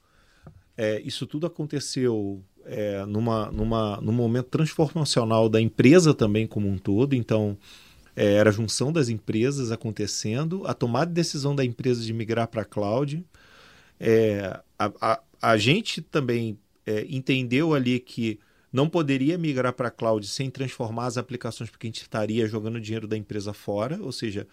É, 0.78 1.02
isso 1.02 1.26
tudo 1.26 1.48
aconteceu 1.48 2.44
é, 2.66 3.06
numa, 3.06 3.52
numa, 3.52 4.00
num 4.02 4.12
momento 4.12 4.48
transformacional 4.48 5.48
da 5.48 5.62
empresa 5.62 6.14
também 6.14 6.46
como 6.46 6.68
um 6.68 6.78
todo. 6.78 7.16
Então, 7.16 7.58
é, 8.16 8.34
era 8.34 8.50
a 8.50 8.54
junção 8.54 8.92
das 8.92 9.10
empresas 9.10 9.72
acontecendo, 9.72 10.66
a 10.66 10.74
tomada 10.74 11.08
de 11.08 11.14
decisão 11.14 11.56
da 11.56 11.64
empresa 11.64 12.02
de 12.04 12.14
migrar 12.14 12.48
para 12.48 12.62
a 12.62 12.66
cloud. 12.66 13.26
É, 14.00 14.60
a, 14.78 14.92
a, 15.02 15.22
a, 15.42 15.58
gente 15.58 16.02
também 16.02 16.58
é, 16.86 17.06
entendeu 17.10 17.74
ali 17.74 18.00
que 18.00 18.40
não 18.72 18.90
poderia 18.90 19.38
migrar 19.38 19.72
para 19.72 19.88
a 19.88 19.92
cloud 19.92 20.28
sem 20.28 20.50
transformar 20.50 21.06
as 21.06 21.18
aplicações, 21.18 21.70
porque 21.70 21.88
a 21.88 21.90
gente 21.90 22.02
estaria 22.02 22.48
jogando 22.48 22.80
dinheiro 22.80 23.08
da 23.08 23.16
empresa 23.16 23.54
fora, 23.54 23.98
ou 24.02 24.12
seja, 24.12 24.48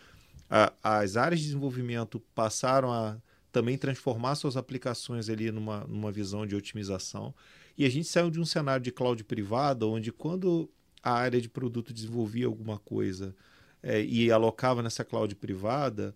a, 0.53 0.71
as 0.83 1.17
áreas 1.17 1.41
de 1.41 1.47
desenvolvimento 1.47 2.21
passaram 2.35 2.93
a 2.93 3.17
também 3.51 3.79
transformar 3.79 4.35
suas 4.35 4.55
aplicações 4.55 5.31
ali 5.31 5.51
numa, 5.51 5.85
numa 5.85 6.13
visão 6.13 6.47
de 6.47 6.55
otimização. 6.55 7.35
E 7.77 7.87
a 7.87 7.89
gente 7.89 8.07
saiu 8.07 8.31
de 8.31 8.39
um 8.39 8.45
cenário 8.45 8.85
de 8.85 8.93
cloud 8.93 9.25
privada, 9.25 9.87
onde 9.87 10.13
quando 10.13 10.69
a 11.03 11.13
área 11.13 11.41
de 11.41 11.49
produto 11.49 11.91
desenvolvia 11.93 12.47
alguma 12.47 12.79
coisa 12.79 13.35
é, 13.83 14.05
e 14.05 14.31
alocava 14.31 14.83
nessa 14.83 15.03
cloud 15.03 15.35
privada, 15.37 16.15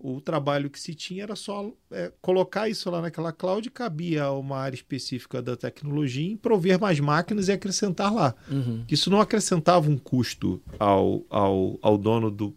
o 0.00 0.20
trabalho 0.20 0.68
que 0.68 0.80
se 0.80 0.92
tinha 0.92 1.22
era 1.22 1.36
só 1.36 1.72
é, 1.92 2.12
colocar 2.20 2.68
isso 2.68 2.90
lá 2.90 3.00
naquela 3.00 3.32
cloud, 3.32 3.70
cabia 3.70 4.24
a 4.24 4.32
uma 4.32 4.58
área 4.58 4.74
específica 4.74 5.40
da 5.40 5.56
tecnologia 5.56 6.32
em 6.32 6.36
prover 6.36 6.80
mais 6.80 6.98
máquinas 6.98 7.46
e 7.46 7.52
acrescentar 7.52 8.12
lá. 8.12 8.34
Uhum. 8.50 8.84
Isso 8.90 9.10
não 9.10 9.20
acrescentava 9.20 9.88
um 9.88 9.96
custo 9.96 10.60
ao, 10.76 11.24
ao, 11.30 11.78
ao 11.80 11.96
dono 11.96 12.30
do, 12.32 12.54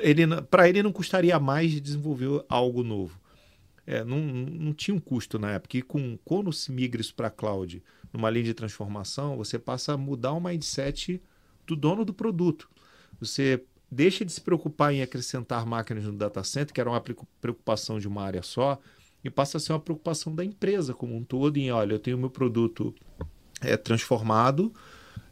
ele 0.00 0.26
para 0.42 0.68
ele 0.68 0.82
não 0.82 0.92
custaria 0.92 1.38
mais 1.38 1.70
de 1.70 1.80
desenvolver 1.80 2.44
algo 2.48 2.82
novo. 2.82 3.18
É, 3.86 4.04
não, 4.04 4.20
não 4.20 4.74
tinha 4.74 4.94
um 4.94 5.00
custo 5.00 5.38
na 5.38 5.52
época. 5.52 5.78
E 5.78 5.82
com, 5.82 6.18
quando 6.24 6.52
se 6.52 6.70
migra 6.70 7.00
isso 7.00 7.14
para 7.14 7.28
a 7.28 7.30
cloud, 7.30 7.82
numa 8.12 8.28
linha 8.28 8.44
de 8.44 8.54
transformação, 8.54 9.36
você 9.36 9.58
passa 9.58 9.94
a 9.94 9.96
mudar 9.96 10.32
o 10.32 10.40
mindset 10.40 11.22
do 11.66 11.74
dono 11.74 12.04
do 12.04 12.12
produto. 12.12 12.68
Você 13.18 13.64
deixa 13.90 14.24
de 14.24 14.32
se 14.32 14.40
preocupar 14.42 14.92
em 14.92 15.00
acrescentar 15.00 15.64
máquinas 15.64 16.04
no 16.04 16.12
data 16.12 16.44
center, 16.44 16.74
que 16.74 16.80
era 16.80 16.90
uma 16.90 17.02
preocupação 17.40 17.98
de 17.98 18.06
uma 18.06 18.22
área 18.22 18.42
só, 18.42 18.78
e 19.24 19.30
passa 19.30 19.56
a 19.56 19.60
ser 19.60 19.72
uma 19.72 19.80
preocupação 19.80 20.34
da 20.34 20.44
empresa 20.44 20.92
como 20.92 21.16
um 21.16 21.24
todo 21.24 21.56
em, 21.56 21.70
olha, 21.70 21.94
eu 21.94 21.98
tenho 21.98 22.18
meu 22.18 22.30
produto 22.30 22.94
é 23.60 23.76
transformado, 23.76 24.72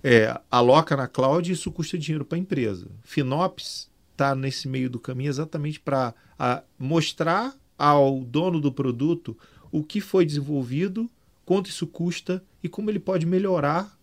é, 0.03 0.39
aloca 0.51 0.97
na 0.97 1.07
cloud 1.07 1.49
e 1.49 1.53
isso 1.53 1.71
custa 1.71 1.99
dinheiro 1.99 2.25
para 2.25 2.37
a 2.37 2.41
empresa. 2.41 2.89
Finops 3.03 3.91
está 4.17 4.35
nesse 4.35 4.67
meio 4.67 4.89
do 4.89 4.99
caminho 4.99 5.29
exatamente 5.29 5.79
para 5.79 6.15
mostrar 6.79 7.55
ao 7.79 8.25
dono 8.25 8.61
do 8.61 8.73
produto 8.73 9.37
o 9.71 9.85
que 9.85 10.01
foi 10.01 10.25
desenvolvido, 10.25 11.09
quanto 11.45 11.69
isso 11.69 11.87
custa 11.87 12.43
e 12.63 12.69
como 12.69 12.91
ele 12.91 12.99
pode 12.99 13.27
melhorar 13.27 13.95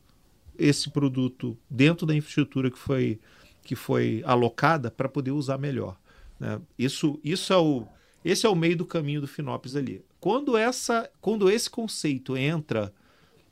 esse 0.57 0.91
produto 0.91 1.57
dentro 1.67 2.05
da 2.05 2.15
infraestrutura 2.15 2.69
que 2.69 2.77
foi, 2.77 3.19
que 3.63 3.75
foi 3.75 4.21
alocada 4.25 4.91
para 4.91 5.09
poder 5.09 5.31
usar 5.31 5.57
melhor. 5.57 5.97
Né? 6.39 6.61
Isso, 6.77 7.19
isso 7.23 7.51
é 7.51 7.57
o, 7.57 7.87
esse 8.23 8.45
é 8.45 8.49
o 8.49 8.55
meio 8.55 8.77
do 8.77 8.85
caminho 8.85 9.21
do 9.21 9.27
Finops 9.27 9.75
ali. 9.75 10.05
Quando, 10.19 10.55
essa, 10.55 11.09
quando 11.19 11.49
esse 11.49 11.69
conceito 11.69 12.37
entra 12.37 12.93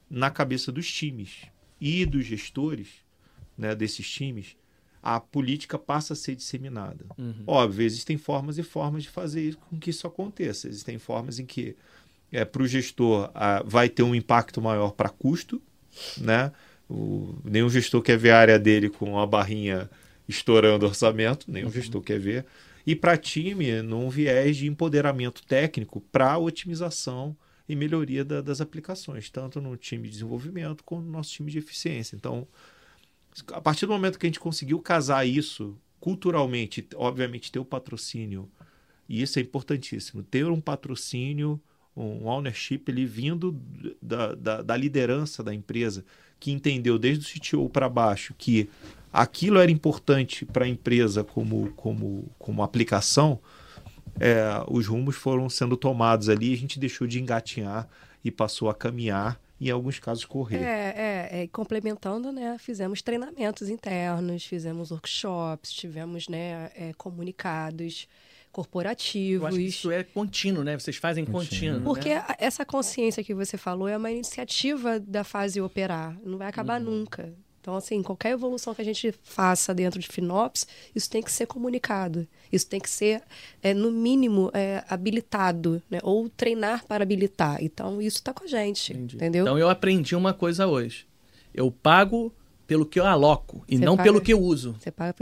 na 0.07 0.30
cabeça 0.30 0.72
dos 0.72 0.91
times 0.91 1.47
e 1.80 2.05
dos 2.05 2.26
gestores 2.26 2.89
né, 3.57 3.74
desses 3.74 4.07
times, 4.07 4.55
a 5.02 5.20
política 5.20 5.78
passa 5.80 6.14
a 6.14 6.16
ser 6.16 6.36
disseminada. 6.36 7.06
Uhum. 7.18 7.43
Óbvio, 7.47 7.86
existem 7.86 8.18
formas 8.18 8.58
e 8.58 8.64
formas 8.64 9.04
de 9.04 9.10
fazer 9.10 9.56
com 9.56 9.80
que 9.80 9.89
isso 9.89 10.06
aconteça. 10.06 10.68
Existem 10.68 10.99
formas 10.99 11.39
em 11.39 11.45
que 11.45 11.76
é, 12.32 12.45
para 12.45 12.62
o 12.62 12.68
gestor 12.68 13.32
a, 13.34 13.64
vai 13.64 13.89
ter 13.89 14.04
um 14.04 14.14
impacto 14.14 14.62
maior 14.62 14.91
para 14.91 15.10
custo, 15.10 15.62
né? 16.18 16.52
O, 16.89 17.36
nenhum 17.43 17.70
gestor 17.70 18.02
quer 18.02 18.18
ver 18.18 18.32
a 18.32 18.39
área 18.39 18.60
dele 18.60 18.89
com 18.89 19.18
a 19.20 19.26
barrinha 19.26 19.89
estourando 20.28 20.86
orçamento, 20.86 21.49
nenhum 21.49 21.68
uhum. 21.68 21.72
gestor 21.74 22.02
quer 22.02 22.20
ver. 22.20 22.45
E 22.86 22.95
para 22.95 23.18
time, 23.18 23.82
num 23.82 24.10
viés 24.10 24.58
de 24.58 24.68
empoderamento 24.68 25.43
técnico 25.43 26.02
para 26.12 26.38
otimização 26.38 27.36
e 27.68 27.76
melhoria 27.76 28.26
da, 28.26 28.41
das 28.41 28.60
aplicações, 28.60 29.30
tanto 29.30 29.62
no 29.62 29.78
time 29.78 30.04
de 30.04 30.14
desenvolvimento 30.14 30.84
quanto 30.84 31.06
no 31.06 31.12
nosso 31.12 31.32
time 31.32 31.52
de 31.52 31.58
eficiência. 31.58 32.16
Então, 32.16 32.47
a 33.54 33.62
partir 33.62 33.86
do 33.86 33.94
momento 33.94 34.20
que 34.20 34.26
a 34.26 34.30
gente 34.30 34.40
conseguiu 34.40 34.80
casar 34.80 35.26
isso 35.26 35.78
culturalmente, 36.00 36.88
obviamente 36.96 37.52
ter 37.52 37.60
o 37.60 37.66
patrocínio, 37.66 38.50
e 39.08 39.22
isso 39.22 39.40
é 39.40 39.42
importantíssimo, 39.42 40.24
ter 40.24 40.46
um 40.46 40.60
patrocínio, 40.60 41.62
um 41.96 42.28
ownership 42.28 42.84
ele 42.88 43.06
vindo 43.06 43.56
da, 44.02 44.34
da, 44.34 44.62
da 44.62 44.78
liderança 44.78 45.44
da 45.44 45.54
empresa, 45.54 46.04
que 46.40 46.52
entendeu 46.52 46.98
desde 46.98 47.26
o 47.26 47.40
CTO 47.40 47.70
para 47.70 47.88
baixo 47.88 48.34
que 48.38 48.70
aquilo 49.14 49.60
era 49.60 49.70
importante 49.70 50.46
para 50.46 50.66
a 50.66 50.68
empresa 50.68 51.24
como, 51.24 51.72
como, 51.74 52.32
como 52.40 52.64
aplicação, 52.64 53.40
é, 54.20 54.44
os 54.68 54.88
rumos 54.88 55.16
foram 55.16 55.50
sendo 55.50 55.78
tomados 55.78 56.30
ali, 56.30 56.54
a 56.54 56.58
gente 56.58 56.80
deixou 56.80 57.06
de 57.06 57.22
engatinhar 57.22 57.88
e 58.24 58.32
passou 58.32 58.70
a 58.70 58.74
caminhar 58.74 59.40
e 59.62 59.70
em 59.70 59.72
alguns 59.72 59.99
casos 59.99 60.26
correr. 60.26 60.57
É, 60.57 61.30
é, 61.30 61.43
é, 61.43 61.47
complementando, 61.47 62.32
né, 62.32 62.57
fizemos 62.59 63.03
treinamentos 63.03 63.70
internos, 63.70 64.43
fizemos 64.43 64.89
workshops, 64.89 65.72
tivemos 65.72 66.28
né, 66.28 66.72
é, 66.76 66.91
comunicados 66.97 68.07
corporativos. 68.51 69.43
Eu 69.43 69.47
acho 69.47 69.57
que 69.57 69.64
isso 69.64 69.91
é 69.91 70.03
contínuo, 70.03 70.64
né? 70.64 70.78
Vocês 70.78 70.97
fazem 70.97 71.24
contínuo. 71.24 71.45
contínuo 71.47 71.80
né? 71.80 71.86
Porque 71.86 72.09
né? 72.16 72.26
essa 72.39 72.66
consciência 72.66 73.24
que 73.24 73.36
você 73.36 73.55
falou 73.55 73.88
é 73.88 73.95
uma 73.95 74.09
iniciativa 74.09 74.99
da 74.99 75.24
fase 75.24 75.62
operar, 75.62 76.18
não 76.26 76.39
vai 76.39 76.47
acabar 76.47 76.82
uhum. 76.82 76.97
nunca. 76.97 77.32
Então, 77.62 77.76
assim, 77.76 78.01
qualquer 78.01 78.32
evolução 78.32 78.74
que 78.74 78.82
a 78.82 78.86
gente 78.86 79.14
faça 79.24 79.72
dentro 79.72 79.99
de 79.99 80.07
FinOps, 80.07 80.66
isso 80.95 81.07
tem 81.07 81.22
que 81.22 81.32
ser 81.32 81.45
comunicado. 81.45 82.28
Isso 82.51 82.68
tem 82.68 82.80
que 82.80 82.89
ser, 82.89 83.22
é, 83.62 83.72
no 83.72 83.91
mínimo, 83.91 84.49
é, 84.51 84.84
habilitado, 84.89 85.80
né? 85.89 85.99
Ou 86.01 86.28
treinar 86.28 86.84
para 86.88 87.03
habilitar. 87.03 87.64
Então, 87.64 88.01
isso 88.01 88.18
está 88.18 88.34
com 88.34 88.43
a 88.43 88.47
gente, 88.47 88.93
Entendi. 88.93 89.16
entendeu? 89.16 89.43
Então, 89.43 89.59
eu 89.59 89.70
aprendi 89.70 90.16
uma 90.16 90.34
coisa 90.34 90.66
hoje. 90.66 91.05
Eu 91.53 91.72
pago 91.72 92.34
pelo 92.66 92.86
que 92.86 92.99
eu 92.99 93.05
aloco 93.05 93.64
e 93.68 93.78
Você 93.78 93.86
não 93.86 93.97
paga, 93.97 94.09
pelo 94.09 94.22
que 94.22 94.34
eu 94.34 94.39
uso. 94.41 94.76
Você 94.80 94.89
paga 94.89 95.14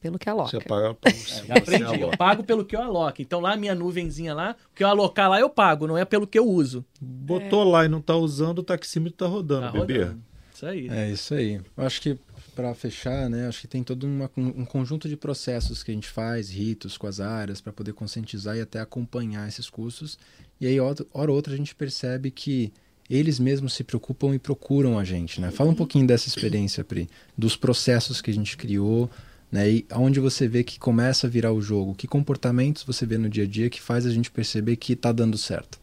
pelo 0.00 0.18
que 0.18 0.28
aloca. 0.30 0.50
Você 0.50 0.60
paga 0.60 0.94
pelo 0.94 1.14
é, 1.48 1.58
aprendi. 1.58 2.00
Eu 2.00 2.16
pago 2.16 2.44
pelo 2.44 2.64
que 2.64 2.76
eu 2.76 2.80
aloco. 2.80 3.20
Então 3.20 3.40
lá 3.40 3.56
minha 3.56 3.74
nuvenzinha 3.74 4.32
lá, 4.32 4.56
o 4.70 4.74
que 4.74 4.84
eu 4.84 4.88
alocar 4.88 5.28
lá 5.28 5.40
eu 5.40 5.50
pago, 5.50 5.88
não 5.88 5.98
é 5.98 6.04
pelo 6.04 6.28
que 6.28 6.38
eu 6.38 6.46
uso. 6.46 6.84
Botou 7.00 7.62
é. 7.62 7.70
lá 7.72 7.84
e 7.84 7.88
não 7.88 7.98
está 7.98 8.14
usando, 8.14 8.60
o 8.60 8.62
taxímetro 8.62 9.14
está 9.14 9.26
rodando, 9.26 9.72
tá 9.72 9.72
bebê. 9.72 10.04
Rodando. 10.04 10.31
Isso 10.62 10.66
aí. 10.66 10.88
É 10.88 11.10
isso 11.10 11.34
aí. 11.34 11.60
Eu 11.76 11.84
acho 11.84 12.00
que 12.00 12.16
para 12.54 12.72
fechar, 12.74 13.28
né, 13.28 13.48
acho 13.48 13.62
que 13.62 13.66
tem 13.66 13.82
todo 13.82 14.04
uma, 14.04 14.30
um 14.36 14.64
conjunto 14.64 15.08
de 15.08 15.16
processos 15.16 15.82
que 15.82 15.90
a 15.90 15.94
gente 15.94 16.08
faz, 16.08 16.50
ritos 16.50 16.96
com 16.96 17.06
as 17.06 17.18
áreas, 17.18 17.60
para 17.60 17.72
poder 17.72 17.92
conscientizar 17.92 18.56
e 18.56 18.60
até 18.60 18.78
acompanhar 18.78 19.48
esses 19.48 19.68
custos. 19.68 20.18
E 20.60 20.66
aí, 20.66 20.78
hora 20.78 21.04
ou 21.12 21.30
outra, 21.30 21.52
a 21.52 21.56
gente 21.56 21.74
percebe 21.74 22.30
que 22.30 22.72
eles 23.10 23.40
mesmos 23.40 23.74
se 23.74 23.82
preocupam 23.82 24.34
e 24.34 24.38
procuram 24.38 24.98
a 24.98 25.04
gente, 25.04 25.40
né? 25.40 25.50
Fala 25.50 25.70
um 25.70 25.74
pouquinho 25.74 26.06
dessa 26.06 26.28
experiência, 26.28 26.84
Pri, 26.84 27.08
dos 27.36 27.56
processos 27.56 28.20
que 28.20 28.30
a 28.30 28.34
gente 28.34 28.56
criou, 28.56 29.10
né? 29.50 29.68
E 29.68 29.86
onde 29.94 30.20
você 30.20 30.46
vê 30.46 30.62
que 30.62 30.78
começa 30.78 31.26
a 31.26 31.30
virar 31.30 31.52
o 31.52 31.60
jogo, 31.60 31.94
que 31.94 32.06
comportamentos 32.06 32.84
você 32.84 33.04
vê 33.04 33.18
no 33.18 33.28
dia 33.28 33.44
a 33.44 33.46
dia 33.46 33.68
que 33.68 33.80
faz 33.80 34.06
a 34.06 34.10
gente 34.10 34.30
perceber 34.30 34.76
que 34.76 34.92
está 34.92 35.10
dando 35.10 35.36
certo. 35.36 35.81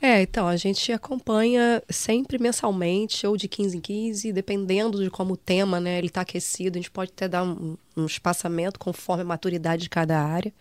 É, 0.00 0.22
então, 0.22 0.46
a 0.46 0.56
gente 0.56 0.92
acompanha 0.92 1.82
sempre 1.90 2.38
mensalmente, 2.38 3.26
ou 3.26 3.36
de 3.36 3.48
15 3.48 3.76
em 3.76 3.80
15, 3.80 4.32
dependendo 4.32 5.02
de 5.02 5.10
como 5.10 5.34
o 5.34 5.36
tema, 5.36 5.80
né, 5.80 5.98
ele 5.98 6.06
está 6.06 6.20
aquecido, 6.20 6.78
a 6.78 6.80
gente 6.80 6.90
pode 6.90 7.10
até 7.10 7.26
dar 7.26 7.42
um, 7.42 7.76
um 7.96 8.06
espaçamento 8.06 8.78
conforme 8.78 9.22
a 9.22 9.26
maturidade 9.26 9.82
de 9.82 9.90
cada 9.90 10.20
área. 10.20 10.52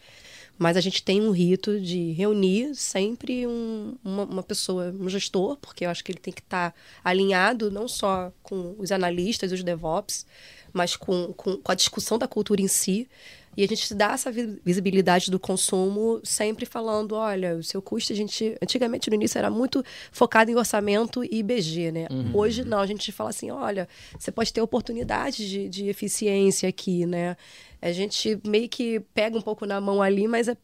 Mas 0.57 0.75
a 0.75 0.81
gente 0.81 1.03
tem 1.03 1.21
um 1.21 1.29
rito 1.29 1.79
de 1.79 2.13
reunir 2.13 2.73
sempre 2.73 3.45
um, 3.45 3.95
uma, 4.03 4.23
uma, 4.23 4.43
pessoa, 4.43 4.91
um 4.99 5.07
gestor, 5.07 5.55
porque 5.57 5.85
eu 5.85 5.89
acho 5.91 6.03
que 6.03 6.11
ele 6.11 6.19
tem 6.19 6.33
que 6.33 6.41
estar 6.41 6.71
tá 6.71 6.77
alinhado 7.03 7.69
não 7.69 7.87
só 7.87 8.31
com 8.41 8.73
os 8.79 8.91
analistas, 8.91 9.51
os 9.51 9.63
DevOps, 9.63 10.25
mas 10.73 10.95
com, 10.95 11.31
com, 11.33 11.57
com 11.57 11.71
a 11.71 11.75
discussão 11.75 12.17
da 12.17 12.27
cultura 12.27 12.59
em 12.59 12.67
si, 12.67 13.07
e 13.57 13.63
a 13.63 13.67
gente 13.67 13.91
dá 13.95 14.11
essa 14.11 14.31
visibilidade 14.63 15.31
do 15.31 15.39
consumo 15.39 16.21
sempre 16.23 16.63
falando, 16.63 17.15
olha, 17.15 17.55
o 17.55 17.63
seu 17.63 17.81
custo, 17.81 18.13
a 18.13 18.15
gente. 18.15 18.55
Antigamente, 18.61 19.09
no 19.09 19.15
início, 19.15 19.39
era 19.39 19.49
muito 19.49 19.83
focado 20.11 20.51
em 20.51 20.55
orçamento 20.55 21.23
e 21.23 21.39
IBG, 21.39 21.91
né? 21.91 22.07
Uhum. 22.11 22.31
Hoje 22.35 22.63
não, 22.63 22.79
a 22.79 22.85
gente 22.85 23.11
fala 23.11 23.31
assim, 23.31 23.49
olha, 23.49 23.89
você 24.17 24.31
pode 24.31 24.53
ter 24.53 24.61
oportunidade 24.61 25.49
de, 25.49 25.67
de 25.67 25.87
eficiência 25.87 26.69
aqui, 26.69 27.07
né? 27.07 27.35
A 27.81 27.91
gente 27.91 28.39
meio 28.45 28.69
que 28.69 28.99
pega 29.13 29.35
um 29.35 29.41
pouco 29.41 29.65
na 29.65 29.81
mão 29.81 30.03
ali, 30.03 30.27
mas 30.27 30.47
é 30.47 30.55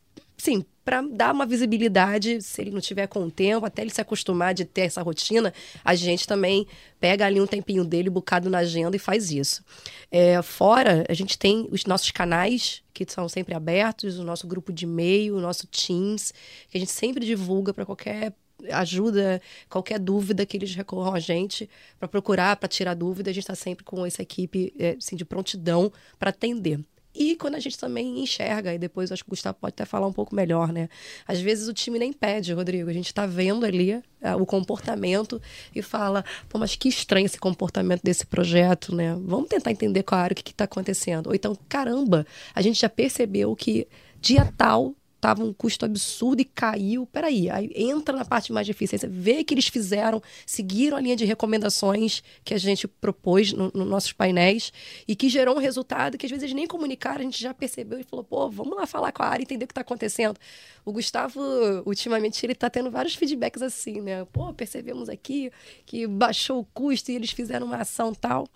sim, 0.43 0.65
para 0.83 1.01
dar 1.01 1.33
uma 1.33 1.45
visibilidade, 1.45 2.41
se 2.41 2.61
ele 2.61 2.71
não 2.71 2.81
tiver 2.81 3.07
com 3.07 3.23
o 3.23 3.31
tempo, 3.31 3.65
até 3.65 3.81
ele 3.81 3.89
se 3.89 4.01
acostumar 4.01 4.53
de 4.53 4.65
ter 4.65 4.81
essa 4.81 5.01
rotina, 5.01 5.53
a 5.83 5.95
gente 5.95 6.27
também 6.27 6.67
pega 6.99 7.25
ali 7.25 7.39
um 7.39 7.47
tempinho 7.47 7.85
dele, 7.85 8.09
bocado 8.09 8.49
na 8.49 8.57
agenda 8.57 8.95
e 8.95 8.99
faz 8.99 9.31
isso. 9.31 9.63
É, 10.11 10.41
fora, 10.41 11.05
a 11.07 11.13
gente 11.13 11.37
tem 11.37 11.65
os 11.71 11.85
nossos 11.85 12.11
canais, 12.11 12.83
que 12.93 13.05
são 13.09 13.29
sempre 13.29 13.55
abertos, 13.55 14.19
o 14.19 14.23
nosso 14.23 14.45
grupo 14.45 14.73
de 14.73 14.83
e-mail, 14.83 15.37
o 15.37 15.41
nosso 15.41 15.65
Teams, 15.67 16.33
que 16.69 16.77
a 16.77 16.79
gente 16.79 16.91
sempre 16.91 17.25
divulga 17.25 17.73
para 17.73 17.85
qualquer 17.85 18.33
ajuda, 18.71 19.41
qualquer 19.69 19.99
dúvida 19.99 20.45
que 20.45 20.57
eles 20.57 20.75
recorram 20.75 21.15
a 21.15 21.19
gente 21.19 21.69
para 21.97 22.07
procurar, 22.07 22.57
para 22.57 22.67
tirar 22.67 22.93
dúvida, 22.93 23.29
a 23.29 23.33
gente 23.33 23.43
está 23.43 23.55
sempre 23.55 23.85
com 23.85 24.05
essa 24.05 24.21
equipe 24.21 24.73
é, 24.77 24.95
assim, 24.97 25.15
de 25.15 25.23
prontidão 25.23 25.91
para 26.19 26.29
atender. 26.29 26.79
E 27.16 27.36
quando 27.36 27.55
a 27.55 27.59
gente 27.59 27.78
também 27.78 28.20
enxerga, 28.22 28.74
e 28.74 28.78
depois 28.78 29.11
acho 29.11 29.24
que 29.24 29.30
o 29.30 29.32
Gustavo 29.32 29.57
pode 29.59 29.74
até 29.74 29.86
falar 29.86 30.07
um 30.07 30.14
pouco 30.14 30.34
melhor, 30.36 30.74
né? 30.74 30.89
Às 31.28 31.39
vezes 31.39 31.68
o 31.68 31.74
time 31.74 31.99
nem 31.99 32.11
pede, 32.11 32.53
Rodrigo. 32.53 32.89
A 32.89 32.93
gente 32.93 33.07
está 33.07 33.26
vendo 33.26 33.66
ali 33.66 34.01
é, 34.22 34.36
o 34.36 34.45
comportamento 34.45 35.41
e 35.76 35.82
fala, 35.82 36.26
pô, 36.49 36.57
mas 36.57 36.76
que 36.76 36.89
estranho 36.89 37.26
esse 37.26 37.38
comportamento 37.38 38.01
desse 38.01 38.26
projeto, 38.26 38.95
né? 38.95 39.16
Vamos 39.22 39.49
tentar 39.49 39.72
entender 39.72 40.03
qual 40.03 40.22
área, 40.22 40.34
o 40.34 40.36
que 40.36 40.51
está 40.51 40.64
acontecendo. 40.64 41.28
Ou 41.28 41.36
então, 41.36 41.57
caramba, 41.70 42.26
a 42.55 42.61
gente 42.61 42.82
já 42.82 42.89
percebeu 42.89 43.55
que 43.55 43.88
dia 44.20 44.51
tal 44.57 44.95
estava 45.24 45.43
um 45.43 45.53
custo 45.53 45.86
absurdo 45.86 46.41
e 46.41 46.45
caiu. 46.45 47.05
Peraí, 47.05 47.49
aí 47.49 47.71
entra 47.74 48.15
na 48.15 48.26
parte 48.26 48.51
mais 48.51 48.67
difícil. 48.67 48.99
Você 48.99 49.07
vê 49.07 49.43
que 49.43 49.53
eles 49.53 49.67
fizeram, 49.67 50.21
seguiram 50.45 50.97
a 50.97 51.01
linha 51.01 51.15
de 51.15 51.24
recomendações 51.24 52.21
que 52.43 52.53
a 52.53 52.57
gente 52.57 52.88
propôs 52.88 53.53
nos 53.53 53.71
no 53.74 53.86
nossos 53.86 54.11
painéis 54.11 54.74
e 55.07 55.15
que 55.15 55.30
gerou 55.30 55.55
um 55.55 55.59
resultado 55.59 56.17
que 56.17 56.26
às 56.26 56.32
vezes 56.32 56.53
nem 56.53 56.67
comunicaram, 56.67 57.21
a 57.21 57.24
gente 57.24 57.41
já 57.41 57.53
percebeu 57.53 57.99
e 57.99 58.03
falou, 58.03 58.24
pô, 58.24 58.49
vamos 58.49 58.76
lá 58.76 58.86
falar 58.86 59.11
com 59.11 59.24
a 59.24 59.28
área, 59.28 59.43
entender 59.43 59.65
o 59.65 59.67
que 59.67 59.71
está 59.71 59.82
acontecendo. 59.82 60.38
O 60.84 60.91
Gustavo, 60.91 61.39
ultimamente, 61.86 62.45
ele 62.45 62.53
está 62.53 62.69
tendo 62.69 62.91
vários 62.91 63.15
feedbacks 63.15 63.61
assim, 63.61 64.01
né? 64.01 64.26
Pô, 64.26 64.53
percebemos 64.53 65.07
aqui 65.07 65.51
que 65.86 66.05
baixou 66.05 66.59
o 66.59 66.65
custo 66.65 67.11
e 67.11 67.15
eles 67.15 67.32
fizeram 67.32 67.67
uma 67.67 67.78
ação 67.78 68.13
tal. 68.13 68.47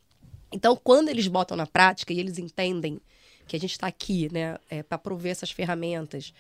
Então, 0.52 0.76
quando 0.82 1.10
eles 1.10 1.28
botam 1.28 1.56
na 1.56 1.66
prática 1.66 2.14
e 2.14 2.20
eles 2.20 2.38
entendem 2.38 3.00
que 3.48 3.56
a 3.56 3.60
gente 3.60 3.72
está 3.72 3.88
aqui, 3.88 4.32
né, 4.32 4.58
é, 4.70 4.84
para 4.84 4.98
prover 4.98 5.32
essas 5.32 5.52
ferramentas, 5.52 6.34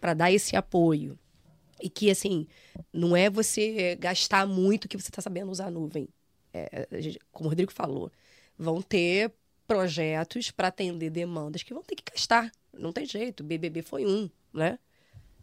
para 0.00 0.14
dar 0.14 0.32
esse 0.32 0.56
apoio. 0.56 1.18
E 1.80 1.90
que, 1.90 2.10
assim, 2.10 2.46
não 2.92 3.14
é 3.16 3.28
você 3.28 3.96
gastar 3.96 4.46
muito 4.46 4.88
que 4.88 4.96
você 4.96 5.08
está 5.08 5.20
sabendo 5.20 5.50
usar 5.50 5.66
a 5.66 5.70
nuvem. 5.70 6.08
É, 6.52 6.88
como 7.30 7.48
o 7.48 7.50
Rodrigo 7.50 7.70
falou, 7.70 8.10
vão 8.58 8.80
ter 8.80 9.30
projetos 9.66 10.50
para 10.50 10.68
atender 10.68 11.10
demandas 11.10 11.62
que 11.62 11.74
vão 11.74 11.82
ter 11.82 11.96
que 11.96 12.10
gastar. 12.10 12.50
Não 12.72 12.92
tem 12.92 13.04
jeito. 13.04 13.44
BBB 13.44 13.82
foi 13.82 14.06
um, 14.06 14.30
né? 14.54 14.78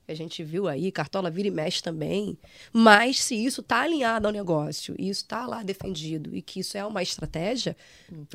a 0.08 0.14
gente 0.14 0.44
viu 0.44 0.68
aí, 0.68 0.92
Cartola 0.92 1.30
vira 1.30 1.48
e 1.48 1.52
mexe 1.52 1.82
também. 1.82 2.38
Mas 2.72 3.22
se 3.22 3.36
isso 3.36 3.62
está 3.62 3.82
alinhado 3.82 4.28
ao 4.28 4.34
negócio, 4.34 4.96
e 4.98 5.10
isso 5.10 5.22
está 5.22 5.46
lá 5.46 5.64
defendido, 5.64 6.36
e 6.36 6.42
que 6.42 6.60
isso 6.60 6.78
é 6.78 6.86
uma 6.86 7.02
estratégia, 7.02 7.76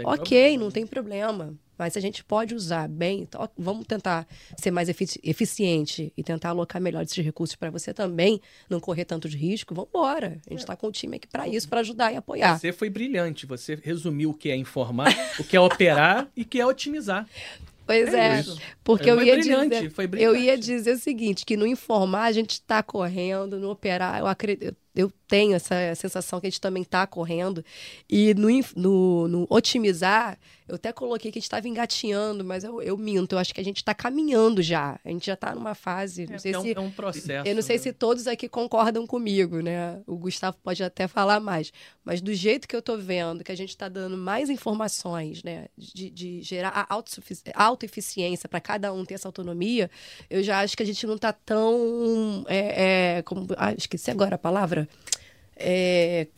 ok, 0.05 0.25
problema. 0.27 0.65
não 0.65 0.71
tem 0.71 0.87
problema. 0.87 1.55
Mas 1.79 1.97
a 1.97 2.01
gente 2.01 2.25
pode 2.25 2.55
usar 2.55 2.89
bem, 2.89 3.21
então, 3.21 3.49
vamos 3.57 3.87
tentar 3.87 4.27
ser 4.57 4.71
mais 4.71 4.89
efici 4.89 5.21
eficiente 5.23 6.13
e 6.17 6.23
tentar 6.23 6.51
alocar 6.51 6.83
melhor 6.83 7.03
esses 7.03 7.25
recursos 7.25 7.55
para 7.55 7.71
você 7.71 7.95
também 7.95 8.41
não 8.69 8.81
correr 8.81 9.05
tanto 9.05 9.29
de 9.29 9.37
risco. 9.37 9.75
Vamos 9.75 9.91
embora. 9.91 10.41
A 10.47 10.51
gente 10.51 10.61
está 10.61 10.75
com 10.75 10.89
o 10.89 10.93
time 10.93 11.17
aqui 11.17 11.29
para 11.29 11.47
isso, 11.47 11.69
para 11.69 11.81
ajudar 11.81 12.13
e 12.13 12.17
apoiar. 12.17 12.59
Você 12.59 12.73
foi 12.73 12.91
brilhante. 12.91 13.47
Você 13.47 13.79
resumiu 13.81 14.31
o 14.31 14.35
que 14.35 14.51
é 14.51 14.57
informar, 14.57 15.15
o 15.39 15.45
que 15.45 15.57
é 15.57 15.61
operar 15.61 16.29
e 16.37 16.43
o 16.43 16.45
que 16.45 16.61
é 16.61 16.67
otimizar. 16.67 17.27
Pois 17.89 18.13
é, 18.13 18.41
é 18.41 18.45
porque 18.85 19.11
eu 19.11 19.23
ia 19.23 19.39
dizer, 19.39 19.93
eu 20.19 20.37
ia 20.37 20.59
dizer 20.59 20.93
o 20.93 20.99
seguinte, 20.99 21.47
que 21.47 21.57
no 21.57 21.67
informar 21.67 22.25
a 22.25 22.33
gente 22.33 22.51
está 22.51 22.83
correndo, 22.83 23.59
no 23.59 23.71
operar, 23.71 24.19
eu 24.19 24.27
acredito, 24.27 24.77
eu 24.95 25.11
tenho 25.29 25.55
essa 25.55 25.95
sensação 25.95 26.41
que 26.41 26.47
a 26.47 26.51
gente 26.51 26.61
também 26.61 26.83
está 26.83 27.07
correndo 27.07 27.65
e 28.09 28.35
no, 28.35 28.49
no, 28.75 29.29
no 29.29 29.47
otimizar 29.51 30.39
eu 30.69 30.75
até 30.75 30.93
coloquei 30.93 31.33
que 31.33 31.39
a 31.39 31.41
gente 31.41 31.47
estava 31.47 31.67
engatinhando, 31.67 32.45
mas 32.45 32.63
eu, 32.63 32.83
eu, 32.83 32.97
minto. 32.99 33.33
Eu 33.35 33.39
acho 33.39 33.55
que 33.55 33.61
a 33.61 33.65
gente 33.65 33.79
está 33.79 33.95
caminhando 33.95 34.63
já. 34.63 35.01
A 35.03 35.09
gente 35.09 35.25
já 35.25 35.33
está 35.33 35.55
numa 35.55 35.75
fase. 35.75 36.27
Não 36.27 36.35
é, 36.35 36.39
sei 36.39 36.55
é, 36.55 36.61
se, 36.61 36.69
um, 36.69 36.73
é 36.73 36.81
um 36.81 36.91
processo. 36.91 37.49
Eu 37.49 37.55
não 37.55 37.63
sei 37.63 37.77
né? 37.77 37.83
se 37.83 37.93
todos 37.93 38.27
aqui 38.27 38.47
concordam 38.51 39.07
comigo, 39.07 39.61
né? 39.61 39.99
O 40.07 40.17
Gustavo 40.17 40.59
pode 40.63 40.85
até 40.85 41.09
falar 41.09 41.41
mais. 41.41 41.73
Mas 42.05 42.21
do 42.21 42.35
jeito 42.35 42.69
que 42.69 42.77
eu 42.77 42.81
estou 42.81 42.99
vendo, 42.99 43.43
que 43.43 43.51
a 43.51 43.57
gente 43.57 43.71
está 43.71 43.89
dando 43.89 44.19
mais 44.19 44.51
informações, 44.51 45.43
né? 45.43 45.69
De, 45.75 46.11
de 46.11 46.43
gerar 46.43 46.87
a 46.87 47.65
autoeficiência 47.65 48.47
para 48.47 48.61
cada 48.61 48.93
um 48.93 49.07
ter 49.07 49.15
essa 49.15 49.27
autonomia, 49.27 49.91
eu 50.29 50.43
já 50.43 50.61
acho 50.61 50.77
que 50.77 50.83
a 50.83 50.87
gente 50.87 51.07
não 51.07 51.15
está 51.15 51.33
tão. 51.33 52.45
É, 52.47 53.17
é, 53.17 53.23
como, 53.23 53.47
ah, 53.57 53.73
esqueci 53.73 54.11
agora 54.11 54.35
a 54.35 54.39
palavra. 54.39 54.87
É, 55.59 56.29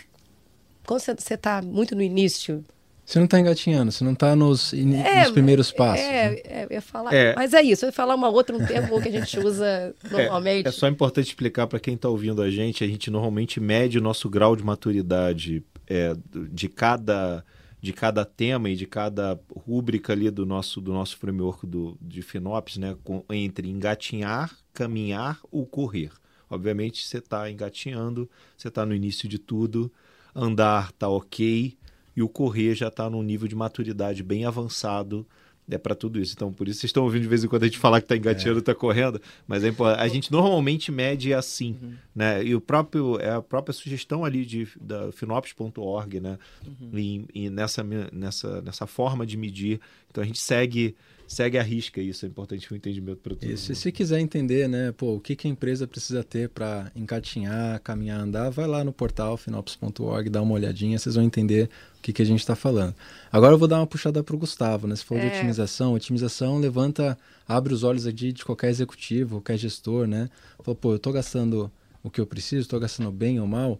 quando 0.86 1.00
você 1.00 1.34
está 1.34 1.62
muito 1.62 1.94
no 1.94 2.02
início 2.02 2.64
você 3.10 3.18
não 3.18 3.24
está 3.24 3.40
engatinhando, 3.40 3.90
você 3.90 4.04
não 4.04 4.12
está 4.12 4.36
nos, 4.36 4.72
é, 4.72 5.24
nos, 5.24 5.32
primeiros 5.32 5.72
passos. 5.72 6.04
É, 6.04 6.30
né? 6.30 6.36
é, 6.44 6.64
eu 6.64 6.74
ia 6.74 6.80
falar, 6.80 7.12
é. 7.12 7.34
mas 7.34 7.52
é 7.52 7.60
isso, 7.60 7.84
eu 7.84 7.88
ia 7.88 7.92
falar 7.92 8.14
uma 8.14 8.28
outra, 8.28 8.56
um 8.56 8.64
termo 8.64 9.02
que 9.02 9.08
a 9.08 9.10
gente 9.10 9.36
usa 9.40 9.66
é, 10.04 10.08
normalmente. 10.08 10.68
É, 10.68 10.70
só 10.70 10.86
importante 10.86 11.26
explicar 11.26 11.66
para 11.66 11.80
quem 11.80 11.94
está 11.94 12.08
ouvindo 12.08 12.40
a 12.40 12.48
gente, 12.48 12.84
a 12.84 12.86
gente 12.86 13.10
normalmente 13.10 13.58
mede 13.58 13.98
o 13.98 14.00
nosso 14.00 14.30
grau 14.30 14.54
de 14.54 14.62
maturidade 14.62 15.60
é, 15.88 16.14
de 16.32 16.68
cada 16.68 17.44
de 17.82 17.92
cada 17.92 18.24
tema 18.24 18.68
e 18.70 18.76
de 18.76 18.86
cada 18.86 19.40
rúbrica 19.56 20.12
ali 20.12 20.30
do 20.30 20.46
nosso 20.46 20.80
do 20.80 20.92
nosso 20.92 21.16
framework 21.16 21.66
do, 21.66 21.98
de 22.00 22.22
FinOps, 22.22 22.76
né, 22.76 22.96
com, 23.02 23.24
entre 23.30 23.68
engatinhar, 23.68 24.56
caminhar 24.72 25.40
ou 25.50 25.66
correr. 25.66 26.12
Obviamente 26.50 27.06
você 27.06 27.18
está 27.18 27.50
engatinhando, 27.50 28.28
você 28.56 28.68
está 28.68 28.84
no 28.84 28.94
início 28.94 29.28
de 29.28 29.38
tudo, 29.38 29.90
andar 30.34 30.90
está 30.90 31.08
ok, 31.08 31.76
e 32.16 32.22
o 32.22 32.28
correr 32.28 32.74
já 32.74 32.88
está 32.88 33.08
num 33.08 33.22
nível 33.22 33.48
de 33.48 33.54
maturidade 33.54 34.22
bem 34.22 34.44
avançado 34.44 35.26
é 35.74 35.78
para 35.78 35.94
tudo 35.94 36.20
isso. 36.20 36.34
Então, 36.36 36.52
por 36.52 36.68
isso 36.68 36.80
vocês 36.80 36.88
estão 36.88 37.04
ouvindo 37.04 37.22
de 37.22 37.28
vez 37.28 37.44
em 37.44 37.48
quando 37.48 37.62
a 37.62 37.66
gente 37.66 37.78
falar 37.78 38.00
que 38.00 38.04
está 38.04 38.16
engateando, 38.16 38.58
está 38.58 38.72
é. 38.72 38.74
correndo, 38.74 39.20
mas 39.46 39.64
é 39.64 39.72
a 39.96 40.08
gente 40.08 40.30
normalmente 40.30 40.90
mede 40.90 41.32
assim, 41.32 41.76
uhum. 41.80 41.92
né? 42.14 42.44
E 42.44 42.54
o 42.54 42.60
próprio 42.60 43.18
é 43.20 43.30
a 43.30 43.42
própria 43.42 43.72
sugestão 43.72 44.24
ali 44.24 44.44
de 44.44 44.68
da 44.80 45.12
finops.org, 45.12 46.20
né? 46.20 46.38
Uhum. 46.66 46.98
E, 46.98 47.24
e, 47.34 47.50
nessa 47.50 47.82
nessa 48.12 48.60
nessa 48.62 48.86
forma 48.86 49.24
de 49.24 49.36
medir. 49.36 49.80
Então 50.10 50.22
a 50.22 50.26
gente 50.26 50.40
segue 50.40 50.94
segue 51.30 51.56
a 51.58 51.62
risca 51.62 52.00
isso, 52.00 52.26
é 52.26 52.28
importante 52.28 52.68
o 52.68 52.74
um 52.74 52.76
entendimento 52.76 53.18
para 53.18 53.36
todo 53.36 53.48
Isso, 53.48 53.70
e 53.70 53.76
se 53.76 53.92
quiser 53.92 54.18
entender, 54.18 54.68
né, 54.68 54.90
pô, 54.90 55.14
o 55.14 55.20
que, 55.20 55.36
que 55.36 55.46
a 55.46 55.50
empresa 55.50 55.86
precisa 55.86 56.24
ter 56.24 56.48
para 56.48 56.90
encatinhar, 56.96 57.80
caminhar, 57.82 58.20
andar, 58.20 58.50
vai 58.50 58.66
lá 58.66 58.82
no 58.82 58.92
portal 58.92 59.36
finops.org, 59.36 60.28
dá 60.28 60.42
uma 60.42 60.54
olhadinha, 60.54 60.98
vocês 60.98 61.14
vão 61.14 61.22
entender 61.22 61.70
o 61.96 62.02
que, 62.02 62.12
que 62.12 62.20
a 62.20 62.24
gente 62.24 62.40
está 62.40 62.56
falando. 62.56 62.96
Agora 63.30 63.54
eu 63.54 63.58
vou 63.58 63.68
dar 63.68 63.78
uma 63.78 63.86
puxada 63.86 64.24
para 64.24 64.34
o 64.34 64.38
Gustavo, 64.40 64.88
né? 64.88 64.96
Você 64.96 65.04
falou 65.04 65.22
é. 65.22 65.28
de 65.28 65.36
otimização, 65.36 65.94
otimização 65.94 66.58
levanta, 66.58 67.16
abre 67.46 67.72
os 67.72 67.84
olhos 67.84 68.12
de, 68.12 68.32
de 68.32 68.44
qualquer 68.44 68.70
executivo, 68.70 69.36
qualquer 69.36 69.56
gestor, 69.56 70.08
né? 70.08 70.28
Fala, 70.64 70.74
pô, 70.74 70.90
eu 70.90 70.96
estou 70.96 71.12
gastando 71.12 71.70
o 72.02 72.10
que 72.10 72.20
eu 72.20 72.26
preciso, 72.26 72.62
estou 72.62 72.80
gastando 72.80 73.12
bem 73.12 73.38
ou 73.38 73.46
mal. 73.46 73.78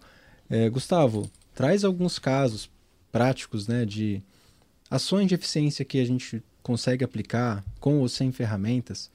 É, 0.48 0.70
Gustavo, 0.70 1.28
traz 1.52 1.82
alguns 1.82 2.16
casos 2.16 2.70
práticos, 3.10 3.66
né, 3.66 3.84
de 3.84 4.22
ações 4.88 5.26
de 5.26 5.34
eficiência 5.34 5.84
que 5.84 5.98
a 5.98 6.04
gente 6.04 6.40
consegue 6.62 7.04
aplicar 7.04 7.64
com 7.78 7.98
ou 7.98 8.08
sem 8.08 8.32
ferramentas 8.32 9.10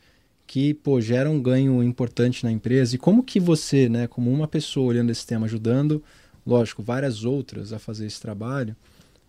que 0.48 0.74
pô, 0.74 1.02
gera 1.02 1.30
um 1.30 1.42
ganho 1.42 1.82
importante 1.82 2.44
na 2.44 2.52
empresa 2.52 2.96
e 2.96 3.00
como 3.00 3.24
que 3.24 3.40
você, 3.40 3.90
né, 3.90 4.08
como 4.08 4.32
uma 4.32 4.48
pessoa 4.48 4.88
olhando 4.88 5.12
esse 5.12 5.26
tema, 5.26 5.46
ajudando, 5.46 6.04
lógico, 6.46 6.84
várias 6.84 7.24
outras 7.24 7.74
a 7.74 7.80
fazer 7.80 8.06
esse 8.06 8.22
trabalho, 8.22 8.76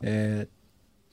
é, 0.01 0.47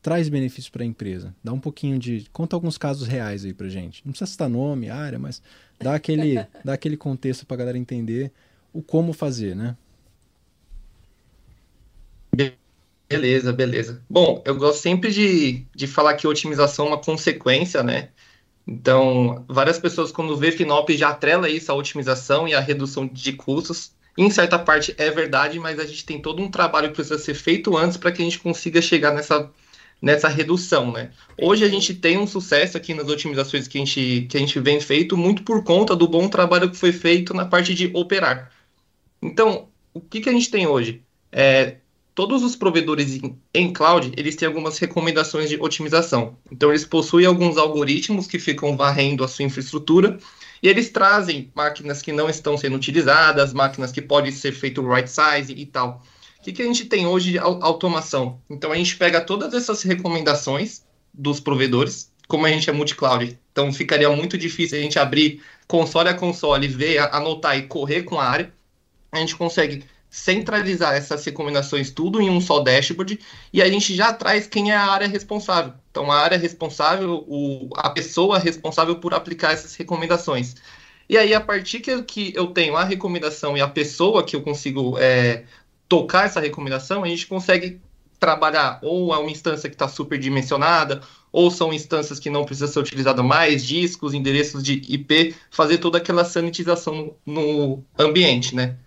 traz 0.01 0.27
benefício 0.27 0.71
para 0.71 0.83
a 0.83 0.85
empresa. 0.85 1.33
Dá 1.43 1.53
um 1.53 1.59
pouquinho 1.59 1.97
de, 1.97 2.27
conta 2.33 2.55
alguns 2.55 2.77
casos 2.77 3.07
reais 3.07 3.45
aí 3.45 3.53
para 3.53 3.69
gente. 3.69 4.01
Não 4.05 4.11
precisa 4.11 4.29
citar 4.29 4.49
nome, 4.49 4.89
área, 4.89 5.17
mas 5.17 5.41
dá 5.79 5.95
aquele, 5.95 6.35
dá 6.63 6.73
aquele 6.73 6.97
contexto 6.97 7.45
para 7.45 7.55
a 7.55 7.59
galera 7.59 7.77
entender 7.77 8.31
o 8.73 8.81
como 8.81 9.13
fazer, 9.13 9.55
né? 9.55 9.77
Beleza, 13.18 13.53
beleza. 13.53 14.01
Bom, 14.09 14.41
eu 14.45 14.55
gosto 14.55 14.82
sempre 14.82 15.11
de, 15.11 15.66
de 15.76 15.88
falar 15.88 16.16
que 16.16 16.28
otimização 16.28 16.86
é 16.86 16.89
uma 16.89 16.97
consequência, 16.97 17.84
né? 17.84 18.09
Então, 18.68 19.43
várias 19.47 19.78
pessoas, 19.78 20.11
quando 20.11 20.38
vê 20.38 20.51
Finop, 20.51 20.89
já 20.95 21.09
atrela 21.09 21.49
isso 21.49 21.72
à 21.72 21.76
otimização 21.76 22.47
e 22.47 22.53
à 22.53 22.59
redução 22.59 23.05
de 23.07 23.34
custos. 23.34 23.91
Em 24.18 24.30
certa 24.30 24.57
parte 24.59 24.93
é 24.97 25.09
verdade, 25.09 25.59
mas 25.59 25.80
a 25.80 25.86
gente 25.86 26.05
tem 26.05 26.22
todo 26.22 26.41
um 26.41 26.49
trabalho 26.49 26.89
que 26.89 26.95
precisa 26.95 27.18
ser 27.18 27.34
feito 27.34 27.76
antes 27.76 27.97
para 27.97 28.11
que 28.11 28.22
a 28.22 28.26
gente 28.26 28.39
consiga 28.39 28.82
chegar 28.82 29.14
nessa, 29.14 29.49
nessa 30.01 30.28
redução, 30.28 30.91
né? 30.91 31.11
Hoje 31.38 31.66
a 31.66 31.70
gente 31.70 31.93
tem 31.93 32.18
um 32.18 32.28
sucesso 32.28 32.78
aqui 32.78 32.93
nas 32.93 33.07
otimizações 33.07 33.68
que 33.68 33.78
a 33.78 33.82
gente, 33.82 34.28
que 34.30 34.38
a 34.38 34.39
gente 34.39 34.59
vem 34.59 34.80
feito 34.80 35.18
muito 35.18 35.43
por 35.43 35.64
conta 35.64 35.95
do 35.95 36.07
bom 36.07 36.30
trabalho 36.30 36.70
que 36.70 36.78
foi 36.78 36.91
feito 36.91 37.34
na 37.34 37.45
parte 37.45 37.74
de 37.74 37.89
operar. 37.93 38.51
Então, 39.22 39.68
o 39.93 39.99
que, 39.99 40.22
que 40.22 40.30
a 40.30 40.34
gente 40.34 40.51
tem 40.51 40.68
hoje? 40.68 41.01
É, 41.32 41.78
todos 42.16 42.43
os 42.43 42.55
provedores 42.55 43.20
em, 43.53 43.74
cloud, 43.74 44.11
eles 44.16 44.36
têm 44.36 44.47
algumas 44.47 44.78
recomendações 44.78 45.49
de 45.49 45.59
otimização. 45.59 46.38
Então, 46.51 46.70
eles 46.70 46.86
possuem 46.86 47.26
alguns 47.26 47.57
algoritmos 47.57 48.28
que 48.28 48.39
ficam 48.39 48.78
varrendo 48.78 49.24
a 49.24 49.28
sua 49.28 49.45
infraestrutura 49.45 50.18
e 50.61 50.68
eles 50.68 50.89
trazem 50.89 51.51
máquinas 51.55 52.01
que 52.01 52.11
não 52.11 52.30
estão 52.30 52.57
sendo 52.57 52.76
utilizadas, 52.76 53.53
máquinas 53.53 53.91
que 53.91 54.01
podem 54.01 54.32
ser 54.32 54.51
feito 54.51 54.88
right 54.88 55.09
size 55.09 55.53
e 55.53 55.66
tal. 55.66 56.01
O 56.39 56.43
que, 56.43 56.51
que 56.51 56.61
a 56.61 56.66
gente 56.66 56.86
tem 56.86 57.07
hoje 57.07 57.32
de 57.32 57.39
automação? 57.39 58.39
Então, 58.49 58.72
a 58.72 58.76
gente 58.76 58.95
pega 58.95 59.22
todas 59.22 59.53
essas 59.53 59.82
recomendações 59.82 60.84
dos 61.14 61.39
provedores, 61.39 62.11
como 62.28 62.45
a 62.45 62.49
gente 62.49 62.70
é 62.70 62.74
multi-cloud, 62.74 63.38
então 63.51 63.72
ficaria 63.72 64.09
muito 64.09 64.38
difícil 64.38 64.80
a 64.80 64.82
gente 64.82 64.97
abrir 64.97 65.41
console 65.68 66.09
a 66.09 66.14
console, 66.14 66.68
ver, 66.68 66.97
anotar 67.14 67.57
e 67.57 67.64
correr 67.64 68.03
com 68.03 68.20
a 68.20 68.26
área. 68.26 68.53
A 69.11 69.20
gente 69.20 69.36
consegue 69.36 69.84
centralizar 70.14 70.93
essas 70.93 71.26
recomendações 71.26 71.89
tudo 71.89 72.22
em 72.22 72.30
um 72.30 72.39
só 72.39 72.59
dashboard 72.59 73.20
e 73.51 73.64
a 73.64 73.68
gente 73.68 73.95
já 73.95 74.14
traz 74.14 74.45
quem 74.45 74.72
é 74.72 74.76
a 74.76 74.91
área 74.91 75.07
responsável. 75.07 75.74
Então, 75.89 76.11
a 76.11 76.20
área 76.20 76.38
responsável, 76.38 77.26
o, 77.28 77.68
a 77.76 77.89
pessoa 77.89 78.38
responsável 78.38 78.97
por 78.97 79.16
aplicar 79.16 79.53
essas 79.53 79.74
recomendações. 79.74 80.55
E 81.09 81.18
aí, 81.18 81.34
a 81.34 81.41
partir 81.41 81.80
que, 81.80 82.03
que 82.03 82.32
eu 82.36 82.45
tenho 82.45 82.78
a 82.78 82.84
recomendação 82.84 83.57
e 83.57 83.61
a 83.61 83.68
pessoa 83.68 84.24
que 84.24 84.36
eu 84.36 84.43
consigo 84.43 84.99
é, 84.99 85.45
tocar 85.89 86.28
essa 86.28 86.39
recomendação, 86.39 87.03
a 87.03 87.07
gente 87.07 87.26
consegue 87.26 87.82
trabalhar 88.20 88.78
ou 88.84 89.16
é 89.16 89.18
uma 89.18 89.32
instância 89.32 89.68
que 89.68 89.74
está 89.74 89.88
superdimensionada, 89.88 91.01
ou 91.32 91.49
são 91.49 91.74
instâncias 91.74 92.20
que 92.20 92.30
não 92.30 92.45
precisam 92.45 92.68
ser 92.68 92.80
utilizadas 92.80 93.26
mais, 93.26 93.66
discos, 93.66 94.14
endereços 94.14 94.61
de 94.61 94.74
IP, 94.88 95.36
fazer 95.49 95.80
toda 95.80 95.97
aquela 95.97 96.24
sanitização 96.24 97.16
no 97.26 97.84
ambiente, 97.97 98.55
né? 98.55 98.78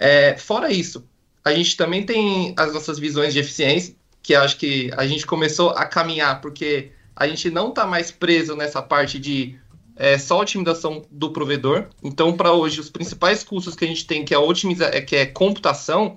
É, 0.00 0.34
fora 0.38 0.72
isso, 0.72 1.06
a 1.44 1.52
gente 1.52 1.76
também 1.76 2.06
tem 2.06 2.54
as 2.56 2.72
nossas 2.72 2.98
visões 2.98 3.34
de 3.34 3.38
eficiência, 3.38 3.94
que 4.22 4.34
acho 4.34 4.56
que 4.56 4.90
a 4.96 5.06
gente 5.06 5.26
começou 5.26 5.70
a 5.70 5.84
caminhar 5.84 6.40
porque 6.40 6.90
a 7.14 7.26
gente 7.28 7.50
não 7.50 7.68
está 7.68 7.86
mais 7.86 8.10
preso 8.10 8.56
nessa 8.56 8.80
parte 8.80 9.18
de 9.18 9.58
é, 9.94 10.16
só 10.16 10.40
otimização 10.40 11.04
do 11.10 11.30
provedor. 11.30 11.88
Então, 12.02 12.34
para 12.34 12.50
hoje, 12.52 12.80
os 12.80 12.88
principais 12.88 13.44
custos 13.44 13.74
que 13.74 13.84
a 13.84 13.88
gente 13.88 14.06
tem, 14.06 14.24
que 14.24 14.32
é, 14.32 14.38
otimiza 14.38 14.86
é, 14.86 15.02
que 15.02 15.14
é 15.14 15.26
computação, 15.26 16.16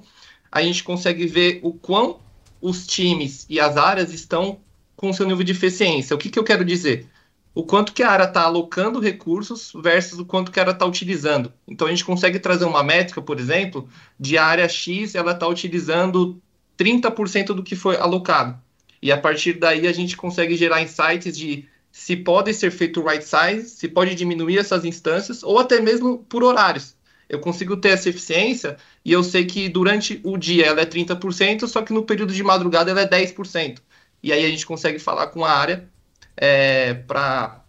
a 0.50 0.62
gente 0.62 0.82
consegue 0.82 1.28
ver 1.28 1.60
o 1.62 1.74
quão 1.74 2.20
os 2.62 2.88
times 2.88 3.46
e 3.50 3.60
as 3.60 3.76
áreas 3.76 4.14
estão 4.14 4.60
com 4.96 5.12
seu 5.12 5.28
nível 5.28 5.44
de 5.44 5.52
eficiência. 5.52 6.16
O 6.16 6.18
que, 6.18 6.30
que 6.30 6.40
eu 6.40 6.44
quero 6.46 6.64
dizer? 6.64 7.08
O 7.56 7.64
quanto 7.64 7.94
que 7.94 8.02
a 8.02 8.10
área 8.10 8.24
está 8.26 8.42
alocando 8.42 9.00
recursos 9.00 9.72
versus 9.76 10.20
o 10.20 10.26
quanto 10.26 10.52
que 10.52 10.60
a 10.60 10.64
área 10.64 10.72
está 10.72 10.86
utilizando. 10.86 11.54
Então 11.68 11.88
a 11.88 11.90
gente 11.90 12.04
consegue 12.04 12.40
trazer 12.40 12.66
uma 12.66 12.84
métrica, 12.84 13.22
por 13.22 13.40
exemplo, 13.40 13.88
de 14.20 14.38
área 14.38 14.68
X 14.68 15.14
ela 15.14 15.34
está 15.34 15.48
utilizando 15.48 16.42
30% 16.78 17.48
do 17.48 17.64
que 17.64 17.76
foi 17.76 17.96
alocado. 17.98 18.60
E 19.02 19.12
a 19.12 19.18
partir 19.18 19.54
daí 19.54 19.88
a 19.88 19.94
gente 19.94 20.18
consegue 20.18 20.56
gerar 20.56 20.82
insights 20.82 21.38
de 21.38 21.68
se 21.92 22.16
pode 22.16 22.54
ser 22.54 22.72
feito 22.72 23.04
right 23.04 23.24
size, 23.24 23.70
se 23.70 23.88
pode 23.88 24.16
diminuir 24.16 24.58
essas 24.58 24.84
instâncias, 24.84 25.44
ou 25.44 25.60
até 25.60 25.80
mesmo 25.80 26.20
por 26.28 26.44
horários. 26.44 26.96
Eu 27.30 27.40
consigo 27.40 27.78
ter 27.78 27.90
essa 27.90 28.10
eficiência 28.10 28.78
e 29.06 29.12
eu 29.12 29.24
sei 29.24 29.46
que 29.46 29.70
durante 29.70 30.20
o 30.24 30.38
dia 30.38 30.66
ela 30.66 30.82
é 30.82 30.86
30%, 30.86 31.68
só 31.68 31.84
que 31.84 31.94
no 31.94 32.04
período 32.04 32.34
de 32.34 32.44
madrugada 32.44 32.90
ela 32.90 33.02
é 33.02 33.08
10%. 33.08 33.80
E 34.24 34.32
aí 34.32 34.44
a 34.44 34.50
gente 34.50 34.66
consegue 34.66 34.98
falar 34.98 35.28
com 35.28 35.46
a 35.46 35.52
área 35.52 35.88
é, 36.36 36.94
para 36.94 37.64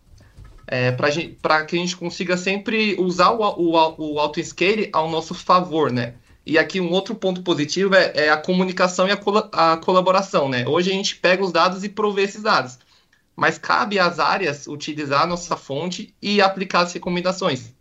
é, 0.66 0.92
para 0.92 1.64
que 1.64 1.76
a 1.76 1.78
gente 1.78 1.96
consiga 1.96 2.36
sempre 2.36 2.96
usar 2.98 3.30
o, 3.30 3.42
o, 3.42 4.14
o 4.14 4.18
auto-scale 4.18 4.88
ao 4.92 5.10
nosso 5.10 5.34
favor, 5.34 5.92
né? 5.92 6.14
E 6.46 6.58
aqui 6.58 6.80
um 6.80 6.90
outro 6.90 7.14
ponto 7.14 7.42
positivo 7.42 7.94
é, 7.94 8.12
é 8.14 8.30
a 8.30 8.36
comunicação 8.36 9.08
e 9.08 9.10
a, 9.10 9.16
col 9.16 9.48
a, 9.52 9.76
colaboração, 9.78 10.48
né? 10.48 10.66
Hoje 10.66 10.90
a 10.90 10.94
gente 10.94 11.16
pega 11.16 11.42
os 11.42 11.52
dados 11.52 11.84
e 11.84 11.88
provê 11.88 12.22
esses 12.22 12.42
dados, 12.42 12.78
mas 13.36 13.58
cabe 13.58 13.98
às 13.98 14.18
áreas 14.18 14.66
utilizar 14.66 15.22
a 15.22 15.26
nossa 15.26 15.56
fonte 15.56 16.14
e 16.20 16.40
aplicar 16.40 16.80
as 16.80 16.92
recomendações. 16.92 17.72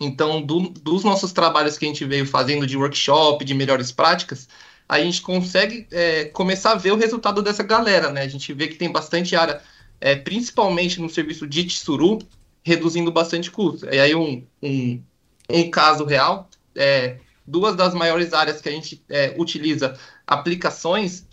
Então, 0.00 0.40
do, 0.40 0.68
dos 0.68 1.02
nossos 1.02 1.32
trabalhos 1.32 1.76
que 1.76 1.84
a 1.84 1.88
gente 1.88 2.04
veio 2.04 2.24
fazendo 2.24 2.66
de 2.66 2.76
workshop, 2.76 3.44
de 3.44 3.52
melhores 3.52 3.90
práticas, 3.90 4.48
a 4.88 5.00
gente 5.00 5.20
consegue 5.20 5.86
é, 5.90 6.26
começar 6.26 6.72
a 6.72 6.76
ver 6.76 6.92
o 6.92 6.96
resultado 6.96 7.42
dessa 7.42 7.64
galera, 7.64 8.10
né? 8.10 8.22
A 8.22 8.28
gente 8.28 8.52
vê 8.52 8.68
que 8.68 8.76
tem 8.76 8.90
bastante 8.90 9.34
área, 9.34 9.60
é, 10.00 10.14
principalmente 10.14 11.00
no 11.00 11.08
serviço 11.08 11.46
de 11.46 11.64
Tsuru, 11.64 12.18
reduzindo 12.62 13.10
bastante 13.10 13.50
custo. 13.50 13.86
E 13.86 13.98
aí, 13.98 14.14
um, 14.14 14.44
um, 14.62 15.02
um 15.50 15.70
caso 15.70 16.04
real, 16.04 16.48
é, 16.74 17.18
duas 17.46 17.74
das 17.74 17.94
maiores 17.94 18.32
áreas 18.32 18.60
que 18.60 18.68
a 18.68 18.72
gente 18.72 19.02
é, 19.08 19.34
utiliza 19.38 19.98
aplicações, 20.26 21.26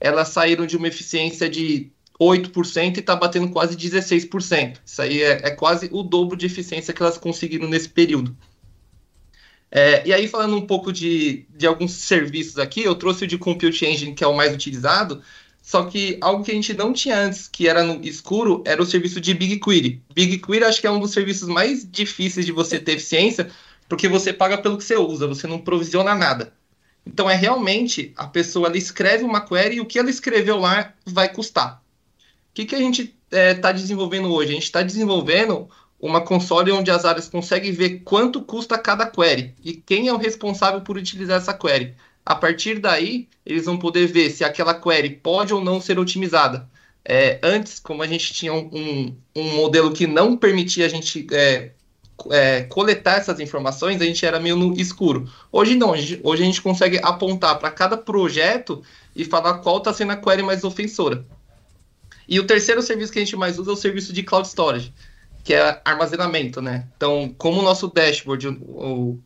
elas 0.00 0.28
saíram 0.28 0.66
de 0.66 0.76
uma 0.76 0.88
eficiência 0.88 1.48
de 1.48 1.90
8% 2.20 2.96
e 2.96 3.00
está 3.00 3.14
batendo 3.14 3.50
quase 3.50 3.76
16%. 3.76 4.78
Isso 4.84 5.02
aí 5.02 5.22
é, 5.22 5.48
é, 5.48 5.50
quase 5.50 5.88
o 5.92 6.02
dobro 6.02 6.36
de 6.36 6.46
eficiência 6.46 6.94
que 6.94 7.02
elas 7.02 7.18
conseguiram 7.18 7.68
nesse 7.68 7.88
período. 7.88 8.36
É, 9.70 10.06
e 10.06 10.12
aí, 10.12 10.28
falando 10.28 10.56
um 10.56 10.66
pouco 10.66 10.92
de, 10.92 11.44
de 11.50 11.66
alguns 11.66 11.92
serviços 11.92 12.58
aqui, 12.58 12.82
eu 12.82 12.94
trouxe 12.94 13.24
o 13.24 13.26
de 13.26 13.36
Compute 13.36 13.84
Engine, 13.84 14.14
que 14.14 14.24
é 14.24 14.26
o 14.26 14.36
mais 14.36 14.54
utilizado, 14.54 15.20
só 15.66 15.84
que 15.84 16.16
algo 16.20 16.44
que 16.44 16.52
a 16.52 16.54
gente 16.54 16.72
não 16.74 16.92
tinha 16.92 17.18
antes, 17.18 17.48
que 17.48 17.66
era 17.66 17.82
no 17.82 18.00
escuro, 18.06 18.62
era 18.64 18.80
o 18.80 18.86
serviço 18.86 19.20
de 19.20 19.34
BigQuery. 19.34 20.00
BigQuery 20.14 20.64
acho 20.64 20.80
que 20.80 20.86
é 20.86 20.90
um 20.90 21.00
dos 21.00 21.10
serviços 21.10 21.48
mais 21.48 21.84
difíceis 21.90 22.46
de 22.46 22.52
você 22.52 22.78
ter 22.78 22.92
eficiência, 22.92 23.50
porque 23.88 24.08
você 24.08 24.32
paga 24.32 24.58
pelo 24.58 24.78
que 24.78 24.84
você 24.84 24.96
usa, 24.96 25.26
você 25.26 25.46
não 25.46 25.58
provisiona 25.58 26.14
nada. 26.14 26.52
Então 27.04 27.28
é 27.28 27.34
realmente 27.34 28.12
a 28.16 28.26
pessoa 28.26 28.68
ela 28.68 28.78
escreve 28.78 29.24
uma 29.24 29.40
query 29.40 29.76
e 29.76 29.80
o 29.80 29.86
que 29.86 29.98
ela 29.98 30.10
escreveu 30.10 30.56
lá 30.56 30.92
vai 31.04 31.32
custar 31.32 31.82
que, 32.56 32.64
que 32.64 32.74
a 32.74 32.78
gente 32.78 33.14
está 33.30 33.38
é, 33.38 33.54
tá 33.54 33.70
desenvolvendo 33.70 34.32
hoje? 34.32 34.50
A 34.50 34.54
gente 34.54 34.62
está 34.62 34.80
desenvolvendo 34.80 35.68
uma 36.00 36.22
console 36.22 36.72
onde 36.72 36.90
as 36.90 37.04
áreas 37.04 37.28
conseguem 37.28 37.70
ver 37.70 38.00
quanto 38.00 38.40
custa 38.40 38.78
cada 38.78 39.06
query 39.06 39.54
e 39.62 39.74
quem 39.74 40.08
é 40.08 40.12
o 40.12 40.16
responsável 40.16 40.80
por 40.80 40.96
utilizar 40.96 41.36
essa 41.36 41.52
query. 41.52 41.94
A 42.26 42.34
partir 42.34 42.80
daí, 42.80 43.28
eles 43.46 43.66
vão 43.66 43.78
poder 43.78 44.08
ver 44.08 44.30
se 44.30 44.42
aquela 44.42 44.74
query 44.74 45.10
pode 45.10 45.54
ou 45.54 45.64
não 45.64 45.80
ser 45.80 45.96
otimizada. 45.96 46.68
É, 47.04 47.38
antes, 47.40 47.78
como 47.78 48.02
a 48.02 48.06
gente 48.08 48.34
tinha 48.34 48.52
um, 48.52 49.16
um, 49.36 49.54
modelo 49.54 49.92
que 49.92 50.08
não 50.08 50.36
permitia 50.36 50.86
a 50.86 50.88
gente 50.88 51.24
é, 51.30 51.70
é, 52.32 52.62
coletar 52.64 53.18
essas 53.18 53.38
informações, 53.38 54.00
a 54.00 54.04
gente 54.04 54.26
era 54.26 54.40
meio 54.40 54.56
no 54.56 54.74
escuro. 54.74 55.30
Hoje 55.52 55.76
não, 55.76 55.90
hoje 55.90 56.20
a 56.24 56.46
gente 56.46 56.60
consegue 56.60 56.98
apontar 57.00 57.60
para 57.60 57.70
cada 57.70 57.96
projeto 57.96 58.82
e 59.14 59.24
falar 59.24 59.58
qual 59.58 59.78
está 59.78 59.92
sendo 59.92 60.10
a 60.10 60.16
query 60.16 60.42
mais 60.42 60.64
ofensora. 60.64 61.24
E 62.28 62.40
o 62.40 62.44
terceiro 62.44 62.82
serviço 62.82 63.12
que 63.12 63.20
a 63.20 63.24
gente 63.24 63.36
mais 63.36 63.56
usa 63.56 63.70
é 63.70 63.74
o 63.74 63.76
serviço 63.76 64.12
de 64.12 64.24
cloud 64.24 64.48
storage, 64.48 64.92
que 65.44 65.54
é 65.54 65.80
armazenamento, 65.84 66.60
né? 66.60 66.88
Então, 66.96 67.32
como 67.38 67.60
o 67.60 67.62
nosso 67.62 67.86
dashboard, 67.86 68.48
o, 68.48 69.16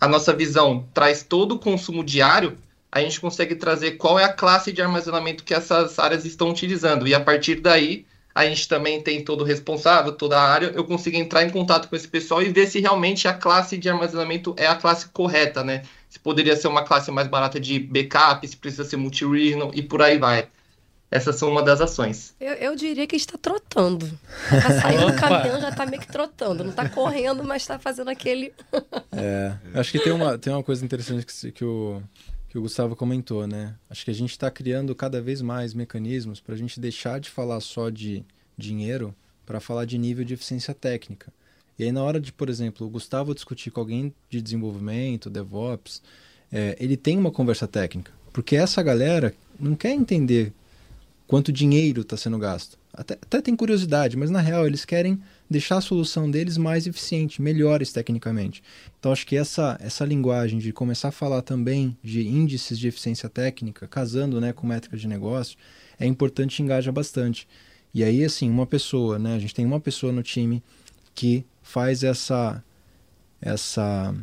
a 0.00 0.08
nossa 0.08 0.32
visão 0.32 0.86
traz 0.92 1.22
todo 1.22 1.52
o 1.52 1.58
consumo 1.58 2.04
diário, 2.04 2.56
a 2.90 3.00
gente 3.00 3.20
consegue 3.20 3.54
trazer 3.54 3.92
qual 3.92 4.18
é 4.18 4.24
a 4.24 4.32
classe 4.32 4.72
de 4.72 4.80
armazenamento 4.80 5.44
que 5.44 5.54
essas 5.54 5.98
áreas 5.98 6.24
estão 6.24 6.50
utilizando. 6.50 7.06
E 7.06 7.14
a 7.14 7.20
partir 7.20 7.56
daí, 7.56 8.06
a 8.34 8.44
gente 8.44 8.68
também 8.68 9.02
tem 9.02 9.24
todo 9.24 9.40
o 9.40 9.44
responsável, 9.44 10.12
toda 10.12 10.38
a 10.38 10.46
área, 10.46 10.72
eu 10.74 10.84
consigo 10.84 11.16
entrar 11.16 11.42
em 11.42 11.50
contato 11.50 11.88
com 11.88 11.96
esse 11.96 12.06
pessoal 12.06 12.42
e 12.42 12.50
ver 12.50 12.66
se 12.66 12.80
realmente 12.80 13.26
a 13.26 13.32
classe 13.32 13.78
de 13.78 13.88
armazenamento 13.88 14.54
é 14.58 14.66
a 14.66 14.74
classe 14.74 15.08
correta, 15.08 15.64
né? 15.64 15.82
Se 16.08 16.18
poderia 16.18 16.54
ser 16.54 16.68
uma 16.68 16.84
classe 16.84 17.10
mais 17.10 17.26
barata 17.28 17.58
de 17.58 17.78
backup, 17.78 18.46
se 18.46 18.56
precisa 18.56 18.84
ser 18.84 18.96
multi-regional 18.96 19.70
e 19.74 19.82
por 19.82 20.02
aí 20.02 20.18
vai. 20.18 20.48
Essas 21.16 21.36
são 21.36 21.50
uma 21.50 21.62
das 21.62 21.80
ações. 21.80 22.34
Eu, 22.38 22.52
eu 22.54 22.76
diria 22.76 23.06
que 23.06 23.16
está 23.16 23.38
trotando. 23.38 24.06
Tá 24.50 24.80
saindo 24.82 25.06
do 25.10 25.16
caminhão, 25.16 25.58
já 25.58 25.70
está 25.70 25.86
meio 25.86 26.02
que 26.02 26.08
trotando. 26.08 26.62
Não 26.62 26.70
está 26.70 26.86
correndo, 26.90 27.42
mas 27.42 27.62
está 27.62 27.78
fazendo 27.78 28.10
aquele. 28.10 28.52
é, 29.16 29.56
acho 29.74 29.92
que 29.92 29.98
tem 29.98 30.12
uma, 30.12 30.36
tem 30.36 30.52
uma 30.52 30.62
coisa 30.62 30.84
interessante 30.84 31.24
que, 31.24 31.52
que, 31.52 31.64
o, 31.64 32.02
que 32.50 32.58
o 32.58 32.60
Gustavo 32.60 32.94
comentou, 32.94 33.46
né? 33.46 33.74
Acho 33.88 34.04
que 34.04 34.10
a 34.10 34.14
gente 34.14 34.32
está 34.32 34.50
criando 34.50 34.94
cada 34.94 35.22
vez 35.22 35.40
mais 35.40 35.72
mecanismos 35.72 36.38
para 36.38 36.54
a 36.54 36.58
gente 36.58 36.78
deixar 36.78 37.18
de 37.18 37.30
falar 37.30 37.60
só 37.60 37.88
de 37.88 38.22
dinheiro 38.58 39.14
para 39.46 39.58
falar 39.58 39.86
de 39.86 39.96
nível 39.96 40.22
de 40.22 40.34
eficiência 40.34 40.74
técnica. 40.74 41.32
E 41.78 41.84
aí, 41.84 41.92
na 41.92 42.02
hora 42.02 42.20
de, 42.20 42.30
por 42.30 42.50
exemplo, 42.50 42.86
o 42.86 42.90
Gustavo 42.90 43.34
discutir 43.34 43.70
com 43.70 43.80
alguém 43.80 44.12
de 44.28 44.42
desenvolvimento, 44.42 45.30
DevOps, 45.30 46.02
é, 46.52 46.76
ele 46.78 46.96
tem 46.96 47.16
uma 47.16 47.30
conversa 47.30 47.66
técnica. 47.66 48.12
Porque 48.34 48.54
essa 48.54 48.82
galera 48.82 49.32
não 49.58 49.74
quer 49.74 49.92
entender 49.92 50.52
quanto 51.26 51.52
dinheiro 51.52 52.02
está 52.02 52.16
sendo 52.16 52.38
gasto. 52.38 52.78
Até, 52.92 53.14
até 53.14 53.42
tem 53.42 53.54
curiosidade, 53.54 54.16
mas 54.16 54.30
na 54.30 54.40
real 54.40 54.66
eles 54.66 54.84
querem 54.84 55.20
deixar 55.50 55.76
a 55.76 55.80
solução 55.82 56.30
deles 56.30 56.56
mais 56.56 56.86
eficiente, 56.86 57.42
melhores 57.42 57.92
tecnicamente. 57.92 58.62
Então 58.98 59.12
acho 59.12 59.26
que 59.26 59.36
essa, 59.36 59.76
essa 59.80 60.04
linguagem 60.04 60.58
de 60.58 60.72
começar 60.72 61.08
a 61.08 61.12
falar 61.12 61.42
também 61.42 61.96
de 62.02 62.26
índices 62.26 62.78
de 62.78 62.88
eficiência 62.88 63.28
técnica, 63.28 63.86
casando 63.86 64.40
né, 64.40 64.52
com 64.52 64.66
métricas 64.66 65.00
de 65.00 65.06
negócio, 65.06 65.58
é 65.98 66.06
importante 66.06 66.58
e 66.58 66.62
engaja 66.62 66.90
bastante. 66.90 67.46
E 67.92 68.02
aí, 68.02 68.24
assim, 68.24 68.50
uma 68.50 68.66
pessoa, 68.66 69.18
né? 69.18 69.34
A 69.34 69.38
gente 69.38 69.54
tem 69.54 69.64
uma 69.64 69.80
pessoa 69.80 70.12
no 70.12 70.22
time 70.22 70.62
que 71.14 71.44
faz 71.62 72.02
essa 72.02 72.62
essa 73.40 74.14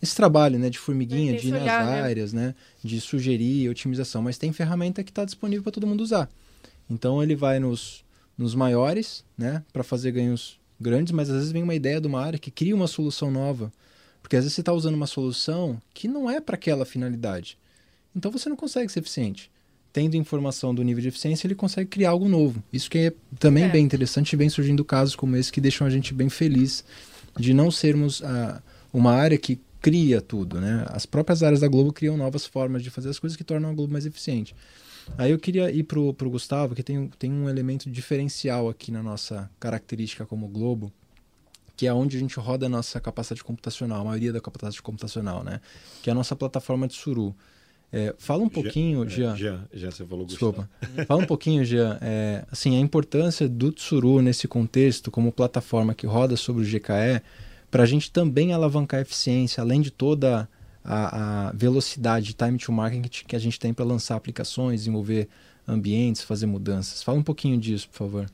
esse 0.00 0.14
trabalho 0.14 0.58
né, 0.58 0.68
de 0.68 0.78
formiguinha, 0.78 1.34
de 1.38 1.48
ir 1.48 1.50
nas 1.52 1.62
olhar, 1.62 1.86
né? 1.86 2.02
áreas, 2.02 2.32
né? 2.32 2.48
né? 2.48 2.54
de 2.82 3.00
sugerir 3.00 3.68
otimização, 3.70 4.20
mas 4.20 4.36
tem 4.36 4.52
ferramenta 4.52 5.02
que 5.02 5.10
está 5.10 5.24
disponível 5.24 5.62
para 5.62 5.72
todo 5.72 5.86
mundo 5.86 6.02
usar. 6.02 6.28
Então 6.88 7.22
ele 7.22 7.34
vai 7.34 7.58
nos, 7.58 8.04
nos 8.36 8.54
maiores, 8.54 9.24
né, 9.36 9.62
para 9.72 9.82
fazer 9.82 10.12
ganhos 10.12 10.58
grandes, 10.80 11.12
mas 11.12 11.30
às 11.30 11.36
vezes 11.36 11.52
vem 11.52 11.62
uma 11.62 11.74
ideia 11.74 12.00
de 12.00 12.06
uma 12.06 12.20
área 12.20 12.38
que 12.38 12.50
cria 12.50 12.74
uma 12.74 12.86
solução 12.86 13.30
nova. 13.30 13.72
Porque 14.20 14.36
às 14.36 14.44
vezes 14.44 14.54
você 14.54 14.62
está 14.62 14.72
usando 14.72 14.94
uma 14.94 15.06
solução 15.06 15.80
que 15.92 16.08
não 16.08 16.30
é 16.30 16.40
para 16.40 16.54
aquela 16.54 16.84
finalidade. 16.84 17.58
Então 18.16 18.30
você 18.30 18.48
não 18.48 18.56
consegue 18.56 18.90
ser 18.90 19.00
eficiente. 19.00 19.50
Tendo 19.92 20.16
informação 20.16 20.74
do 20.74 20.82
nível 20.82 21.02
de 21.02 21.08
eficiência, 21.08 21.46
ele 21.46 21.54
consegue 21.54 21.88
criar 21.88 22.10
algo 22.10 22.28
novo. 22.28 22.62
Isso 22.72 22.90
que 22.90 22.98
é 22.98 23.12
também 23.38 23.64
é. 23.64 23.68
bem 23.68 23.84
interessante 23.84 24.32
e 24.32 24.36
vem 24.36 24.48
surgindo 24.48 24.84
casos 24.84 25.14
como 25.14 25.36
esse 25.36 25.52
que 25.52 25.60
deixam 25.60 25.86
a 25.86 25.90
gente 25.90 26.12
bem 26.12 26.28
feliz 26.28 26.84
de 27.38 27.52
não 27.52 27.70
sermos 27.70 28.20
uh, 28.20 28.60
uma 28.92 29.12
área 29.12 29.38
que 29.38 29.60
cria 29.80 30.20
tudo. 30.20 30.60
Né? 30.60 30.86
As 30.88 31.04
próprias 31.04 31.42
áreas 31.42 31.60
da 31.60 31.68
Globo 31.68 31.92
criam 31.92 32.16
novas 32.16 32.46
formas 32.46 32.82
de 32.82 32.90
fazer 32.90 33.10
as 33.10 33.18
coisas 33.18 33.36
que 33.36 33.44
tornam 33.44 33.70
a 33.70 33.74
Globo 33.74 33.92
mais 33.92 34.06
eficiente. 34.06 34.56
Aí 35.18 35.30
eu 35.30 35.38
queria 35.38 35.70
ir 35.70 35.84
pro, 35.84 36.12
pro 36.14 36.30
Gustavo, 36.30 36.74
que 36.74 36.82
tem, 36.82 37.08
tem 37.18 37.30
um 37.30 37.48
elemento 37.48 37.90
diferencial 37.90 38.68
aqui 38.68 38.90
na 38.90 39.02
nossa 39.02 39.50
característica 39.60 40.24
como 40.24 40.48
Globo, 40.48 40.92
que 41.76 41.86
é 41.86 41.92
onde 41.92 42.16
a 42.16 42.20
gente 42.20 42.38
roda 42.38 42.66
a 42.66 42.68
nossa 42.68 43.00
capacidade 43.00 43.42
computacional, 43.42 44.00
a 44.00 44.04
maioria 44.04 44.32
da 44.32 44.40
capacidade 44.40 44.80
computacional, 44.80 45.42
né? 45.42 45.60
Que 46.02 46.10
é 46.10 46.12
a 46.12 46.14
nossa 46.14 46.34
plataforma 46.36 46.86
de 46.86 46.94
Suru. 46.94 47.34
É, 47.92 48.14
fala 48.18 48.42
um 48.42 48.48
pouquinho, 48.48 49.08
Jean. 49.08 49.36
Jean, 49.36 49.68
Jean 49.72 49.90
você 49.90 50.04
falou 50.04 50.26
Desculpa. 50.26 50.68
fala 51.06 51.22
um 51.22 51.26
pouquinho, 51.26 51.64
Jean, 51.64 51.98
é, 52.00 52.44
assim, 52.50 52.76
a 52.76 52.80
importância 52.80 53.48
do 53.48 53.70
Tsuru 53.70 54.20
nesse 54.20 54.48
contexto, 54.48 55.10
como 55.10 55.30
plataforma 55.30 55.94
que 55.94 56.06
roda 56.06 56.36
sobre 56.36 56.62
o 56.62 56.66
GKE, 56.66 57.22
para 57.70 57.82
a 57.84 57.86
gente 57.86 58.10
também 58.10 58.52
alavancar 58.52 58.98
a 58.98 59.02
eficiência, 59.02 59.60
além 59.60 59.80
de 59.80 59.90
toda 59.90 60.40
a, 60.40 60.48
a 60.84 61.52
velocidade, 61.54 62.34
time 62.34 62.58
to 62.58 62.70
market 62.70 63.24
que 63.24 63.34
a 63.34 63.38
gente 63.38 63.58
tem 63.58 63.72
para 63.72 63.84
lançar 63.84 64.16
aplicações, 64.16 64.80
desenvolver 64.80 65.28
ambientes, 65.66 66.22
fazer 66.22 66.46
mudanças. 66.46 67.02
Fala 67.02 67.18
um 67.18 67.22
pouquinho 67.22 67.58
disso, 67.58 67.88
por 67.88 67.96
favor. 67.96 68.26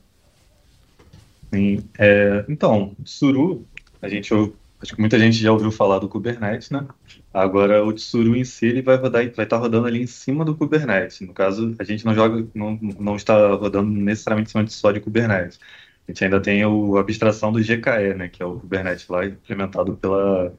Sim, 1.53 1.83
é, 1.97 2.45
então, 2.47 2.95
Tsuru, 3.03 3.65
a 4.01 4.07
gente 4.07 4.33
acho 4.33 4.95
que 4.95 4.99
muita 4.99 5.19
gente 5.19 5.37
já 5.37 5.51
ouviu 5.51 5.71
falar 5.71 5.99
do 5.99 6.09
Kubernetes, 6.09 6.69
né? 6.71 6.85
Agora 7.33 7.83
o 7.85 7.93
Tsuru 7.93 8.35
em 8.35 8.43
si 8.43 8.65
ele 8.65 8.81
vai 8.81 8.97
rodar, 8.97 9.29
vai 9.33 9.45
estar 9.45 9.57
rodando 9.57 9.87
ali 9.87 10.01
em 10.01 10.07
cima 10.07 10.43
do 10.43 10.55
Kubernetes. 10.55 11.21
No 11.21 11.33
caso, 11.33 11.75
a 11.79 11.83
gente 11.83 12.05
não 12.05 12.13
joga, 12.13 12.45
não, 12.53 12.77
não 12.99 13.15
está 13.15 13.53
rodando 13.53 13.89
necessariamente 13.89 14.49
em 14.49 14.51
cima 14.51 14.63
de 14.63 14.73
só 14.73 14.91
de 14.91 14.99
Kubernetes. 14.99 15.59
A 16.07 16.11
gente 16.11 16.23
ainda 16.23 16.41
tem 16.41 16.65
o, 16.65 16.97
a 16.97 17.01
abstração 17.01 17.51
do 17.51 17.59
GKE, 17.59 18.15
né? 18.17 18.27
Que 18.27 18.41
é 18.41 18.45
o 18.45 18.59
Kubernetes 18.59 19.07
lá 19.07 19.25
implementado 19.25 19.95
pela, 19.97 20.53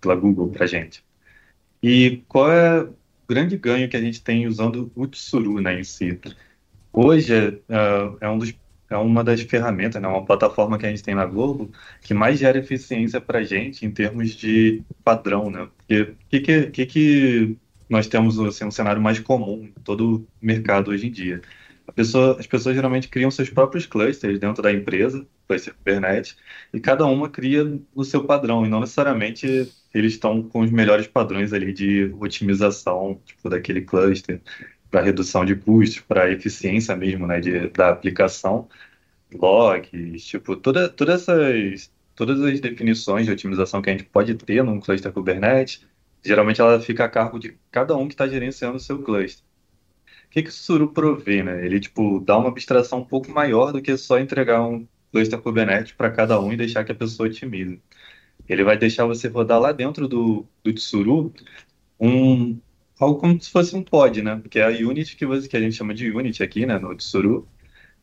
pela 0.00 0.14
Google 0.14 0.48
para 0.50 0.66
gente. 0.66 1.04
E 1.82 2.22
qual 2.28 2.50
é 2.52 2.82
o 2.82 2.94
grande 3.28 3.56
ganho 3.56 3.88
que 3.88 3.96
a 3.96 4.00
gente 4.00 4.22
tem 4.22 4.46
usando 4.46 4.90
o 4.94 5.06
Tsuru 5.06 5.60
né, 5.60 5.80
em 5.80 5.84
si? 5.84 6.18
Hoje 6.92 7.34
é, 7.68 8.26
é 8.26 8.28
um 8.28 8.38
dos 8.38 8.54
é 8.90 8.96
uma 8.96 9.22
das 9.22 9.40
ferramentas, 9.42 10.02
né, 10.02 10.08
uma 10.08 10.24
plataforma 10.24 10.76
que 10.76 10.84
a 10.84 10.90
gente 10.90 11.02
tem 11.02 11.14
na 11.14 11.24
Globo 11.24 11.70
que 12.02 12.12
mais 12.12 12.40
gera 12.40 12.58
eficiência 12.58 13.20
para 13.20 13.38
a 13.38 13.42
gente 13.44 13.86
em 13.86 13.90
termos 13.90 14.30
de 14.32 14.82
padrão, 15.04 15.48
né? 15.48 15.68
Porque 15.78 16.16
que 16.28 16.40
que, 16.40 16.66
que, 16.70 16.86
que 16.86 17.56
nós 17.88 18.08
temos 18.08 18.38
assim, 18.40 18.64
um 18.64 18.70
cenário 18.70 19.00
mais 19.00 19.20
comum 19.20 19.64
em 19.64 19.82
todo 19.84 20.16
o 20.16 20.26
mercado 20.44 20.90
hoje 20.90 21.06
em 21.06 21.10
dia? 21.12 21.40
Pessoa, 21.94 22.36
as 22.38 22.46
pessoas 22.46 22.74
geralmente 22.74 23.08
criam 23.08 23.30
seus 23.30 23.50
próprios 23.50 23.86
clusters 23.86 24.38
dentro 24.38 24.62
da 24.62 24.72
empresa, 24.72 25.26
cluster 25.48 25.74
Kubernetes, 25.74 26.36
e 26.72 26.80
cada 26.80 27.06
uma 27.06 27.28
cria 27.28 27.80
o 27.94 28.04
seu 28.04 28.24
padrão, 28.24 28.64
e 28.64 28.68
não 28.68 28.80
necessariamente 28.80 29.46
eles 29.94 30.12
estão 30.12 30.42
com 30.42 30.60
os 30.60 30.70
melhores 30.70 31.06
padrões 31.06 31.52
ali 31.52 31.72
de 31.72 32.14
otimização 32.20 33.20
tipo, 33.24 33.48
daquele 33.48 33.82
cluster, 33.82 34.40
para 34.90 35.02
redução 35.02 35.44
de 35.44 35.54
custos, 35.54 36.00
para 36.00 36.30
eficiência 36.30 36.96
mesmo 36.96 37.26
né, 37.26 37.40
de, 37.40 37.68
da 37.68 37.90
aplicação, 37.90 38.68
logs, 39.32 40.24
tipo, 40.24 40.56
toda, 40.56 40.88
todas, 40.88 41.22
essas, 41.22 41.92
todas 42.14 42.40
as 42.40 42.60
definições 42.60 43.26
de 43.26 43.32
otimização 43.32 43.80
que 43.82 43.90
a 43.90 43.92
gente 43.92 44.04
pode 44.04 44.34
ter 44.34 44.62
num 44.64 44.80
cluster 44.80 45.12
Kubernetes, 45.12 45.86
geralmente 46.24 46.60
ela 46.60 46.80
fica 46.80 47.04
a 47.04 47.08
cargo 47.08 47.38
de 47.38 47.56
cada 47.70 47.96
um 47.96 48.06
que 48.08 48.14
está 48.14 48.26
gerenciando 48.28 48.76
o 48.76 48.80
seu 48.80 49.02
cluster. 49.02 49.44
Que, 50.30 50.42
que 50.42 50.48
o 50.50 50.52
Suru 50.52 50.92
provê, 50.92 51.42
né? 51.42 51.64
Ele, 51.64 51.80
tipo, 51.80 52.20
dá 52.20 52.38
uma 52.38 52.48
abstração 52.48 53.00
um 53.00 53.04
pouco 53.04 53.30
maior 53.30 53.72
do 53.72 53.82
que 53.82 53.96
só 53.96 54.18
entregar 54.18 54.62
um 54.62 54.86
cluster 55.12 55.40
Kubernetes 55.40 55.92
para 55.92 56.10
cada 56.10 56.40
um 56.40 56.52
e 56.52 56.56
deixar 56.56 56.84
que 56.84 56.92
a 56.92 56.94
pessoa 56.94 57.28
otimize. 57.28 57.82
Ele 58.48 58.64
vai 58.64 58.78
deixar 58.78 59.06
você 59.06 59.28
rodar 59.28 59.60
lá 59.60 59.72
dentro 59.72 60.08
do, 60.08 60.46
do 60.62 60.72
Tsuru 60.72 61.32
um, 61.98 62.58
algo 62.98 63.20
como 63.20 63.40
se 63.40 63.50
fosse 63.50 63.76
um 63.76 63.82
pod, 63.82 64.22
né? 64.22 64.42
Que 64.50 64.58
é 64.60 64.64
a 64.64 64.68
Unity 64.68 65.16
que, 65.16 65.26
você, 65.26 65.48
que 65.48 65.56
a 65.56 65.60
gente 65.60 65.76
chama 65.76 65.94
de 65.94 66.10
Unity 66.10 66.42
aqui, 66.42 66.66
né? 66.66 66.78
No 66.78 66.94
Tsuru. 66.96 67.46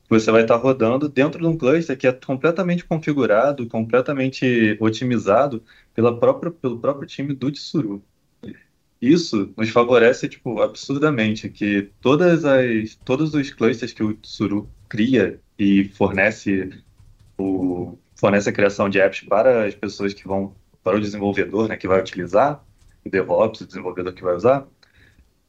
Você 0.09 0.31
vai 0.31 0.43
estar 0.43 0.55
rodando 0.55 1.09
dentro 1.09 1.41
de 1.41 1.47
um 1.47 1.57
cluster 1.57 1.97
que 1.97 2.07
é 2.07 2.13
completamente 2.13 2.85
configurado, 2.85 3.67
completamente 3.67 4.77
otimizado 4.79 5.63
pela 5.93 6.17
própria, 6.17 6.49
pelo 6.51 6.79
próprio 6.79 7.07
time 7.07 7.33
do 7.33 7.51
Tsuru. 7.51 8.01
Isso 9.01 9.53
nos 9.55 9.69
favorece, 9.69 10.27
tipo, 10.27 10.61
absurdamente, 10.61 11.49
que 11.49 11.89
todas 12.01 12.45
as, 12.45 12.95
todos 13.05 13.33
os 13.33 13.51
clusters 13.51 13.93
que 13.93 14.03
o 14.03 14.13
Tsuru 14.15 14.69
cria 14.89 15.39
e 15.57 15.85
fornece 15.89 16.71
o, 17.37 17.97
fornece 18.15 18.49
a 18.49 18.53
criação 18.53 18.89
de 18.89 18.99
apps 18.99 19.21
para 19.21 19.65
as 19.65 19.75
pessoas 19.75 20.13
que 20.13 20.27
vão, 20.27 20.55
para 20.83 20.97
o 20.97 21.01
desenvolvedor, 21.01 21.67
né, 21.67 21.77
que 21.77 21.87
vai 21.87 21.99
utilizar, 21.99 22.63
o 23.05 23.09
DevOps, 23.09 23.61
o 23.61 23.67
desenvolvedor 23.67 24.13
que 24.13 24.23
vai 24.23 24.35
usar, 24.35 24.67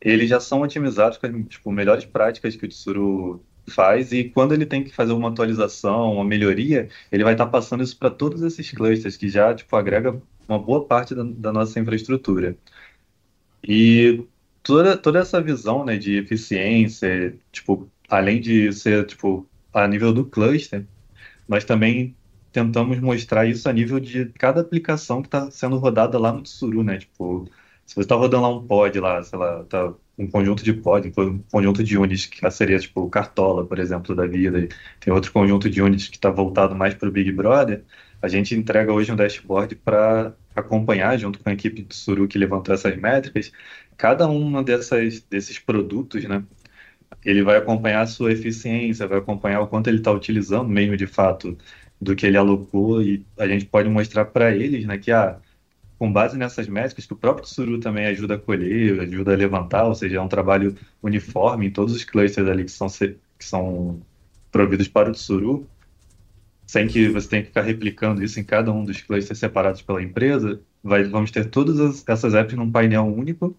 eles 0.00 0.28
já 0.28 0.38
são 0.40 0.60
otimizados 0.62 1.18
com 1.18 1.26
as 1.26 1.32
tipo, 1.48 1.72
melhores 1.72 2.04
práticas 2.04 2.54
que 2.54 2.66
o 2.66 2.68
Tsuru 2.68 3.42
faz 3.68 4.12
e 4.12 4.24
quando 4.24 4.52
ele 4.52 4.66
tem 4.66 4.82
que 4.84 4.94
fazer 4.94 5.12
uma 5.12 5.28
atualização, 5.28 6.14
uma 6.14 6.24
melhoria, 6.24 6.88
ele 7.10 7.24
vai 7.24 7.34
estar 7.34 7.46
passando 7.46 7.82
isso 7.82 7.96
para 7.98 8.10
todos 8.10 8.42
esses 8.42 8.70
clusters 8.70 9.16
que 9.16 9.28
já 9.28 9.54
tipo 9.54 9.74
agrega 9.76 10.20
uma 10.48 10.58
boa 10.58 10.84
parte 10.84 11.14
da, 11.14 11.22
da 11.22 11.52
nossa 11.52 11.78
infraestrutura. 11.78 12.56
E 13.66 14.24
toda, 14.62 14.96
toda 14.96 15.18
essa 15.20 15.40
visão 15.40 15.84
né, 15.84 15.96
de 15.96 16.16
eficiência, 16.16 17.36
tipo, 17.52 17.90
além 18.08 18.40
de 18.40 18.72
ser 18.72 19.06
tipo 19.06 19.48
a 19.72 19.86
nível 19.86 20.12
do 20.12 20.24
cluster, 20.24 20.86
nós 21.48 21.64
também 21.64 22.16
tentamos 22.52 22.98
mostrar 23.00 23.46
isso 23.46 23.68
a 23.68 23.72
nível 23.72 24.00
de 24.00 24.26
cada 24.38 24.60
aplicação 24.60 25.22
que 25.22 25.28
está 25.28 25.50
sendo 25.50 25.78
rodada 25.78 26.18
lá 26.18 26.32
no 26.32 26.42
Tsuru, 26.42 26.82
né? 26.82 26.98
Tipo, 26.98 27.48
se 27.86 27.94
você 27.94 28.00
está 28.00 28.14
rodando 28.14 28.42
lá 28.42 28.48
um 28.50 28.66
pod 28.66 28.98
lá, 29.00 29.22
sei 29.22 29.38
lá, 29.38 29.64
tá 29.64 29.94
um 30.18 30.26
conjunto 30.26 30.64
de 30.64 30.72
pod, 30.72 31.12
um 31.16 31.38
conjunto 31.50 31.84
de 31.84 31.96
units 31.96 32.26
que 32.26 32.50
seria 32.50 32.78
tipo 32.78 33.02
o 33.02 33.10
Cartola, 33.10 33.64
por 33.64 33.78
exemplo, 33.78 34.14
da 34.14 34.26
vida, 34.26 34.68
tem 35.00 35.12
outro 35.12 35.32
conjunto 35.32 35.70
de 35.70 35.80
units 35.80 36.08
que 36.08 36.16
está 36.16 36.30
voltado 36.30 36.74
mais 36.74 36.94
para 36.94 37.08
o 37.08 37.12
Big 37.12 37.30
Brother, 37.32 37.84
a 38.20 38.28
gente 38.28 38.54
entrega 38.54 38.92
hoje 38.92 39.12
um 39.12 39.16
dashboard 39.16 39.76
para 39.76 40.34
acompanhar, 40.58 41.18
junto 41.18 41.38
com 41.38 41.48
a 41.48 41.52
equipe 41.52 41.82
do 41.82 41.94
Suru 41.94 42.28
que 42.28 42.38
levantou 42.38 42.74
essas 42.74 42.96
métricas, 42.96 43.52
cada 43.96 44.28
uma 44.28 44.62
dessas, 44.62 45.20
desses 45.22 45.58
produtos, 45.58 46.24
né? 46.24 46.44
Ele 47.24 47.42
vai 47.42 47.56
acompanhar 47.56 48.02
a 48.02 48.06
sua 48.06 48.32
eficiência, 48.32 49.06
vai 49.06 49.18
acompanhar 49.18 49.60
o 49.60 49.66
quanto 49.66 49.88
ele 49.88 49.98
está 49.98 50.12
utilizando 50.12 50.68
mesmo 50.68 50.96
de 50.96 51.06
fato 51.06 51.56
do 52.00 52.14
que 52.14 52.26
ele 52.26 52.36
alocou 52.36 53.02
e 53.02 53.24
a 53.38 53.46
gente 53.48 53.66
pode 53.66 53.88
mostrar 53.88 54.26
para 54.26 54.54
eles, 54.54 54.86
né, 54.86 54.98
que 54.98 55.10
ah, 55.10 55.40
com 55.98 56.12
base 56.12 56.38
nessas 56.38 56.68
métricas, 56.68 57.06
que 57.06 57.12
o 57.12 57.16
próprio 57.16 57.44
Tsuru 57.44 57.80
também 57.80 58.06
ajuda 58.06 58.34
a 58.34 58.38
colher, 58.38 59.00
ajuda 59.00 59.32
a 59.32 59.36
levantar, 59.36 59.84
ou 59.84 59.94
seja, 59.94 60.18
é 60.18 60.20
um 60.20 60.28
trabalho 60.28 60.76
uniforme 61.02 61.66
em 61.66 61.70
todos 61.70 61.94
os 61.94 62.04
clusters 62.04 62.48
ali 62.48 62.64
que 62.64 62.70
são, 62.70 62.86
que 62.88 63.44
são 63.44 64.00
providos 64.52 64.86
para 64.88 65.10
o 65.10 65.12
Tsuru, 65.12 65.68
sem 66.68 66.86
que 66.88 67.08
você 67.08 67.28
tenha 67.28 67.42
que 67.42 67.48
ficar 67.48 67.62
replicando 67.62 68.22
isso 68.22 68.38
em 68.40 68.44
cada 68.44 68.72
um 68.72 68.84
dos 68.84 69.02
clusters 69.02 69.38
separados 69.38 69.82
pela 69.82 70.02
empresa, 70.02 70.60
vai, 70.84 71.04
vamos 71.04 71.30
ter 71.30 71.46
todas 71.50 71.80
as, 71.80 72.04
essas 72.08 72.34
apps 72.34 72.56
num 72.56 72.70
painel 72.70 73.06
único, 73.06 73.56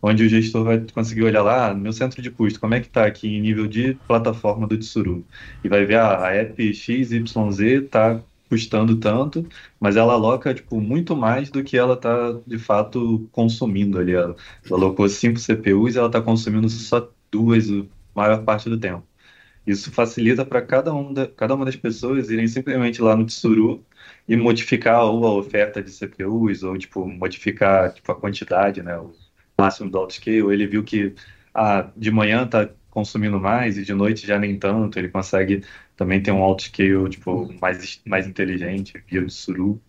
onde 0.00 0.24
o 0.24 0.28
gestor 0.28 0.64
vai 0.64 0.80
conseguir 0.92 1.24
olhar 1.24 1.42
lá, 1.42 1.70
ah, 1.70 1.74
meu 1.74 1.92
centro 1.92 2.22
de 2.22 2.30
custo, 2.30 2.60
como 2.60 2.74
é 2.74 2.80
que 2.80 2.86
está 2.86 3.06
aqui 3.06 3.28
em 3.28 3.40
nível 3.40 3.66
de 3.68 3.94
plataforma 4.06 4.66
do 4.66 4.78
Tsuru? 4.78 5.26
E 5.64 5.68
vai 5.68 5.84
ver, 5.84 5.96
ah, 5.96 6.26
a 6.26 6.34
app 6.34 6.74
XYZ 6.74 7.12
está 7.60 8.22
custando 8.48 8.98
tanto, 8.98 9.48
mas 9.80 9.96
ela 9.96 10.12
aloca 10.12 10.54
tipo, 10.54 10.80
muito 10.80 11.16
mais 11.16 11.50
do 11.50 11.64
que 11.64 11.76
ela 11.76 11.94
está 11.94 12.32
de 12.46 12.58
fato 12.58 13.28
consumindo 13.32 13.98
ali. 13.98 14.12
Ela, 14.12 14.36
ela 14.66 14.78
alocou 14.78 15.08
cinco 15.08 15.40
CPUs 15.40 15.94
e 15.94 15.98
ela 15.98 16.08
está 16.08 16.20
consumindo 16.20 16.68
só 16.68 17.10
duas 17.30 17.68
a 17.70 17.84
maior 18.14 18.44
parte 18.44 18.68
do 18.68 18.78
tempo. 18.78 19.06
Isso 19.66 19.92
facilita 19.92 20.44
para 20.44 20.60
cada, 20.62 20.92
um 20.94 21.14
cada 21.36 21.54
uma 21.54 21.64
das 21.64 21.76
pessoas 21.76 22.30
irem 22.30 22.48
simplesmente 22.48 23.00
lá 23.00 23.16
no 23.16 23.26
Tsuru 23.26 23.84
e 24.28 24.36
modificar 24.36 25.04
ou 25.04 25.24
a 25.26 25.34
oferta 25.34 25.82
de 25.82 25.90
CPUs 25.90 26.62
ou 26.62 26.76
tipo 26.76 27.06
modificar 27.06 27.92
tipo, 27.92 28.10
a 28.10 28.16
quantidade, 28.16 28.82
né, 28.82 28.98
o 28.98 29.12
máximo 29.58 29.90
do 29.90 29.98
autoscale. 29.98 30.52
Ele 30.52 30.66
viu 30.66 30.82
que 30.84 31.14
ah, 31.54 31.90
de 31.96 32.10
manhã 32.10 32.44
está 32.44 32.68
consumindo 32.90 33.38
mais 33.40 33.78
e 33.78 33.84
de 33.84 33.94
noite 33.94 34.26
já 34.26 34.38
nem 34.38 34.58
tanto. 34.58 34.98
Ele 34.98 35.08
consegue 35.08 35.62
também 35.96 36.22
ter 36.22 36.32
um 36.32 36.42
autoscale 36.42 37.08
tipo 37.10 37.52
mais 37.60 38.00
mais 38.04 38.26
inteligente 38.26 39.02
via 39.08 39.22
o 39.22 39.26
Tsuru. 39.26 39.80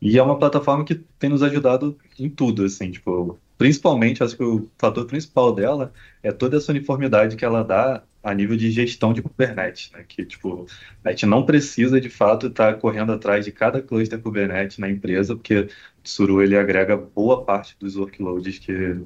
E 0.00 0.18
é 0.18 0.22
uma 0.22 0.38
plataforma 0.38 0.84
que 0.84 0.96
tem 1.18 1.30
nos 1.30 1.42
ajudado 1.42 1.98
em 2.18 2.28
tudo, 2.28 2.64
assim, 2.64 2.90
tipo, 2.90 3.38
principalmente, 3.56 4.22
acho 4.22 4.36
que 4.36 4.44
o 4.44 4.68
fator 4.78 5.06
principal 5.06 5.54
dela 5.54 5.92
é 6.22 6.30
toda 6.30 6.58
essa 6.58 6.72
uniformidade 6.72 7.36
que 7.36 7.44
ela 7.44 7.64
dá 7.64 8.02
a 8.24 8.32
nível 8.32 8.56
de 8.56 8.70
gestão 8.70 9.12
de 9.12 9.20
Kubernetes, 9.20 9.90
né? 9.92 10.02
Que, 10.08 10.24
tipo, 10.24 10.66
a 11.04 11.10
gente 11.10 11.26
não 11.26 11.44
precisa, 11.44 12.00
de 12.00 12.08
fato, 12.08 12.46
estar 12.46 12.72
tá 12.72 12.80
correndo 12.80 13.12
atrás 13.12 13.44
de 13.44 13.52
cada 13.52 13.82
cluster 13.82 14.18
Kubernetes 14.18 14.78
na 14.78 14.88
empresa, 14.88 15.36
porque 15.36 15.58
o 15.58 15.68
Tsuru, 16.02 16.42
ele 16.42 16.56
agrega 16.56 16.96
boa 16.96 17.44
parte 17.44 17.76
dos 17.78 17.96
workloads 17.96 18.58
que 18.58 18.96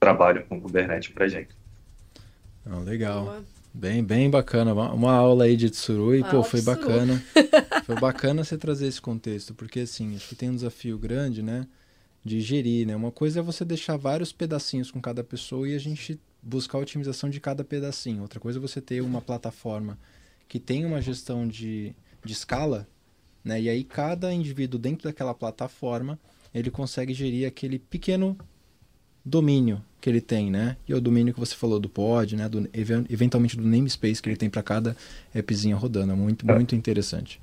trabalham 0.00 0.42
com 0.42 0.60
Kubernetes 0.60 1.08
para 1.10 1.28
gente. 1.28 1.50
Oh, 2.66 2.80
legal. 2.80 3.24
Boa. 3.26 3.44
Bem, 3.72 4.02
bem 4.02 4.28
bacana. 4.28 4.72
Uma, 4.72 4.92
uma, 4.92 5.12
aula 5.12 5.44
aí 5.44 5.56
de 5.56 5.70
Tsuru 5.70 6.16
e, 6.16 6.24
pô, 6.24 6.42
foi 6.42 6.60
bacana. 6.60 7.22
foi 7.86 7.94
bacana 7.94 8.42
você 8.42 8.58
trazer 8.58 8.88
esse 8.88 9.00
contexto, 9.00 9.54
porque, 9.54 9.80
assim, 9.80 10.16
acho 10.16 10.28
que 10.28 10.34
tem 10.34 10.50
um 10.50 10.56
desafio 10.56 10.98
grande, 10.98 11.44
né? 11.44 11.64
De 12.24 12.40
gerir, 12.40 12.88
né? 12.88 12.96
Uma 12.96 13.12
coisa 13.12 13.38
é 13.38 13.42
você 13.42 13.64
deixar 13.64 13.96
vários 13.96 14.32
pedacinhos 14.32 14.90
com 14.90 15.00
cada 15.00 15.22
pessoa 15.22 15.68
e 15.68 15.76
a 15.76 15.78
gente 15.78 16.18
buscar 16.42 16.78
a 16.78 16.80
otimização 16.80 17.28
de 17.28 17.40
cada 17.40 17.64
pedacinho. 17.64 18.22
Outra 18.22 18.40
coisa 18.40 18.58
é 18.58 18.60
você 18.60 18.80
ter 18.80 19.00
uma 19.00 19.20
plataforma 19.20 19.98
que 20.48 20.58
tem 20.58 20.84
uma 20.84 21.00
gestão 21.00 21.46
de, 21.46 21.94
de 22.24 22.32
escala, 22.32 22.88
né? 23.44 23.60
E 23.60 23.68
aí 23.68 23.84
cada 23.84 24.32
indivíduo 24.32 24.78
dentro 24.78 25.04
daquela 25.04 25.34
plataforma, 25.34 26.18
ele 26.54 26.70
consegue 26.70 27.12
gerir 27.12 27.46
aquele 27.46 27.78
pequeno 27.78 28.36
domínio 29.24 29.82
que 30.00 30.08
ele 30.08 30.20
tem, 30.20 30.50
né? 30.50 30.76
E 30.88 30.92
é 30.92 30.96
o 30.96 31.00
domínio 31.00 31.34
que 31.34 31.40
você 31.40 31.54
falou 31.54 31.78
do 31.78 31.88
pod, 31.88 32.34
né? 32.36 32.48
Do, 32.48 32.68
eventualmente 33.08 33.56
do 33.56 33.66
namespace 33.66 34.22
que 34.22 34.28
ele 34.28 34.36
tem 34.36 34.48
para 34.48 34.62
cada 34.62 34.96
appzinha 35.34 35.76
rodando. 35.76 36.12
É 36.12 36.16
muito, 36.16 36.48
é. 36.50 36.54
muito 36.54 36.74
interessante. 36.74 37.40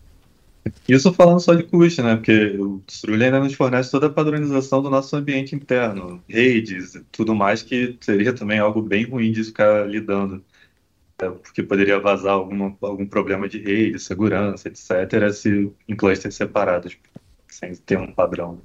Isso 0.88 1.14
falando 1.14 1.40
só 1.40 1.54
de 1.54 1.64
custo, 1.64 2.02
né? 2.04 2.16
Porque 2.16 2.58
o 2.58 2.82
Strully 2.88 3.26
ainda 3.26 3.40
nos 3.40 3.54
fornece 3.54 3.92
toda 3.92 4.08
a 4.08 4.10
padronização 4.10 4.82
do 4.82 4.90
nosso 4.90 5.16
ambiente 5.16 5.56
interno, 5.56 6.24
redes, 6.28 7.00
tudo 7.12 7.36
mais, 7.36 7.62
que 7.62 7.98
seria 8.02 8.34
também 8.34 8.60
algo 8.60 8.82
bem 8.82 9.06
ruim 9.06 9.32
de 9.32 9.44
ficar 9.44 9.88
lidando. 9.88 10.44
É, 11.18 11.30
porque 11.30 11.64
poderia 11.64 12.00
vazar 12.00 12.34
alguma, 12.34 12.76
algum 12.82 13.06
problema 13.06 13.48
de 13.48 13.60
rede, 13.60 14.00
segurança, 14.00 14.68
etc., 14.68 15.32
se 15.32 15.72
em 15.88 15.96
clusters 15.96 16.36
separados, 16.36 16.98
sem 17.48 17.74
ter 17.76 17.98
um 17.98 18.12
padrão. 18.12 18.62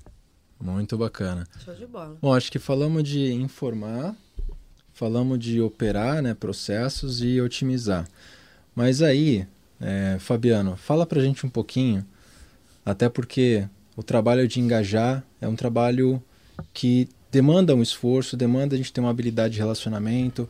Muito 0.61 0.99
bacana. 0.99 1.47
Show 1.65 1.75
de 1.75 1.87
bola. 1.87 2.19
Bom, 2.21 2.35
acho 2.35 2.51
que 2.51 2.59
falamos 2.59 3.05
de 3.05 3.33
informar, 3.33 4.15
falamos 4.93 5.39
de 5.39 5.61
operar 5.61 6.21
né, 6.21 6.35
processos 6.35 7.23
e 7.23 7.41
otimizar. 7.41 8.07
Mas 8.75 9.01
aí, 9.01 9.47
é, 9.81 10.17
Fabiano, 10.19 10.77
fala 10.77 11.07
pra 11.07 11.23
gente 11.23 11.47
um 11.47 11.51
pouquinho, 11.51 12.05
até 12.85 13.09
porque 13.09 13.67
o 13.97 14.03
trabalho 14.03 14.47
de 14.47 14.61
engajar 14.61 15.25
é 15.41 15.49
um 15.49 15.57
trabalho 15.57 16.23
que 16.75 17.09
demanda 17.31 17.75
um 17.75 17.83
esforço, 17.83 18.37
demanda 18.37 18.75
a 18.75 18.79
gente 18.79 18.93
ter 18.93 19.01
uma 19.01 19.11
habilidade 19.11 19.55
de 19.55 19.61
relacionamento. 19.61 20.49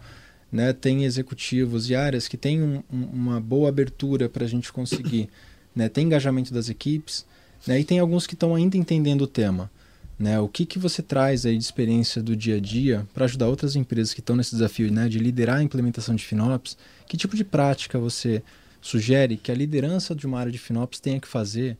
né, 0.50 0.72
tem 0.72 1.04
executivos 1.04 1.88
e 1.90 1.94
áreas 1.94 2.26
que 2.26 2.36
têm 2.36 2.60
um, 2.60 2.82
um, 2.92 3.04
uma 3.04 3.40
boa 3.40 3.68
abertura 3.68 4.28
para 4.28 4.44
a 4.44 4.48
gente 4.48 4.72
conseguir, 4.72 5.28
né, 5.74 5.88
tem 5.88 6.06
engajamento 6.06 6.52
das 6.52 6.68
equipes, 6.68 7.24
né, 7.64 7.78
e 7.78 7.84
tem 7.84 8.00
alguns 8.00 8.26
que 8.26 8.34
estão 8.34 8.54
ainda 8.56 8.76
entendendo 8.76 9.22
o 9.22 9.26
tema. 9.28 9.70
Né, 10.18 10.38
o 10.40 10.48
que, 10.48 10.66
que 10.66 10.78
você 10.78 11.02
traz 11.02 11.46
aí 11.46 11.56
de 11.56 11.62
experiência 11.62 12.22
do 12.22 12.36
dia 12.36 12.56
a 12.56 12.60
dia 12.60 13.06
para 13.14 13.24
ajudar 13.24 13.46
outras 13.46 13.74
empresas 13.76 14.12
que 14.12 14.20
estão 14.20 14.36
nesse 14.36 14.50
desafio 14.50 14.92
né, 14.92 15.08
de 15.08 15.18
liderar 15.18 15.58
a 15.58 15.62
implementação 15.62 16.14
de 16.14 16.24
FinOps? 16.24 16.76
Que 17.06 17.16
tipo 17.16 17.34
de 17.36 17.44
prática 17.44 17.98
você 17.98 18.42
sugere 18.80 19.36
que 19.36 19.50
a 19.50 19.54
liderança 19.54 20.14
de 20.14 20.26
uma 20.26 20.38
área 20.38 20.52
de 20.52 20.58
FinOps 20.58 21.00
tenha 21.00 21.20
que 21.20 21.28
fazer 21.28 21.76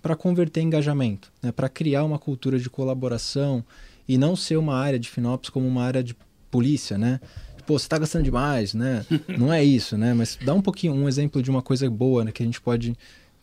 para 0.00 0.16
converter 0.16 0.60
engajamento, 0.60 1.30
né, 1.42 1.52
para 1.52 1.68
criar 1.68 2.04
uma 2.04 2.18
cultura 2.18 2.58
de 2.58 2.70
colaboração 2.70 3.64
e 4.08 4.16
não 4.16 4.34
ser 4.36 4.56
uma 4.56 4.76
área 4.76 4.98
de 4.98 5.08
FinOps 5.08 5.50
como 5.50 5.66
uma 5.66 5.84
área 5.84 6.02
de 6.02 6.16
polícia, 6.50 6.96
né? 6.96 7.20
Pô, 7.66 7.78
você 7.78 7.84
está 7.84 7.98
gastando 7.98 8.24
demais, 8.24 8.72
né? 8.72 9.04
Não 9.36 9.52
é 9.52 9.62
isso, 9.62 9.98
né? 9.98 10.14
Mas 10.14 10.38
dá 10.42 10.54
um 10.54 10.62
pouquinho 10.62 10.94
um 10.94 11.06
exemplo 11.06 11.42
de 11.42 11.50
uma 11.50 11.60
coisa 11.60 11.90
boa 11.90 12.24
né, 12.24 12.32
que 12.32 12.42
a 12.42 12.46
gente 12.46 12.58
pode 12.58 12.96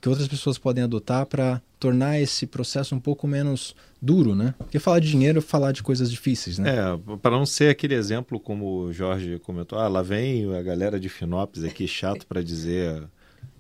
que 0.06 0.10
outras 0.10 0.28
pessoas 0.28 0.60
podem 0.60 0.84
adotar 0.84 1.26
para 1.26 1.60
tornar 1.80 2.22
esse 2.22 2.46
processo 2.46 2.94
um 2.94 3.00
pouco 3.00 3.28
menos 3.28 3.76
duro, 4.00 4.36
né? 4.36 4.54
Porque 4.60 4.78
falar 4.78 5.00
de 5.00 5.10
dinheiro 5.10 5.40
é 5.40 5.42
falar 5.42 5.72
de 5.72 5.82
coisas 5.82 6.12
difíceis, 6.12 6.60
né? 6.60 6.76
É, 6.76 7.18
para 7.18 7.32
não 7.32 7.44
ser 7.44 7.72
aquele 7.72 7.96
exemplo 7.96 8.40
como 8.40 8.82
o 8.82 8.94
Jorge 8.94 9.40
comentou, 9.40 9.80
ah, 9.80 9.88
lá 9.88 10.04
vem 10.04 10.56
a 10.56 10.62
galera 10.62 11.00
de 11.00 11.10
Finópolis 11.10 11.68
aqui 11.68 11.88
chato 11.88 12.28
para 12.28 12.44
dizer 12.44 13.02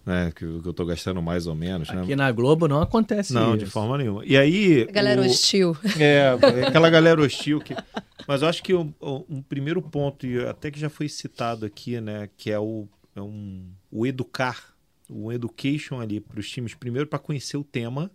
né, 0.06 0.32
que, 0.36 0.46
que 0.46 0.68
eu 0.68 0.70
estou 0.70 0.86
gastando 0.86 1.20
mais 1.20 1.48
ou 1.48 1.56
menos. 1.56 1.90
Né? 1.90 2.02
Aqui 2.02 2.10
né? 2.10 2.18
na 2.18 2.32
Globo 2.32 2.68
não 2.68 2.80
acontece 2.80 3.34
não, 3.34 3.42
isso. 3.42 3.50
Não, 3.50 3.58
de 3.58 3.66
forma 3.66 3.98
nenhuma. 3.98 4.24
E 4.24 4.38
aí... 4.38 4.86
A 4.88 4.92
galera 4.92 5.24
o... 5.24 5.26
hostil. 5.26 5.76
É, 6.00 6.30
aquela 6.68 6.92
galera 6.92 7.20
hostil 7.20 7.60
que... 7.60 7.76
Mas 8.28 8.44
eu 8.44 8.48
acho 8.48 8.62
que 8.62 8.76
um, 8.76 8.94
um, 9.02 9.42
primeiro 9.42 9.82
ponto, 9.82 10.28
e 10.28 10.46
até 10.46 10.70
que 10.70 10.80
já 10.80 10.92
foi 10.92 11.10
citado 11.10 11.66
aqui, 11.66 12.00
né, 12.00 12.30
que 12.38 12.52
é 12.52 12.60
o, 12.60 12.88
é 13.16 13.22
um, 13.22 13.66
o 13.92 14.06
educar 14.06 14.75
o 15.10 15.32
education 15.32 16.00
ali 16.00 16.20
para 16.20 16.40
os 16.40 16.50
times, 16.50 16.74
primeiro 16.74 17.08
para 17.08 17.20
conhecer 17.20 17.58
o 17.58 17.64
tema 17.64 18.12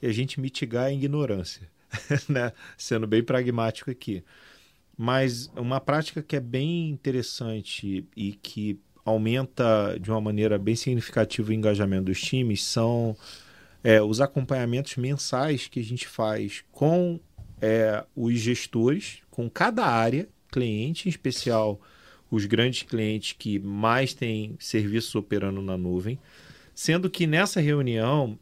e 0.00 0.06
a 0.06 0.12
gente 0.12 0.40
mitigar 0.40 0.86
a 0.86 0.92
ignorância, 0.92 1.70
né? 2.28 2.52
sendo 2.76 3.06
bem 3.06 3.22
pragmático 3.22 3.90
aqui. 3.90 4.24
Mas 4.96 5.50
uma 5.56 5.80
prática 5.80 6.22
que 6.22 6.36
é 6.36 6.40
bem 6.40 6.90
interessante 6.90 8.06
e 8.16 8.32
que 8.32 8.80
aumenta 9.04 9.96
de 10.00 10.10
uma 10.10 10.20
maneira 10.20 10.58
bem 10.58 10.76
significativa 10.76 11.50
o 11.50 11.54
engajamento 11.54 12.04
dos 12.04 12.20
times 12.20 12.64
são 12.64 13.16
é, 13.82 14.02
os 14.02 14.20
acompanhamentos 14.20 14.96
mensais 14.96 15.68
que 15.68 15.80
a 15.80 15.84
gente 15.84 16.06
faz 16.06 16.64
com 16.72 17.18
é, 17.60 18.04
os 18.14 18.34
gestores, 18.38 19.20
com 19.30 19.48
cada 19.48 19.86
área, 19.86 20.28
cliente 20.50 21.08
em 21.08 21.10
especial 21.10 21.80
os 22.30 22.44
grandes 22.44 22.82
clientes 22.82 23.34
que 23.38 23.58
mais 23.58 24.12
têm 24.12 24.56
serviços 24.58 25.14
operando 25.14 25.62
na 25.62 25.76
nuvem, 25.76 26.18
sendo 26.74 27.08
que 27.08 27.26
nessa 27.26 27.60
reunião 27.60 28.38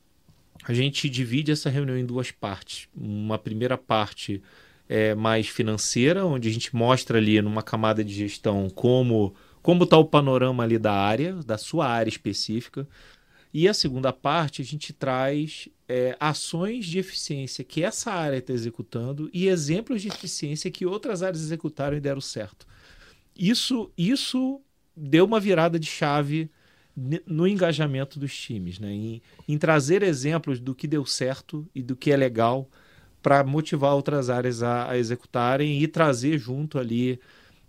a 0.65 0.75
gente 0.75 1.09
divide 1.09 1.53
essa 1.53 1.71
reunião 1.71 1.97
em 1.97 2.05
duas 2.05 2.31
partes. 2.31 2.89
Uma 2.97 3.39
primeira 3.39 3.79
parte 3.79 4.43
é 4.89 5.15
mais 5.15 5.49
financeira, 5.49 6.25
onde 6.25 6.49
a 6.49 6.53
gente 6.53 6.75
mostra 6.75 7.19
ali 7.19 7.41
numa 7.41 7.63
camada 7.63 8.05
de 8.05 8.13
gestão 8.13 8.69
como 8.71 9.35
como 9.63 9.83
está 9.83 9.99
o 9.99 10.05
panorama 10.05 10.63
ali 10.63 10.79
da 10.79 10.93
área, 10.93 11.35
da 11.43 11.59
sua 11.59 11.89
área 11.89 12.09
específica. 12.09 12.87
E 13.53 13.67
a 13.67 13.75
segunda 13.75 14.13
parte, 14.13 14.63
a 14.63 14.65
gente 14.65 14.93
traz 14.93 15.69
é, 15.89 16.17
ações 16.21 16.87
de 16.87 17.01
eficiência 17.01 17.65
que 17.65 17.83
essa 17.83 18.13
área 18.13 18.37
está 18.37 18.53
executando 18.53 19.29
e 19.33 19.49
exemplos 19.49 20.03
de 20.03 20.07
eficiência 20.07 20.71
que 20.71 20.87
outras 20.87 21.21
áreas 21.21 21.43
executaram 21.43 21.97
e 21.97 22.01
deram 22.01 22.21
certo. 22.21 22.65
Isso, 23.39 23.91
isso 23.97 24.61
deu 24.97 25.25
uma 25.25 25.39
virada 25.39 25.79
de 25.79 25.87
chave 25.87 26.51
no 27.27 27.47
engajamento 27.47 28.19
dos 28.19 28.35
times, 28.35 28.79
né? 28.79 28.91
em, 28.91 29.23
em 29.47 29.59
trazer 29.59 30.03
exemplos 30.03 30.59
do 30.59 30.75
que 30.75 30.87
deu 30.89 31.05
certo 31.05 31.69
e 31.75 31.83
do 31.83 31.95
que 31.95 32.11
é 32.11 32.17
legal 32.17 32.71
para 33.23 33.45
motivar 33.45 33.93
outras 33.93 34.31
áreas 34.31 34.63
a, 34.63 34.91
a, 34.91 34.97
executarem 34.97 35.83
e 35.83 35.87
trazer 35.87 36.39
junto 36.39 36.79
ali 36.79 37.21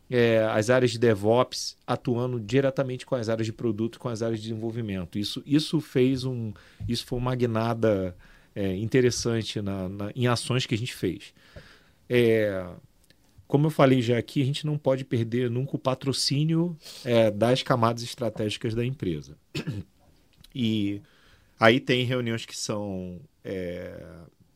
é, 0.10 0.46
as 0.52 0.70
áreas 0.70 0.92
de 0.92 1.00
DevOps 1.00 1.76
atuando 1.86 2.40
diretamente 2.40 3.06
com 3.06 3.16
as 3.16 3.28
áreas 3.28 3.46
de 3.46 3.52
produto, 3.52 4.00
com 4.00 4.08
as 4.08 4.22
áreas 4.22 4.40
de 4.40 4.48
desenvolvimento. 4.48 5.20
Isso, 5.20 5.44
isso 5.46 5.82
fez 5.82 6.24
um, 6.24 6.54
isso 6.88 7.06
foi 7.06 7.20
uma 7.20 7.36
guinada 7.36 8.16
é, 8.56 8.76
interessante 8.78 9.62
na, 9.62 9.90
na, 9.90 10.12
em 10.16 10.28
ações 10.28 10.66
que 10.66 10.76
a 10.76 10.78
gente 10.78 10.96
fez. 10.96 11.34
É, 12.08 12.66
como 13.48 13.68
eu 13.68 13.72
falei 13.72 14.02
já 14.02 14.18
aqui, 14.18 14.42
a 14.42 14.46
gente 14.46 14.66
não 14.66 14.78
pode 14.78 15.06
perder 15.06 15.50
nunca 15.50 15.76
o 15.76 15.80
patrocínio 15.80 16.78
é, 17.06 17.32
das 17.32 17.64
camadas 17.64 18.04
estratégicas 18.04 18.76
da 18.76 18.86
empresa. 18.86 19.38
E 20.60 21.04
aí 21.60 21.80
tem 21.80 22.04
reuniões 22.04 22.44
que 22.44 22.58
são 22.58 23.22
é, 23.44 24.04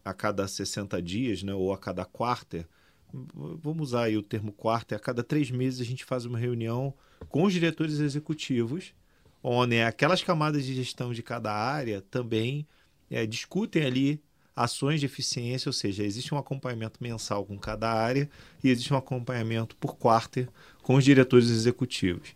a 0.03 0.13
cada 0.15 0.47
60 0.47 0.99
dias, 0.99 1.43
né, 1.43 1.53
ou 1.53 1.71
a 1.71 1.77
cada 1.77 2.03
quarter. 2.05 2.67
Vamos 3.13 3.89
usar 3.89 4.05
aí 4.05 4.17
o 4.17 4.23
termo 4.23 4.51
quarter. 4.51 4.95
A 4.95 4.99
cada 4.99 5.23
três 5.23 5.51
meses 5.51 5.79
a 5.79 5.83
gente 5.83 6.03
faz 6.03 6.25
uma 6.25 6.39
reunião 6.39 6.93
com 7.29 7.43
os 7.43 7.53
diretores 7.53 7.99
executivos, 7.99 8.95
onde 9.43 9.79
aquelas 9.81 10.23
camadas 10.23 10.65
de 10.65 10.73
gestão 10.73 11.13
de 11.13 11.21
cada 11.21 11.53
área 11.53 12.01
também 12.01 12.65
é, 13.09 13.25
discutem 13.27 13.85
ali 13.85 14.23
ações 14.55 14.99
de 14.99 15.05
eficiência, 15.05 15.69
ou 15.69 15.73
seja, 15.73 16.03
existe 16.03 16.33
um 16.33 16.37
acompanhamento 16.37 17.01
mensal 17.01 17.45
com 17.45 17.57
cada 17.57 17.91
área 17.91 18.29
e 18.63 18.69
existe 18.69 18.93
um 18.93 18.97
acompanhamento 18.97 19.75
por 19.77 19.95
quarter 19.95 20.49
com 20.81 20.95
os 20.95 21.03
diretores 21.03 21.49
executivos. 21.49 22.35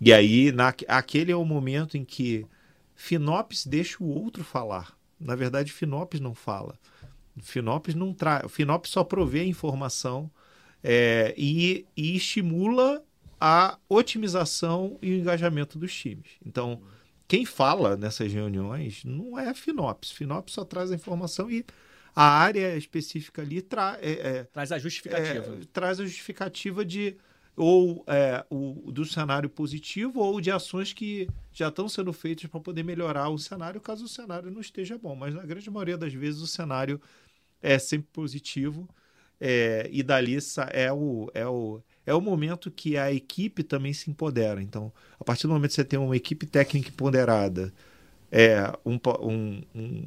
E 0.00 0.12
aí, 0.12 0.52
na, 0.52 0.74
aquele 0.88 1.32
é 1.32 1.36
o 1.36 1.44
momento 1.44 1.96
em 1.96 2.04
que 2.04 2.46
Finops 2.94 3.66
deixa 3.66 4.02
o 4.02 4.08
outro 4.08 4.44
falar. 4.44 4.96
Na 5.18 5.34
verdade, 5.34 5.72
Finops 5.72 6.20
não 6.20 6.34
fala. 6.34 6.78
Finops 7.40 7.94
não 7.94 8.12
traz. 8.12 8.50
Finops 8.50 8.90
só 8.90 9.02
provê 9.02 9.40
a 9.40 9.46
informação 9.46 10.30
é, 10.82 11.34
e, 11.36 11.86
e 11.96 12.16
estimula 12.16 13.02
a 13.40 13.78
otimização 13.88 14.98
e 15.02 15.12
o 15.12 15.18
engajamento 15.18 15.78
dos 15.78 15.94
times. 15.94 16.32
Então, 16.44 16.80
quem 17.26 17.44
fala 17.44 17.96
nessas 17.96 18.32
reuniões 18.32 19.04
não 19.04 19.38
é 19.38 19.48
a 19.48 19.54
Finops. 19.54 20.10
Finops 20.10 20.54
só 20.54 20.64
traz 20.64 20.90
a 20.92 20.94
informação 20.94 21.50
e 21.50 21.64
a 22.14 22.24
área 22.24 22.76
específica 22.76 23.42
ali 23.42 23.60
tra 23.60 23.98
é, 24.00 24.12
é, 24.12 24.44
traz 24.44 24.70
a 24.70 24.78
justificativa. 24.78 25.58
É, 25.60 25.66
traz 25.72 26.00
a 26.00 26.04
justificativa 26.04 26.84
de 26.84 27.16
ou 27.56 28.04
é, 28.08 28.44
o, 28.50 28.90
do 28.90 29.04
cenário 29.04 29.48
positivo 29.48 30.20
ou 30.20 30.40
de 30.40 30.50
ações 30.50 30.92
que 30.92 31.28
já 31.52 31.68
estão 31.68 31.88
sendo 31.88 32.12
feitas 32.12 32.50
para 32.50 32.60
poder 32.60 32.82
melhorar 32.82 33.28
o 33.28 33.38
cenário 33.38 33.80
caso 33.80 34.04
o 34.04 34.08
cenário 34.08 34.50
não 34.50 34.60
esteja 34.60 34.98
bom. 34.98 35.14
Mas 35.14 35.34
na 35.34 35.42
grande 35.42 35.70
maioria 35.70 35.96
das 35.96 36.12
vezes 36.12 36.40
o 36.40 36.46
cenário 36.46 37.00
é 37.62 37.78
sempre 37.78 38.08
positivo 38.12 38.88
é, 39.40 39.88
e 39.90 40.02
dali 40.02 40.36
é 40.72 40.92
o, 40.92 41.30
é 41.32 41.46
o 41.46 41.80
é 42.06 42.14
o 42.14 42.20
momento 42.20 42.70
que 42.70 42.96
a 42.96 43.12
equipe 43.12 43.62
também 43.62 43.92
se 43.92 44.10
empodera. 44.10 44.62
Então, 44.62 44.92
a 45.18 45.24
partir 45.24 45.46
do 45.46 45.52
momento 45.52 45.70
que 45.70 45.76
você 45.76 45.84
tem 45.84 45.98
uma 45.98 46.16
equipe 46.16 46.46
técnica 46.46 46.88
empoderada, 46.88 47.72
é, 48.30 48.72
um, 48.84 48.98
um, 49.22 49.62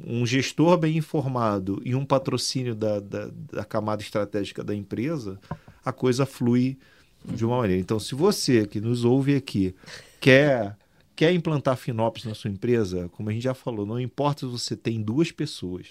um, 0.06 0.26
gestor 0.26 0.76
bem 0.76 0.98
informado 0.98 1.80
e 1.82 1.94
um 1.94 2.04
patrocínio 2.04 2.74
da, 2.74 3.00
da, 3.00 3.30
da, 3.52 3.64
camada 3.64 4.02
estratégica 4.02 4.62
da 4.62 4.74
empresa, 4.74 5.40
a 5.82 5.92
coisa 5.92 6.26
flui 6.26 6.78
de 7.24 7.44
uma 7.44 7.56
maneira. 7.56 7.80
Então, 7.80 7.98
se 7.98 8.14
você 8.14 8.66
que 8.66 8.82
nos 8.82 9.02
ouve 9.02 9.34
aqui 9.34 9.74
quer, 10.20 10.76
quer 11.16 11.32
implantar 11.32 11.78
Finops 11.78 12.24
na 12.24 12.34
sua 12.34 12.50
empresa, 12.50 13.08
como 13.12 13.30
a 13.30 13.32
gente 13.32 13.44
já 13.44 13.54
falou, 13.54 13.86
não 13.86 13.98
importa 13.98 14.40
se 14.40 14.52
você 14.52 14.76
tem 14.76 15.00
duas 15.00 15.32
pessoas, 15.32 15.86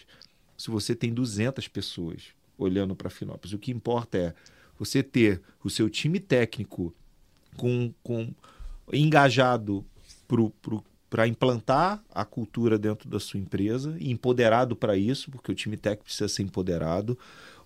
se 0.55 0.69
você 0.69 0.95
tem 0.95 1.11
200 1.11 1.67
pessoas 1.67 2.21
olhando 2.55 2.95
para 2.95 3.09
Finops, 3.09 3.51
o 3.51 3.57
que 3.57 3.71
importa 3.71 4.17
é 4.17 4.33
você 4.77 5.01
ter 5.01 5.41
o 5.63 5.69
seu 5.69 5.89
time 5.89 6.19
técnico 6.19 6.93
com, 7.55 7.93
com 8.03 8.33
engajado 8.91 9.85
para 11.09 11.27
implantar 11.27 12.03
a 12.13 12.23
cultura 12.25 12.77
dentro 12.77 13.09
da 13.09 13.19
sua 13.19 13.39
empresa 13.39 13.95
e 13.99 14.11
empoderado 14.11 14.75
para 14.75 14.97
isso, 14.97 15.31
porque 15.31 15.51
o 15.51 15.55
time 15.55 15.77
técnico 15.77 16.05
precisa 16.05 16.27
ser 16.27 16.43
empoderado, 16.43 17.17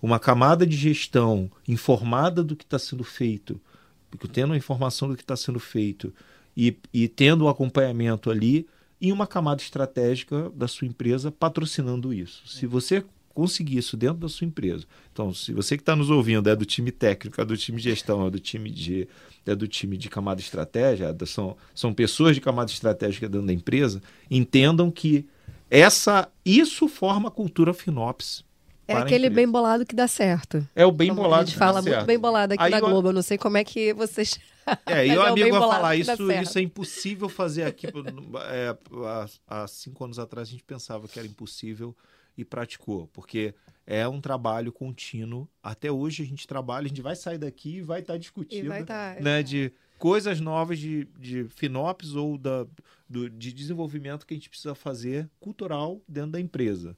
uma 0.01 0.19
camada 0.19 0.65
de 0.65 0.75
gestão 0.75 1.51
informada 1.67 2.43
do 2.43 2.55
que 2.55 2.63
está 2.63 2.79
sendo 2.79 3.03
feito, 3.03 3.59
porque 4.09 4.27
tendo 4.27 4.53
a 4.53 4.57
informação 4.57 5.07
do 5.09 5.15
que 5.15 5.23
está 5.23 5.35
sendo 5.35 5.59
feito 5.59 6.13
e, 6.55 6.77
e 6.93 7.07
tendo 7.07 7.45
o 7.45 7.49
acompanhamento 7.49 8.29
ali, 8.29 8.67
e 8.99 9.11
uma 9.11 9.25
camada 9.25 9.61
estratégica 9.61 10.51
da 10.51 10.67
sua 10.67 10.87
empresa 10.87 11.31
patrocinando 11.31 12.13
isso. 12.13 12.47
Se 12.47 12.67
você 12.67 13.03
conseguir 13.33 13.77
isso 13.77 13.97
dentro 13.97 14.17
da 14.17 14.29
sua 14.29 14.45
empresa. 14.45 14.85
Então, 15.11 15.33
se 15.33 15.53
você 15.53 15.75
que 15.75 15.81
está 15.81 15.95
nos 15.95 16.09
ouvindo 16.09 16.49
é 16.49 16.55
do 16.55 16.65
time 16.65 16.91
técnico, 16.91 17.39
é 17.39 17.45
do 17.45 17.57
time 17.57 17.77
de 17.77 17.89
gestão, 17.89 18.27
é 18.27 18.29
do 18.29 18.39
time 18.39 18.69
de, 18.69 19.07
é 19.45 19.55
do 19.55 19.67
time 19.67 19.97
de 19.97 20.09
camada 20.09 20.39
estratégia, 20.39 21.15
é 21.19 21.25
são, 21.25 21.57
são 21.73 21.93
pessoas 21.93 22.35
de 22.35 22.41
camada 22.41 22.71
estratégica 22.71 23.27
dentro 23.27 23.47
da 23.47 23.53
empresa, 23.53 24.01
entendam 24.29 24.91
que 24.91 25.25
essa 25.69 26.29
isso 26.45 26.87
forma 26.87 27.29
a 27.29 27.31
cultura 27.31 27.73
FinOps. 27.73 28.43
É 28.87 28.97
aquele 28.97 29.29
bem 29.29 29.47
bolado 29.47 29.85
que 29.85 29.95
dá 29.95 30.07
certo. 30.07 30.67
É 30.75 30.85
o 30.85 30.91
bem 30.91 31.09
como 31.09 31.21
bolado. 31.21 31.43
A 31.43 31.45
gente 31.45 31.57
fala 31.57 31.81
muito 31.81 32.05
bem 32.05 32.19
bolado 32.19 32.53
aqui 32.53 32.63
Aí 32.63 32.71
na 32.71 32.79
eu... 32.79 32.85
Globo. 32.85 33.09
Eu 33.09 33.13
não 33.13 33.21
sei 33.21 33.37
como 33.37 33.57
é 33.57 33.63
que 33.63 33.93
vocês. 33.93 34.37
É, 34.85 35.07
e 35.07 35.17
o 35.17 35.23
é 35.23 35.29
amigo 35.29 35.49
vai 35.49 35.59
falar 35.59 35.95
isso, 35.95 36.31
isso 36.31 36.59
é 36.59 36.61
impossível 36.61 37.27
fazer 37.27 37.63
aqui. 37.63 37.87
É, 38.51 38.77
há, 39.05 39.25
há 39.63 39.67
cinco 39.67 40.05
anos 40.05 40.19
atrás 40.19 40.47
a 40.47 40.51
gente 40.51 40.63
pensava 40.63 41.07
que 41.07 41.17
era 41.17 41.27
impossível 41.27 41.95
e 42.37 42.45
praticou, 42.45 43.07
porque 43.07 43.53
é 43.85 44.07
um 44.07 44.21
trabalho 44.21 44.71
contínuo. 44.71 45.47
Até 45.61 45.91
hoje 45.91 46.23
a 46.23 46.25
gente 46.25 46.47
trabalha, 46.47 46.85
a 46.85 46.87
gente 46.87 47.01
vai 47.01 47.15
sair 47.15 47.37
daqui 47.37 47.77
e 47.77 47.81
vai 47.81 47.99
estar 48.01 48.13
tá 48.13 48.19
discutindo, 48.19 48.69
tá, 48.85 49.17
né, 49.19 49.39
é. 49.39 49.43
de 49.43 49.71
coisas 49.97 50.39
novas 50.39 50.79
de, 50.79 51.07
de 51.19 51.45
FinOps 51.49 52.15
ou 52.15 52.37
da, 52.37 52.65
do, 53.07 53.29
de 53.29 53.53
desenvolvimento 53.53 54.25
que 54.25 54.33
a 54.33 54.37
gente 54.37 54.49
precisa 54.49 54.73
fazer 54.73 55.29
cultural 55.39 56.01
dentro 56.07 56.31
da 56.31 56.39
empresa. 56.39 56.97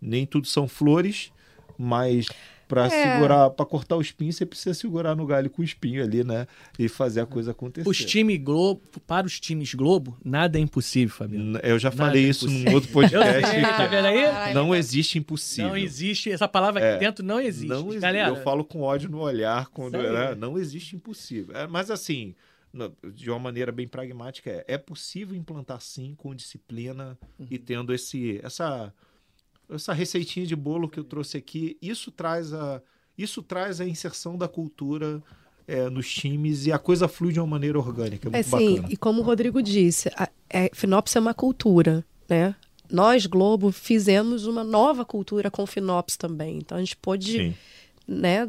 Nem 0.00 0.24
tudo 0.24 0.46
são 0.46 0.66
flores, 0.66 1.32
mas 1.76 2.26
para 2.70 2.86
é. 2.86 3.14
segurar, 3.14 3.50
para 3.50 3.66
cortar 3.66 3.96
o 3.96 4.00
espinho, 4.00 4.32
você 4.32 4.46
precisa 4.46 4.72
segurar 4.74 5.16
no 5.16 5.26
galho 5.26 5.50
com 5.50 5.60
o 5.60 5.64
espinho 5.64 6.04
ali, 6.04 6.22
né? 6.22 6.46
E 6.78 6.88
fazer 6.88 7.20
a 7.20 7.26
coisa 7.26 7.50
acontecer. 7.50 7.88
Os 7.88 8.04
times 8.04 8.38
Globo, 8.38 8.80
para 9.08 9.26
os 9.26 9.40
times 9.40 9.74
Globo, 9.74 10.16
nada 10.24 10.56
é 10.56 10.60
impossível, 10.60 11.12
Fabiano. 11.12 11.58
Eu 11.64 11.80
já 11.80 11.90
falei 11.90 12.06
nada 12.06 12.18
é 12.18 12.30
isso 12.30 12.48
num 12.48 12.72
outro 12.72 12.92
podcast. 12.92 13.42
tá 13.76 13.86
vendo 13.88 14.06
aí? 14.06 14.54
Não 14.54 14.72
existe 14.72 15.18
impossível. 15.18 15.70
Não 15.70 15.76
existe, 15.76 16.30
essa 16.30 16.46
palavra 16.46 16.80
aqui 16.80 16.96
é, 17.04 17.08
dentro 17.08 17.24
não 17.24 17.40
existe. 17.40 17.66
Não 17.66 17.88
existe. 17.88 17.98
Galera, 17.98 18.28
eu 18.28 18.36
falo 18.36 18.64
com 18.64 18.82
ódio 18.82 19.10
no 19.10 19.18
olhar 19.18 19.66
quando 19.70 19.98
né? 19.98 20.36
não 20.36 20.56
existe 20.56 20.94
impossível. 20.94 21.56
É, 21.56 21.66
mas 21.66 21.90
assim, 21.90 22.36
de 23.12 23.28
uma 23.28 23.40
maneira 23.40 23.72
bem 23.72 23.88
pragmática, 23.88 24.48
é, 24.48 24.64
é 24.68 24.78
possível 24.78 25.36
implantar 25.36 25.80
sim 25.80 26.14
com 26.16 26.32
disciplina 26.32 27.18
uhum. 27.36 27.48
e 27.50 27.58
tendo 27.58 27.92
esse 27.92 28.38
essa 28.44 28.94
essa 29.70 29.92
receitinha 29.92 30.46
de 30.46 30.56
bolo 30.56 30.88
que 30.88 30.98
eu 30.98 31.04
trouxe 31.04 31.36
aqui, 31.36 31.76
isso 31.80 32.10
traz 32.10 32.52
a, 32.52 32.82
isso 33.16 33.42
traz 33.42 33.80
a 33.80 33.86
inserção 33.86 34.36
da 34.36 34.48
cultura 34.48 35.22
é, 35.66 35.88
nos 35.88 36.12
times 36.12 36.66
e 36.66 36.72
a 36.72 36.78
coisa 36.78 37.06
flui 37.06 37.32
de 37.32 37.40
uma 37.40 37.46
maneira 37.46 37.78
orgânica. 37.78 38.28
É, 38.28 38.30
muito 38.30 38.36
é 38.36 38.42
sim, 38.42 38.84
e 38.88 38.96
como 38.96 39.20
o 39.20 39.24
Rodrigo 39.24 39.62
disse, 39.62 40.10
a, 40.16 40.28
é, 40.48 40.70
Finops 40.74 41.14
é 41.14 41.20
uma 41.20 41.34
cultura, 41.34 42.04
né? 42.28 42.54
Nós, 42.90 43.24
Globo, 43.26 43.70
fizemos 43.70 44.46
uma 44.46 44.64
nova 44.64 45.04
cultura 45.04 45.48
com 45.48 45.64
Finops 45.64 46.16
também. 46.16 46.58
Então 46.58 46.76
a 46.76 46.80
gente 46.80 46.96
pôde, 46.96 47.54
né, 48.06 48.48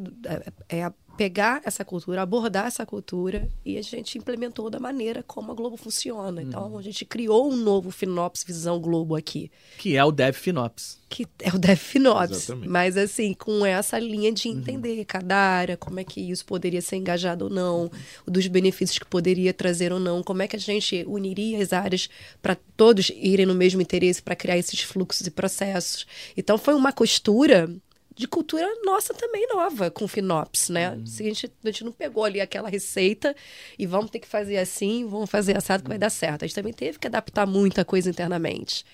é, 0.68 0.78
é 0.80 0.94
pegar 1.22 1.62
essa 1.64 1.86
cultura, 1.86 2.24
abordar 2.24 2.66
essa 2.66 2.84
cultura 2.84 3.48
e 3.64 3.78
a 3.78 3.82
gente 3.84 4.18
implementou 4.18 4.72
da 4.72 4.80
maneira 4.80 5.22
como 5.22 5.52
a 5.52 5.54
Globo 5.54 5.78
funciona. 5.78 6.42
Então 6.42 6.72
uhum. 6.72 6.80
a 6.80 6.82
gente 6.82 7.06
criou 7.06 7.54
um 7.54 7.56
novo 7.56 7.92
Finops 7.92 8.44
Visão 8.44 8.80
Globo 8.80 9.16
aqui. 9.16 9.52
Que 9.78 9.96
é 9.96 10.04
o 10.04 10.12
Dev 10.12 10.34
Finops. 10.34 11.00
Que 11.08 11.28
é 11.38 11.50
o 11.50 11.60
Dev 11.60 11.78
Finops. 11.78 12.32
Exatamente. 12.32 12.68
Mas 12.68 12.98
assim, 12.98 13.36
com 13.36 13.64
essa 13.64 14.00
linha 14.00 14.32
de 14.32 14.48
uhum. 14.48 14.56
entender 14.56 14.98
uhum. 14.98 15.06
cada 15.08 15.38
área, 15.38 15.78
como 15.78 16.00
é 16.00 16.04
que 16.04 16.20
isso 16.20 16.44
poderia 16.44 16.82
ser 16.82 16.96
engajado 16.96 17.46
ou 17.46 17.52
não, 17.52 17.92
dos 18.26 18.48
benefícios 18.48 18.98
que 18.98 19.06
poderia 19.06 19.54
trazer 19.54 19.94
ou 19.94 20.00
não, 20.00 20.24
como 20.24 20.42
é 20.42 20.48
que 20.48 20.56
a 20.56 20.60
gente 20.60 21.06
uniria 21.08 21.62
as 21.62 21.72
áreas 21.72 22.10
para 22.42 22.58
todos 22.76 23.12
irem 23.16 23.46
no 23.46 23.54
mesmo 23.54 23.80
interesse 23.80 24.24
para 24.24 24.36
criar 24.36 24.58
esses 24.58 24.82
fluxos 24.82 25.28
e 25.28 25.30
processos. 25.30 26.08
Então 26.36 26.58
foi 26.58 26.74
uma 26.74 26.92
costura 26.92 27.70
de 28.16 28.28
cultura 28.28 28.68
nossa 28.84 29.14
também 29.14 29.48
nova 29.48 29.90
com 29.90 30.08
Finops, 30.08 30.70
né? 30.70 30.92
Uhum. 30.92 31.06
Se 31.06 31.24
a 31.24 31.26
gente, 31.26 31.52
a 31.64 31.68
gente 31.68 31.84
não 31.84 31.92
pegou 31.92 32.24
ali 32.24 32.42
aquela 32.42 32.70
receita 32.70 33.36
e 33.80 33.86
vamos 33.86 34.12
ter 34.12 34.20
que 34.20 34.28
fazer 34.28 34.58
assim, 34.58 35.08
vamos 35.08 35.30
fazer 35.30 35.58
assado 35.58 35.84
que 35.84 35.90
vai 35.90 35.98
dar 35.98 36.10
certo. 36.10 36.44
A 36.44 36.48
gente 36.48 36.56
também 36.56 36.74
teve 36.74 37.00
que 37.00 37.08
adaptar 37.08 37.48
muita 37.48 37.86
coisa 37.86 38.10
internamente. 38.10 38.86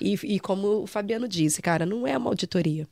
E, 0.00 0.14
e 0.24 0.40
como 0.40 0.82
o 0.82 0.86
Fabiano 0.86 1.26
disse, 1.26 1.62
cara, 1.62 1.86
não 1.86 2.06
é 2.06 2.16
uma 2.16 2.30
auditoria. 2.30 2.86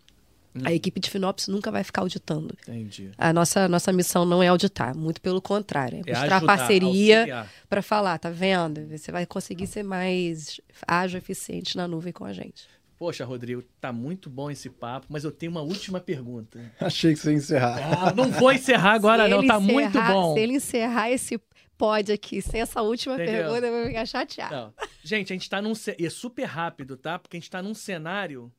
A 0.62 0.68
uhum. 0.68 0.74
equipe 0.74 1.00
de 1.00 1.10
Finops 1.10 1.48
nunca 1.48 1.68
vai 1.70 1.82
ficar 1.82 2.02
auditando. 2.02 2.56
Entendi. 2.62 3.10
A 3.18 3.32
nossa, 3.32 3.66
nossa 3.66 3.92
missão 3.92 4.24
não 4.24 4.40
é 4.40 4.46
auditar, 4.46 4.96
muito 4.96 5.20
pelo 5.20 5.42
contrário. 5.42 5.96
É, 6.06 6.10
é 6.10 6.14
mostrar 6.14 6.36
ajudar, 6.36 6.56
parceria 6.56 7.46
para 7.68 7.82
falar, 7.82 8.18
tá 8.18 8.30
vendo? 8.30 8.86
Você 8.86 9.10
vai 9.10 9.26
conseguir 9.26 9.66
ser 9.66 9.82
mais 9.82 10.60
ágil, 10.86 11.18
eficiente 11.18 11.76
na 11.76 11.88
nuvem 11.88 12.12
com 12.12 12.24
a 12.24 12.32
gente. 12.32 12.68
Poxa, 12.96 13.24
Rodrigo, 13.24 13.62
tá 13.80 13.92
muito 13.92 14.30
bom 14.30 14.50
esse 14.50 14.70
papo, 14.70 15.06
mas 15.08 15.24
eu 15.24 15.32
tenho 15.32 15.50
uma 15.50 15.62
última 15.62 16.00
pergunta. 16.00 16.60
Achei 16.80 17.12
que 17.12 17.18
você 17.18 17.30
ia 17.32 17.36
encerrar. 17.36 18.08
Ah, 18.08 18.14
não 18.14 18.30
vou 18.30 18.52
encerrar 18.52 18.92
agora, 18.92 19.26
não, 19.28 19.44
tá 19.44 19.58
muito 19.58 20.00
bom. 20.00 20.34
Se 20.34 20.40
ele 20.40 20.54
encerrar 20.54 21.10
esse 21.10 21.38
pod 21.76 22.12
aqui 22.12 22.40
sem 22.40 22.60
essa 22.60 22.82
última 22.82 23.14
Entendeu? 23.14 23.44
pergunta, 23.44 23.66
eu 23.66 23.72
vou 23.72 23.86
ficar 23.86 24.06
chateado. 24.06 24.54
Não. 24.54 24.74
Gente, 25.02 25.32
a 25.32 25.36
gente 25.36 25.50
tá 25.50 25.60
num. 25.60 25.72
E 25.98 26.06
é 26.06 26.10
super 26.10 26.44
rápido, 26.44 26.96
tá? 26.96 27.18
Porque 27.18 27.36
a 27.36 27.40
gente 27.40 27.50
tá 27.50 27.60
num 27.60 27.74
cenário 27.74 28.52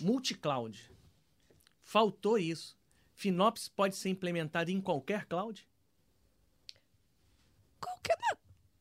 multi-cloud. 0.00 0.90
Faltou 1.82 2.38
isso. 2.38 2.76
Finops 3.14 3.68
pode 3.68 3.96
ser 3.96 4.10
implementado 4.10 4.70
em 4.70 4.80
qualquer 4.80 5.24
cloud? 5.24 5.66
Qualquer. 7.80 8.16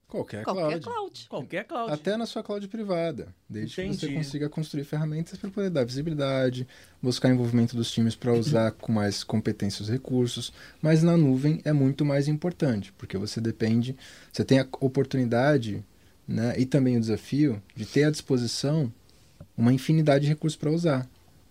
Qualquer, 0.10 0.45
Qualquer 0.45 0.80
cloud. 0.80 0.82
cloud. 0.82 1.28
Qualquer 1.30 1.64
cloud. 1.66 1.91
Até 1.91 2.16
na 2.16 2.26
sua 2.26 2.41
cloud 2.41 2.66
privada. 2.70 3.28
Desde 3.49 3.82
Entendi. 3.82 3.97
que 3.97 4.05
você 4.08 4.14
consiga 4.14 4.49
construir 4.49 4.86
ferramentas 4.86 5.38
para 5.38 5.49
poder 5.49 5.70
dar 5.70 5.84
visibilidade, 5.84 6.66
buscar 7.03 7.30
envolvimento 7.30 7.76
dos 7.76 7.91
times 7.91 8.16
para 8.16 8.34
usar 8.34 8.72
com 8.72 8.93
mais 8.93 9.22
competência 9.22 9.84
os 9.84 9.89
recursos. 9.89 10.53
Mas 10.82 11.03
na 11.03 11.18
nuvem 11.18 11.60
é 11.66 11.74
muito 11.74 12.05
mais 12.05 12.30
importante, 12.30 12.93
porque 12.93 13.18
você 13.18 13.41
depende, 13.41 13.97
você 14.32 14.45
tem 14.45 14.60
a 14.62 14.68
oportunidade 14.80 15.84
né, 16.26 16.55
e 16.58 16.66
também 16.66 16.95
o 16.95 17.01
desafio 17.01 17.62
de 17.76 17.86
ter 17.86 18.05
à 18.05 18.10
disposição 18.10 18.91
uma 19.58 19.74
infinidade 19.74 20.24
de 20.24 20.30
recursos 20.30 20.58
para 20.58 20.72
usar. 20.72 21.05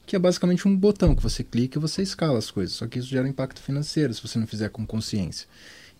Que 0.06 0.16
é 0.16 0.18
basicamente 0.18 0.66
um 0.66 0.74
botão 0.74 1.14
que 1.14 1.22
você 1.22 1.44
clica 1.44 1.78
e 1.78 1.80
você 1.80 2.00
escala 2.00 2.38
as 2.38 2.50
coisas. 2.50 2.74
Só 2.74 2.86
que 2.86 2.98
isso 3.00 3.08
gera 3.08 3.28
impacto 3.28 3.60
financeiro 3.60 4.14
se 4.14 4.22
você 4.22 4.38
não 4.38 4.46
fizer 4.46 4.70
com 4.70 4.86
consciência. 4.86 5.46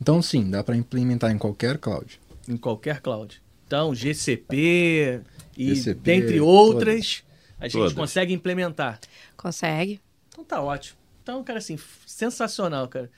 Então, 0.00 0.22
sim, 0.22 0.48
dá 0.48 0.64
para 0.64 0.76
implementar 0.76 1.30
em 1.30 1.38
qualquer 1.38 1.76
cloud 1.76 2.18
em 2.48 2.56
qualquer 2.56 3.00
cloud. 3.00 3.42
Então, 3.66 3.94
GCP 3.94 5.22
e 5.56 5.74
GCP, 5.74 6.00
dentre 6.00 6.40
outras, 6.40 7.22
todas. 7.22 7.24
a 7.58 7.64
gente 7.64 7.72
todas. 7.72 7.92
consegue 7.92 8.32
implementar. 8.32 9.00
Consegue. 9.36 10.00
Então 10.28 10.44
tá 10.44 10.62
ótimo. 10.62 10.98
Então, 11.26 11.42
cara, 11.42 11.58
assim, 11.58 11.76
sensacional, 12.06 12.86
cara. 12.86 13.10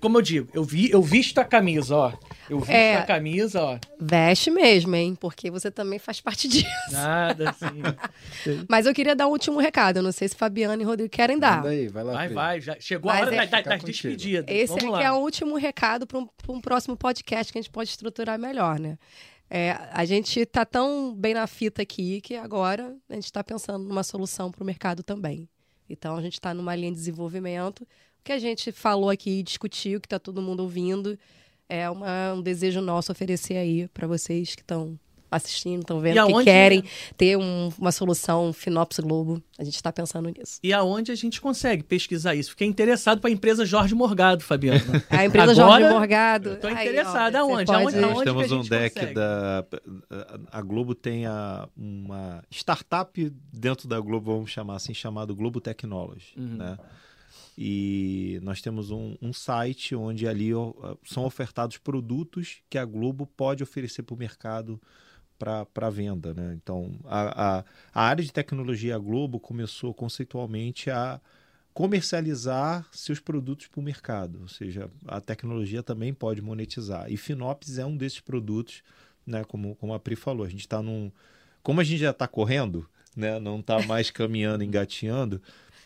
Como 0.00 0.18
eu 0.18 0.22
digo, 0.22 0.48
eu 0.54 0.62
vi, 0.62 0.88
eu 0.88 1.02
visto 1.02 1.38
a 1.38 1.44
camisa, 1.44 1.96
ó. 1.96 2.12
Eu 2.48 2.60
visto 2.60 2.70
é, 2.70 2.98
a 2.98 3.02
camisa, 3.02 3.60
ó. 3.60 3.78
Veste 3.98 4.52
mesmo, 4.52 4.94
hein? 4.94 5.16
Porque 5.16 5.50
você 5.50 5.68
também 5.68 5.98
faz 5.98 6.20
parte 6.20 6.46
disso. 6.46 6.68
Nada, 6.92 7.50
assim. 7.50 7.82
Mas 8.70 8.86
eu 8.86 8.94
queria 8.94 9.16
dar 9.16 9.26
um 9.26 9.32
último 9.32 9.58
recado. 9.58 9.96
Eu 9.96 10.04
não 10.04 10.12
sei 10.12 10.28
se 10.28 10.36
Fabiana 10.36 10.80
e 10.80 10.86
Rodrigo 10.86 11.10
querem 11.10 11.40
dar. 11.40 11.56
Manda 11.56 11.70
aí, 11.70 11.88
vai 11.88 12.04
lá. 12.04 12.12
Vai, 12.12 12.28
vai. 12.28 12.60
Já 12.60 12.76
chegou 12.78 13.10
Mas 13.10 13.24
a 13.24 13.26
hora 13.26 13.34
é, 13.42 13.62
das 13.62 13.82
despedidas. 13.82 14.44
Esse 14.48 14.68
Vamos 14.68 14.84
aqui 14.84 15.02
lá. 15.02 15.02
é 15.02 15.10
o 15.10 15.16
último 15.16 15.56
recado 15.56 16.06
para 16.06 16.20
um, 16.20 16.28
um 16.48 16.60
próximo 16.60 16.96
podcast 16.96 17.52
que 17.52 17.58
a 17.58 17.62
gente 17.62 17.72
pode 17.72 17.90
estruturar 17.90 18.38
melhor, 18.38 18.78
né? 18.78 18.96
É, 19.50 19.76
a 19.90 20.04
gente 20.04 20.38
está 20.38 20.64
tão 20.64 21.12
bem 21.12 21.34
na 21.34 21.48
fita 21.48 21.82
aqui 21.82 22.20
que 22.20 22.36
agora 22.36 22.96
a 23.10 23.14
gente 23.14 23.24
está 23.24 23.42
pensando 23.42 23.82
numa 23.82 24.04
solução 24.04 24.52
para 24.52 24.62
o 24.62 24.66
mercado 24.66 25.02
também. 25.02 25.48
Então 25.88 26.16
a 26.16 26.22
gente 26.22 26.34
está 26.34 26.52
numa 26.52 26.74
linha 26.74 26.90
de 26.90 26.98
desenvolvimento. 26.98 27.82
O 27.82 28.24
que 28.24 28.32
a 28.32 28.38
gente 28.38 28.72
falou 28.72 29.10
aqui 29.10 29.38
e 29.38 29.42
discutiu, 29.42 30.00
que 30.00 30.06
está 30.06 30.18
todo 30.18 30.42
mundo 30.42 30.60
ouvindo, 30.60 31.18
é 31.68 31.88
uma, 31.88 32.34
um 32.34 32.42
desejo 32.42 32.80
nosso 32.80 33.12
oferecer 33.12 33.56
aí 33.56 33.88
para 33.88 34.06
vocês 34.06 34.54
que 34.54 34.62
estão 34.62 34.98
assistindo, 35.36 35.82
estão 35.82 36.00
vendo, 36.00 36.26
que 36.26 36.44
querem 36.44 36.80
é? 36.80 37.14
ter 37.16 37.36
um, 37.36 37.70
uma 37.78 37.92
solução 37.92 38.52
Finops 38.52 38.98
Globo. 38.98 39.42
A 39.58 39.64
gente 39.64 39.76
está 39.76 39.92
pensando 39.92 40.28
nisso. 40.28 40.58
E 40.62 40.72
aonde 40.72 41.10
a 41.12 41.14
gente 41.14 41.40
consegue 41.40 41.82
pesquisar 41.82 42.34
isso? 42.34 42.50
Fiquei 42.50 42.66
interessado 42.66 43.20
para 43.20 43.30
a 43.30 43.32
empresa 43.32 43.64
Jorge 43.64 43.94
Morgado, 43.94 44.42
Fabiano. 44.42 44.80
a 45.08 45.24
empresa 45.24 45.52
Agora, 45.52 45.80
Jorge 45.80 45.94
Morgado. 45.94 46.52
Estou 46.52 46.70
interessado. 46.70 47.36
Aonde? 47.36 47.64
Pode... 47.64 47.82
aonde? 47.82 48.00
Nós 48.00 48.22
temos 48.22 48.52
um 48.52 48.62
deck 48.62 48.94
consegue? 48.94 49.14
da... 49.14 49.64
A 50.50 50.60
Globo 50.62 50.94
tem 50.94 51.26
a, 51.26 51.68
uma 51.76 52.42
startup 52.50 53.32
dentro 53.52 53.88
da 53.88 53.98
Globo, 54.00 54.32
vamos 54.32 54.50
chamar 54.50 54.76
assim, 54.76 54.92
chamado 54.92 55.34
Globo 55.34 55.60
Technology, 55.60 56.34
uhum. 56.36 56.56
né? 56.56 56.78
E 57.58 58.38
nós 58.42 58.60
temos 58.60 58.90
um, 58.90 59.16
um, 59.20 59.32
site 59.32 59.94
onde 59.94 60.28
ali 60.28 60.50
são 61.04 61.24
ofertados 61.24 61.78
produtos 61.78 62.58
que 62.68 62.76
a 62.76 62.84
Globo 62.84 63.26
pode 63.26 63.62
oferecer 63.62 64.02
para 64.02 64.14
o 64.14 64.18
mercado 64.18 64.80
para 65.38 65.90
venda. 65.90 66.34
Né? 66.34 66.56
Então, 66.62 66.92
a, 67.04 67.58
a, 67.58 67.64
a, 67.94 68.02
área 68.02 68.24
de 68.24 68.32
tecnologia 68.32 68.98
Globo 68.98 69.38
começou 69.38 69.92
conceitualmente 69.94 70.90
a 70.90 71.20
comercializar 71.76 72.88
seus 72.90 73.20
produtos 73.20 73.66
para 73.66 73.80
o 73.80 73.82
mercado, 73.82 74.40
ou 74.40 74.48
seja, 74.48 74.90
a 75.06 75.20
tecnologia 75.20 75.82
também 75.82 76.14
pode 76.14 76.40
monetizar. 76.40 77.12
E 77.12 77.18
Finops 77.18 77.76
é 77.76 77.84
um 77.84 77.94
desses 77.94 78.18
produtos, 78.18 78.82
né? 79.26 79.44
como, 79.44 79.76
como 79.76 79.92
a 79.92 80.00
Pri 80.00 80.16
falou, 80.16 80.46
a 80.46 80.48
gente 80.48 80.60
está 80.60 80.80
num. 80.80 81.12
Como 81.62 81.78
a 81.78 81.84
gente 81.84 81.98
já 81.98 82.12
está 82.12 82.26
correndo, 82.26 82.88
né? 83.14 83.38
não 83.38 83.60
está 83.60 83.82
mais 83.82 84.10
caminhando, 84.10 84.64
engateando, 84.64 85.42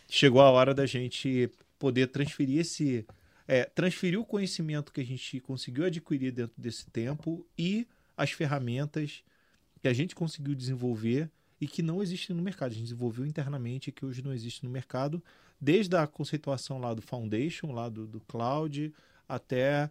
chegou 0.08 0.40
a 0.42 0.50
hora 0.50 0.72
da 0.72 0.86
gente 0.86 1.50
poder 1.76 2.06
transferir 2.06 2.60
esse. 2.60 3.04
É, 3.48 3.64
transferir 3.64 4.20
o 4.20 4.24
conhecimento 4.24 4.92
que 4.92 5.00
a 5.00 5.04
gente 5.04 5.40
conseguiu 5.40 5.84
adquirir 5.84 6.30
dentro 6.30 6.54
desse 6.56 6.88
tempo 6.88 7.44
e 7.58 7.84
as 8.16 8.30
ferramentas 8.30 9.24
que 9.80 9.88
a 9.88 9.92
gente 9.92 10.14
conseguiu 10.14 10.54
desenvolver 10.54 11.30
e 11.60 11.66
que 11.66 11.82
não 11.82 12.02
existe 12.02 12.32
no 12.32 12.42
mercado. 12.42 12.70
A 12.70 12.74
gente 12.74 12.84
desenvolveu 12.84 13.26
internamente 13.26 13.90
e 13.90 13.92
que 13.92 14.04
hoje 14.04 14.22
não 14.22 14.32
existe 14.32 14.64
no 14.64 14.70
mercado 14.70 15.22
desde 15.60 15.96
a 15.96 16.06
conceituação 16.06 16.78
lá 16.78 16.94
do 16.94 17.02
Foundation, 17.02 17.72
lá 17.72 17.88
do, 17.88 18.06
do 18.06 18.20
Cloud, 18.20 18.92
até 19.28 19.90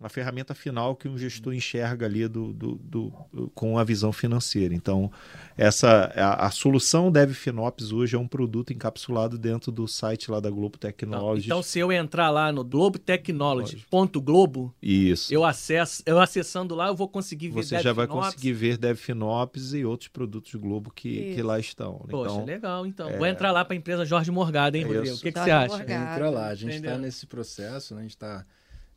a 0.00 0.08
ferramenta 0.08 0.54
final 0.54 0.96
que 0.96 1.06
um 1.08 1.16
gestor 1.16 1.54
enxerga 1.54 2.06
ali 2.06 2.26
do, 2.26 2.52
do, 2.52 2.74
do, 2.82 3.12
com 3.54 3.78
a 3.78 3.84
visão 3.84 4.12
financeira. 4.12 4.74
Então, 4.74 5.08
essa 5.56 6.12
a, 6.16 6.46
a 6.46 6.50
solução 6.50 7.12
DevFinops 7.12 7.92
hoje 7.92 8.16
é 8.16 8.18
um 8.18 8.26
produto 8.26 8.72
encapsulado 8.72 9.38
dentro 9.38 9.70
do 9.70 9.86
site 9.86 10.28
lá 10.30 10.40
da 10.40 10.48
Globo 10.50 10.78
Technologies. 10.78 11.44
Então, 11.46 11.62
se 11.62 11.78
eu 11.78 11.92
entrar 11.92 12.30
lá 12.30 12.50
no 12.50 12.64
globotechnology.globo, 12.64 14.74
isso. 14.82 15.32
Eu 15.32 15.44
acesso, 15.44 16.02
eu 16.04 16.18
acessando 16.18 16.74
lá, 16.74 16.88
eu 16.88 16.96
vou 16.96 17.08
conseguir 17.08 17.50
ver 17.50 17.62
Você 17.62 17.80
já 17.80 17.92
vai 17.92 18.08
conseguir 18.08 18.52
ver 18.52 18.76
DevFinops 18.76 19.74
e 19.74 19.84
outros 19.84 20.08
produtos 20.08 20.52
Globo 20.56 20.90
que, 20.90 21.34
que 21.34 21.42
lá 21.42 21.60
estão. 21.60 22.04
Poxa, 22.10 22.32
então, 22.32 22.44
legal. 22.44 22.86
Então, 22.86 23.08
é... 23.08 23.16
vou 23.16 23.26
entrar 23.26 23.52
lá 23.52 23.64
para 23.64 23.74
a 23.74 23.76
empresa 23.76 24.04
Jorge 24.04 24.32
Morgado, 24.32 24.76
hein, 24.76 24.82
é 24.82 24.86
Rodrigo? 24.86 25.16
O 25.16 25.20
que, 25.20 25.30
que 25.30 25.38
você 25.38 25.50
acha? 25.50 25.82
Entra 25.82 26.30
lá, 26.30 26.48
a 26.48 26.54
gente 26.54 26.76
está 26.76 26.96
nesse 26.98 27.26
processo, 27.26 27.94
né? 27.94 28.00
a 28.00 28.02
gente 28.02 28.16
está 28.16 28.44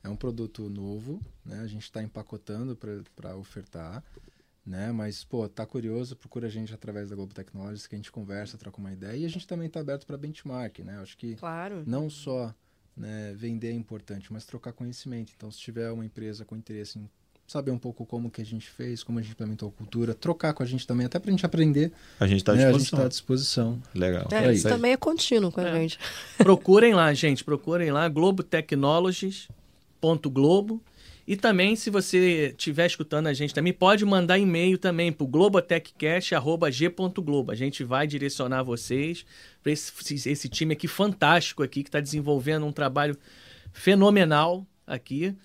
é 0.08 0.10
um 0.10 0.16
produto 0.16 0.70
novo, 0.70 1.22
né? 1.46 1.60
A 1.60 1.68
gente 1.68 1.84
está 1.84 2.02
empacotando 2.02 2.78
para 3.16 3.36
ofertar, 3.36 4.04
né? 4.66 4.92
Mas, 4.92 5.24
pô, 5.24 5.48
tá 5.48 5.66
curioso, 5.66 6.16
procura 6.16 6.48
a 6.48 6.50
gente 6.50 6.74
através 6.74 7.10
da 7.10 7.16
Globo 7.16 7.34
Technologies, 7.34 7.86
que 7.86 7.96
a 7.96 7.98
gente 7.98 8.12
conversa, 8.12 8.58
troca 8.58 8.80
uma 8.80 8.92
ideia. 8.92 9.18
E 9.18 9.26
a 9.26 9.30
gente 9.30 9.46
também 9.46 9.68
está 9.68 9.80
aberto 9.80 10.06
para 10.06 10.18
benchmark, 10.18 10.80
né? 10.80 10.98
Acho 11.00 11.18
que 11.18 11.36
claro. 11.36 11.84
não 11.86 12.10
só 12.10 12.54
né, 12.96 13.34
vender 13.36 13.70
é 13.70 13.74
importante, 13.74 14.32
mas 14.34 14.46
trocar 14.46 14.74
conhecimento. 14.74 15.32
Então, 15.36 15.52
se 15.52 15.60
tiver 15.60 15.92
uma 15.92 16.06
empresa 16.06 16.44
com 16.44 16.56
interesse 16.56 16.98
em 16.98 17.10
saber 17.46 17.72
um 17.72 17.78
pouco 17.78 18.06
como 18.06 18.30
que 18.30 18.42
a 18.42 18.46
gente 18.46 18.70
fez, 18.70 19.04
como 19.04 19.20
a 19.20 19.22
gente 19.22 19.32
implementou 19.32 19.70
a 19.70 19.72
cultura, 19.72 20.14
trocar 20.14 20.54
com 20.54 20.64
a 20.64 20.66
gente 20.66 20.86
também, 20.86 21.06
até 21.06 21.18
para 21.18 21.30
a 21.30 21.32
gente 21.32 21.46
aprender. 21.46 21.94
A 22.20 22.28
gente 22.28 22.40
está 22.40 22.54
né? 22.54 22.66
à, 22.66 22.72
tá 22.74 23.06
à 23.06 23.08
disposição. 23.08 23.82
Legal. 23.96 24.28
É, 24.32 24.52
isso 24.52 24.68
também 24.68 24.92
é 24.92 24.98
contínuo 24.98 25.50
com 25.50 25.62
a 25.62 25.70
é. 25.70 25.74
gente. 25.74 25.98
Procurem 26.38 26.94
lá, 26.94 27.14
gente, 27.14 27.46
procurem 27.46 27.90
lá, 27.90 28.10
Globo 28.10 28.44
Technologies 28.44 29.48
globo 30.30 30.82
E 31.28 31.36
também, 31.36 31.76
se 31.76 31.90
você 31.90 32.54
estiver 32.58 32.86
escutando 32.86 33.28
a 33.28 33.34
gente 33.34 33.54
também, 33.54 33.74
pode 33.74 34.06
mandar 34.06 34.38
e-mail 34.38 34.78
também 34.78 35.12
para 35.12 35.24
o 35.24 35.28
globotechcast.g.globo. 35.28 37.52
A 37.52 37.56
gente 37.56 37.84
vai 37.84 38.08
direcionar 38.08 38.64
vocês 38.64 39.26
para 39.62 39.72
esse, 39.72 40.30
esse 40.30 40.48
time 40.48 40.74
aqui 40.74 40.88
fantástico 40.88 41.64
aqui, 41.64 41.84
que 41.84 41.90
está 41.90 42.00
desenvolvendo 42.00 42.66
um 42.66 42.72
trabalho 42.72 43.18
fenomenal 43.74 44.66
aqui. 44.86 45.36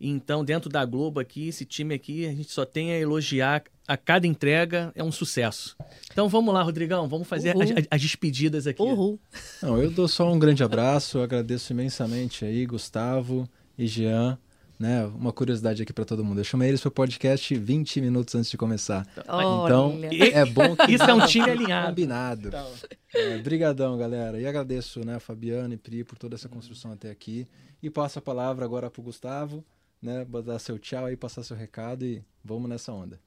Então, 0.00 0.42
dentro 0.42 0.70
da 0.70 0.82
Globo 0.86 1.20
aqui, 1.20 1.48
esse 1.48 1.66
time 1.66 1.94
aqui, 1.94 2.26
a 2.26 2.30
gente 2.30 2.50
só 2.50 2.64
tem 2.64 2.92
a 2.92 2.98
elogiar. 2.98 3.62
A 3.86 3.98
cada 3.98 4.26
entrega 4.26 4.90
é 4.94 5.04
um 5.04 5.12
sucesso. 5.12 5.76
Então 6.10 6.28
vamos 6.28 6.54
lá, 6.54 6.62
Rodrigão, 6.62 7.06
vamos 7.06 7.28
fazer 7.28 7.50
as, 7.50 7.86
as, 7.90 8.00
despedidas 8.00 8.66
aqui. 8.66 8.80
Uhul. 8.80 9.20
Não, 9.60 9.76
eu 9.76 9.90
dou 9.90 10.08
só 10.08 10.32
um 10.32 10.38
grande 10.38 10.64
abraço, 10.64 11.18
eu 11.18 11.22
agradeço 11.22 11.72
imensamente 11.72 12.44
aí, 12.44 12.64
Gustavo 12.64 13.46
e 13.80 13.86
Jean. 13.86 14.38
Né, 14.78 15.04
uma 15.04 15.30
curiosidade 15.30 15.82
aqui 15.82 15.92
para 15.92 16.06
todo 16.06 16.24
mundo. 16.24 16.40
Eu 16.40 16.44
chamei 16.44 16.70
eles 16.70 16.80
para 16.80 16.88
o 16.88 16.92
podcast 16.92 17.54
20 17.54 18.00
minutos 18.00 18.34
antes 18.34 18.50
de 18.50 18.56
começar. 18.56 19.06
Olha. 19.28 19.66
Então, 19.66 20.00
é 20.10 20.42
bom 20.46 20.74
que 20.74 20.92
isso 20.96 21.04
é 21.04 21.12
um 21.12 21.26
time 21.26 21.44
alinhado. 21.52 21.88
Combinado. 21.88 22.48
Então. 22.48 22.72
É, 23.14 23.36
brigadão, 23.42 23.98
galera. 23.98 24.40
E 24.40 24.46
agradeço, 24.46 25.04
né, 25.04 25.20
Fabiano 25.20 25.74
e 25.74 25.76
Pri 25.76 26.02
por 26.02 26.16
toda 26.16 26.34
essa 26.34 26.48
construção 26.48 26.92
até 26.92 27.10
aqui. 27.10 27.46
E 27.82 27.90
passo 27.90 28.20
a 28.20 28.22
palavra 28.22 28.64
agora 28.64 28.88
para 28.88 29.00
o 29.00 29.04
Gustavo, 29.04 29.62
né, 30.00 30.26
dar 30.42 30.58
seu 30.58 30.78
tchau 30.78 31.04
aí, 31.04 31.14
passar 31.14 31.42
seu 31.42 31.58
recado 31.58 32.06
e 32.06 32.24
vamos 32.42 32.66
nessa 32.66 32.90
onda. 32.90 33.20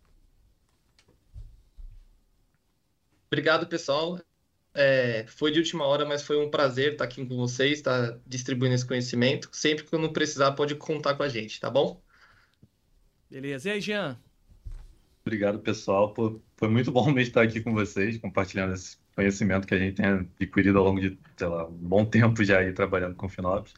Obrigado, 3.28 3.68
pessoal. 3.68 4.20
É, 4.76 5.26
foi 5.28 5.52
de 5.52 5.60
última 5.60 5.86
hora, 5.86 6.06
mas 6.06 6.24
foi 6.24 6.44
um 6.44 6.50
prazer 6.50 6.94
estar 6.94 7.04
aqui 7.04 7.26
com 7.26 7.36
vocês, 7.36 7.74
estar 7.74 8.18
distribuindo 8.26 8.74
esse 8.74 8.86
conhecimento. 8.86 9.50
Sempre 9.52 9.84
que 9.84 9.94
eu 9.94 10.00
não 10.00 10.12
precisar, 10.12 10.54
pode 10.54 10.76
contar 10.76 11.16
com 11.16 11.24
a 11.24 11.30
gente, 11.30 11.60
tá 11.60 11.70
bom? 11.70 12.02
Beleza. 13.30 13.70
E 13.70 13.72
aí, 13.74 13.82
Jean? 13.82 14.20
Obrigado, 15.26 15.60
pessoal. 15.60 16.14
Pô, 16.14 16.42
foi 16.58 16.68
muito 16.70 16.92
bom 16.92 17.06
mesmo 17.06 17.20
estar 17.22 17.44
aqui 17.44 17.62
com 17.62 17.74
vocês, 17.74 18.18
compartilhando 18.18 18.74
esse 18.74 18.98
conhecimento 19.16 19.68
que 19.68 19.74
a 19.74 19.80
gente 19.80 19.96
tem 19.96 20.06
adquirido 20.06 20.80
ao 20.80 20.86
longo 20.86 21.00
de, 21.00 21.18
sei 21.38 21.48
lá, 21.48 21.68
um 21.68 21.72
bom 21.72 22.04
tempo 22.06 22.44
já 22.44 22.60
aí 22.60 22.74
trabalhando 22.74 23.16
com 23.16 23.30
Finops. 23.30 23.74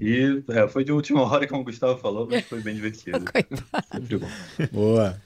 E 0.00 0.42
é, 0.48 0.66
foi 0.68 0.84
de 0.84 0.92
última 0.92 1.22
hora, 1.28 1.46
como 1.46 1.60
o 1.60 1.64
Gustavo 1.64 1.98
falou, 1.98 2.26
mas 2.30 2.44
foi 2.46 2.60
bem 2.60 2.74
divertido. 2.74 3.18
Sempre 3.92 4.18
bom. 4.18 4.28
Boa. 4.72 5.20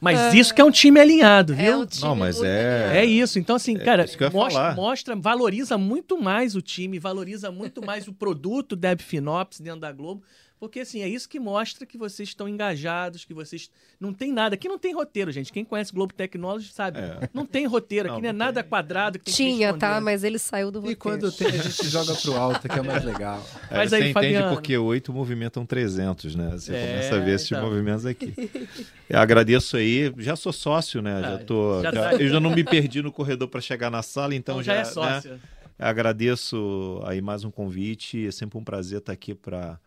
Mas 0.00 0.18
ah, 0.18 0.36
isso 0.36 0.54
que 0.54 0.60
é 0.60 0.64
um 0.64 0.70
time 0.70 1.00
alinhado, 1.00 1.54
viu? 1.54 1.72
É 1.72 1.76
um 1.76 1.86
time 1.86 2.06
Não, 2.06 2.14
mas 2.14 2.42
é. 2.42 2.98
É 2.98 3.04
isso. 3.04 3.38
Então, 3.38 3.56
assim, 3.56 3.76
É 3.76 3.84
cara, 3.84 4.06
mostra, 4.32 4.74
mostra, 4.74 5.16
valoriza 5.16 5.76
muito 5.76 6.20
mais 6.20 6.54
o 6.54 6.62
time, 6.62 6.98
valoriza 6.98 7.50
muito 7.50 7.84
mais 7.84 8.06
o 8.06 8.12
produto 8.12 8.76
Deb 8.76 9.00
Finops 9.00 9.60
dentro 9.60 9.80
da 9.80 9.92
Globo. 9.92 10.22
Porque, 10.60 10.80
assim, 10.80 11.00
é 11.02 11.08
isso 11.08 11.28
que 11.28 11.38
mostra 11.38 11.86
que 11.86 11.96
vocês 11.96 12.28
estão 12.30 12.48
engajados, 12.48 13.24
que 13.24 13.32
vocês. 13.32 13.70
Não 14.00 14.12
tem 14.12 14.32
nada. 14.32 14.54
Aqui 14.56 14.68
não 14.68 14.78
tem 14.78 14.92
roteiro, 14.92 15.30
gente. 15.30 15.52
Quem 15.52 15.64
conhece 15.64 15.92
Globo 15.92 16.12
Technology 16.12 16.72
sabe. 16.72 16.98
É. 16.98 17.28
Não 17.32 17.46
tem 17.46 17.64
roteiro. 17.66 18.08
Aqui 18.08 18.16
Não, 18.16 18.22
não 18.22 18.28
é 18.28 18.32
nada 18.32 18.64
quadrado 18.64 19.18
que 19.18 19.26
tem 19.26 19.32
que 19.32 19.36
Tinha, 19.36 19.66
responder. 19.68 19.78
tá? 19.94 20.00
Mas 20.00 20.24
ele 20.24 20.38
saiu 20.38 20.70
do 20.72 20.78
E 20.78 20.94
roteiro. 20.94 20.98
quando 20.98 21.30
tem, 21.32 21.46
a 21.46 21.50
gente 21.62 21.86
joga 21.88 22.14
pro 22.14 22.34
alto, 22.36 22.68
que 22.68 22.78
é 22.78 22.82
mais 22.82 23.04
legal. 23.04 23.44
Aí 23.70 23.76
Mas 23.78 23.90
você 23.90 23.96
aí, 23.96 24.02
entende 24.10 24.14
Fabiano. 24.34 24.54
porque 24.56 24.76
oito 24.76 25.12
movimentam 25.12 25.64
300, 25.64 26.34
né? 26.34 26.50
Você 26.52 26.74
É, 26.74 26.86
começa 26.88 27.14
a 27.14 27.18
ver 27.20 27.34
esses 27.36 27.50
então. 27.52 27.62
movimentos 27.64 28.04
aqui. 28.04 28.34
Eu 29.08 29.18
agradeço 29.20 29.76
aí, 29.76 30.12
já 30.18 30.34
sou 30.36 30.52
sócio, 30.52 31.00
né? 31.00 31.18
Ah, 31.18 31.22
já 31.22 31.38
tô, 31.38 31.82
já 31.82 31.92
já- 31.92 32.10
tá. 32.10 32.14
eu 32.16 32.28
já 32.28 32.38
não 32.40 32.50
me 32.50 32.62
perdi 32.62 33.00
no 33.00 33.10
corredor 33.10 33.48
para 33.48 33.60
chegar 33.60 33.90
na 33.90 34.02
sala, 34.02 34.34
então, 34.34 34.56
Então 34.56 34.62
já, 34.64 34.74
é 34.74 34.78
né? 34.78 34.84
sócio. 34.84 35.40
Agradeço 35.78 37.00
aí 37.06 37.20
mais 37.22 37.44
um 37.44 37.50
convite, 37.50 38.26
é 38.26 38.30
sempre 38.30 38.58
um 38.58 38.64
prazer 38.64 38.98
estar 38.98 39.12
aqui 39.12 39.34
para 39.34 39.78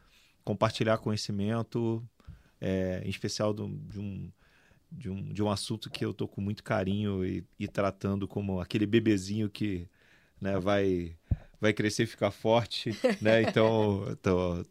compartilhar 0.43 0.97
conhecimento, 0.97 2.03
é, 2.59 3.01
em 3.05 3.09
especial 3.09 3.53
do- 3.53 3.67
de, 3.89 3.99
um, 3.99 4.29
de, 4.91 5.09
um, 5.09 5.23
de 5.33 5.43
um 5.43 5.49
assunto 5.49 5.89
que 5.89 6.03
eu 6.03 6.13
tô 6.13 6.27
com 6.27 6.41
muito 6.41 6.63
carinho 6.63 7.25
e, 7.25 7.43
e 7.59 7.67
tratando 7.67 8.27
como 8.27 8.59
aquele 8.59 8.85
bebezinho 8.85 9.49
que 9.49 9.87
né, 10.39 10.59
vai, 10.59 11.13
vai 11.59 11.71
crescer 11.71 12.03
e 12.03 12.07
ficar 12.07 12.31
forte, 12.31 12.89
né? 13.21 13.43
Então, 13.43 14.03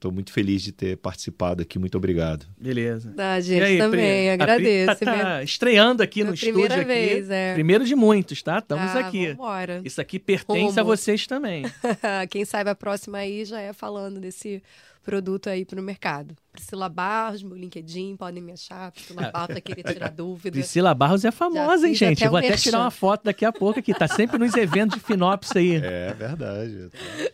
tô 0.01 0.11
muito 0.11 0.33
feliz 0.33 0.62
de 0.62 0.73
ter 0.73 0.97
participado 0.97 1.62
aqui, 1.62 1.79
muito 1.79 1.97
obrigado. 1.97 2.45
Beleza. 2.59 3.14
E 3.16 3.41
gente, 3.43 3.62
aí, 3.62 3.79
também, 3.79 4.01
Pri? 4.25 4.29
agradeço. 4.31 4.97
Pri 4.97 5.05
tá, 5.07 5.12
tá 5.23 5.43
estreando 5.45 6.03
aqui 6.03 6.21
no 6.25 6.33
Minha 6.33 6.35
estúdio 6.35 6.53
primeira 6.68 6.75
aqui. 6.77 6.85
vez, 7.14 7.31
é. 7.31 7.55
Primeiro 7.55 7.85
de 7.85 7.95
muitos, 7.95 8.43
tá? 8.43 8.59
Estamos 8.59 8.91
Ah, 8.91 8.99
aqui. 9.07 9.29
Vambora. 9.29 9.81
Isso 9.85 10.01
aqui 10.01 10.18
pertence 10.18 10.79
a 10.79 10.83
vocês 10.83 11.27
também. 11.27 11.62
Quem 12.29 12.45
sabe 12.45 12.68
a 12.71 12.75
próxima 12.75 13.18
aí 13.18 13.45
já 13.45 13.61
é 13.61 13.73
falando 13.73 14.18
desse 14.21 14.61
produto 15.03 15.49
aí 15.49 15.65
pro 15.65 15.83
mercado. 15.83 16.37
Priscila 16.53 16.89
Barros, 16.89 17.43
meu 17.43 17.57
LinkedIn, 17.57 18.17
podem 18.17 18.43
me 18.43 18.53
achar. 18.53 18.93
Priscila 18.93 19.31
Barros, 19.33 19.47
pra 19.49 19.61
querer 19.61 19.83
tirar 19.83 20.11
dúvida. 20.11 20.53
Priscila 20.53 20.95
Barros 20.95 21.25
é 21.25 21.31
famosa, 21.31 21.89
hein, 21.89 21.95
gente? 21.95 22.23
até 22.23 22.29
vou 22.29 22.35
o 22.37 22.39
até 22.39 22.49
merchan. 22.49 22.63
tirar 22.63 22.81
uma 22.81 22.91
foto 22.91 23.25
daqui 23.25 23.45
a 23.45 23.53
pouco 23.53 23.79
aqui. 23.79 23.95
Tá 23.95 24.07
sempre 24.09 24.39
nos 24.39 24.55
eventos 24.55 24.99
de 24.99 25.05
Finops 25.05 25.55
aí. 25.57 25.77
É 25.77 26.13
verdade. 26.13 26.89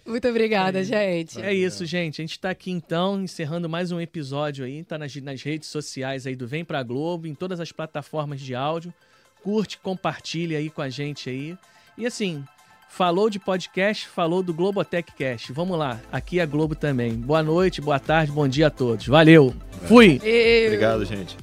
Muito 0.07 0.29
obrigada, 0.29 0.83
gente. 0.85 1.41
É 1.41 1.53
isso, 1.53 1.85
gente. 1.85 2.21
A 2.21 2.25
gente 2.25 2.39
tá 2.39 2.51
aqui 2.51 2.71
então, 2.71 3.23
encerrando 3.23 3.69
mais 3.69 3.91
um 3.91 4.01
episódio 4.01 4.65
aí. 4.65 4.85
Tá 4.85 4.97
nas, 4.99 5.15
nas 5.17 5.43
redes 5.43 5.69
sociais 5.69 6.27
aí 6.27 6.37
do 6.37 6.47
Vem 6.47 6.65
Pra 6.65 6.83
Globo, 6.83 7.27
em 7.27 7.35
todas 7.35 7.59
as 7.61 7.73
plataformas 7.73 8.41
de 8.41 8.55
áudio. 8.55 8.93
Curte, 9.43 9.79
compartilha 9.79 10.59
aí 10.59 10.71
com 10.71 10.83
a 10.83 10.89
gente 10.89 11.31
aí. 11.31 11.57
E 11.97 12.05
assim, 12.07 12.45
falou 12.89 13.29
de 13.31 13.39
podcast, 13.39 14.09
falou 14.09 14.43
do 14.43 14.55
Globotech 14.55 15.13
Cast. 15.13 15.53
Vamos 15.53 15.79
lá, 15.79 16.01
aqui 16.11 16.39
é 16.39 16.43
a 16.43 16.47
Globo 16.47 16.75
também. 16.75 17.15
Boa 17.15 17.43
noite, 17.43 17.81
boa 17.81 17.99
tarde, 17.99 18.33
bom 18.33 18.47
dia 18.49 18.69
a 18.69 18.71
todos. 18.71 19.07
Valeu! 19.07 19.55
Fui! 19.87 20.21
Eu- 20.23 20.67
Obrigado, 20.67 21.05
gente. 21.05 21.37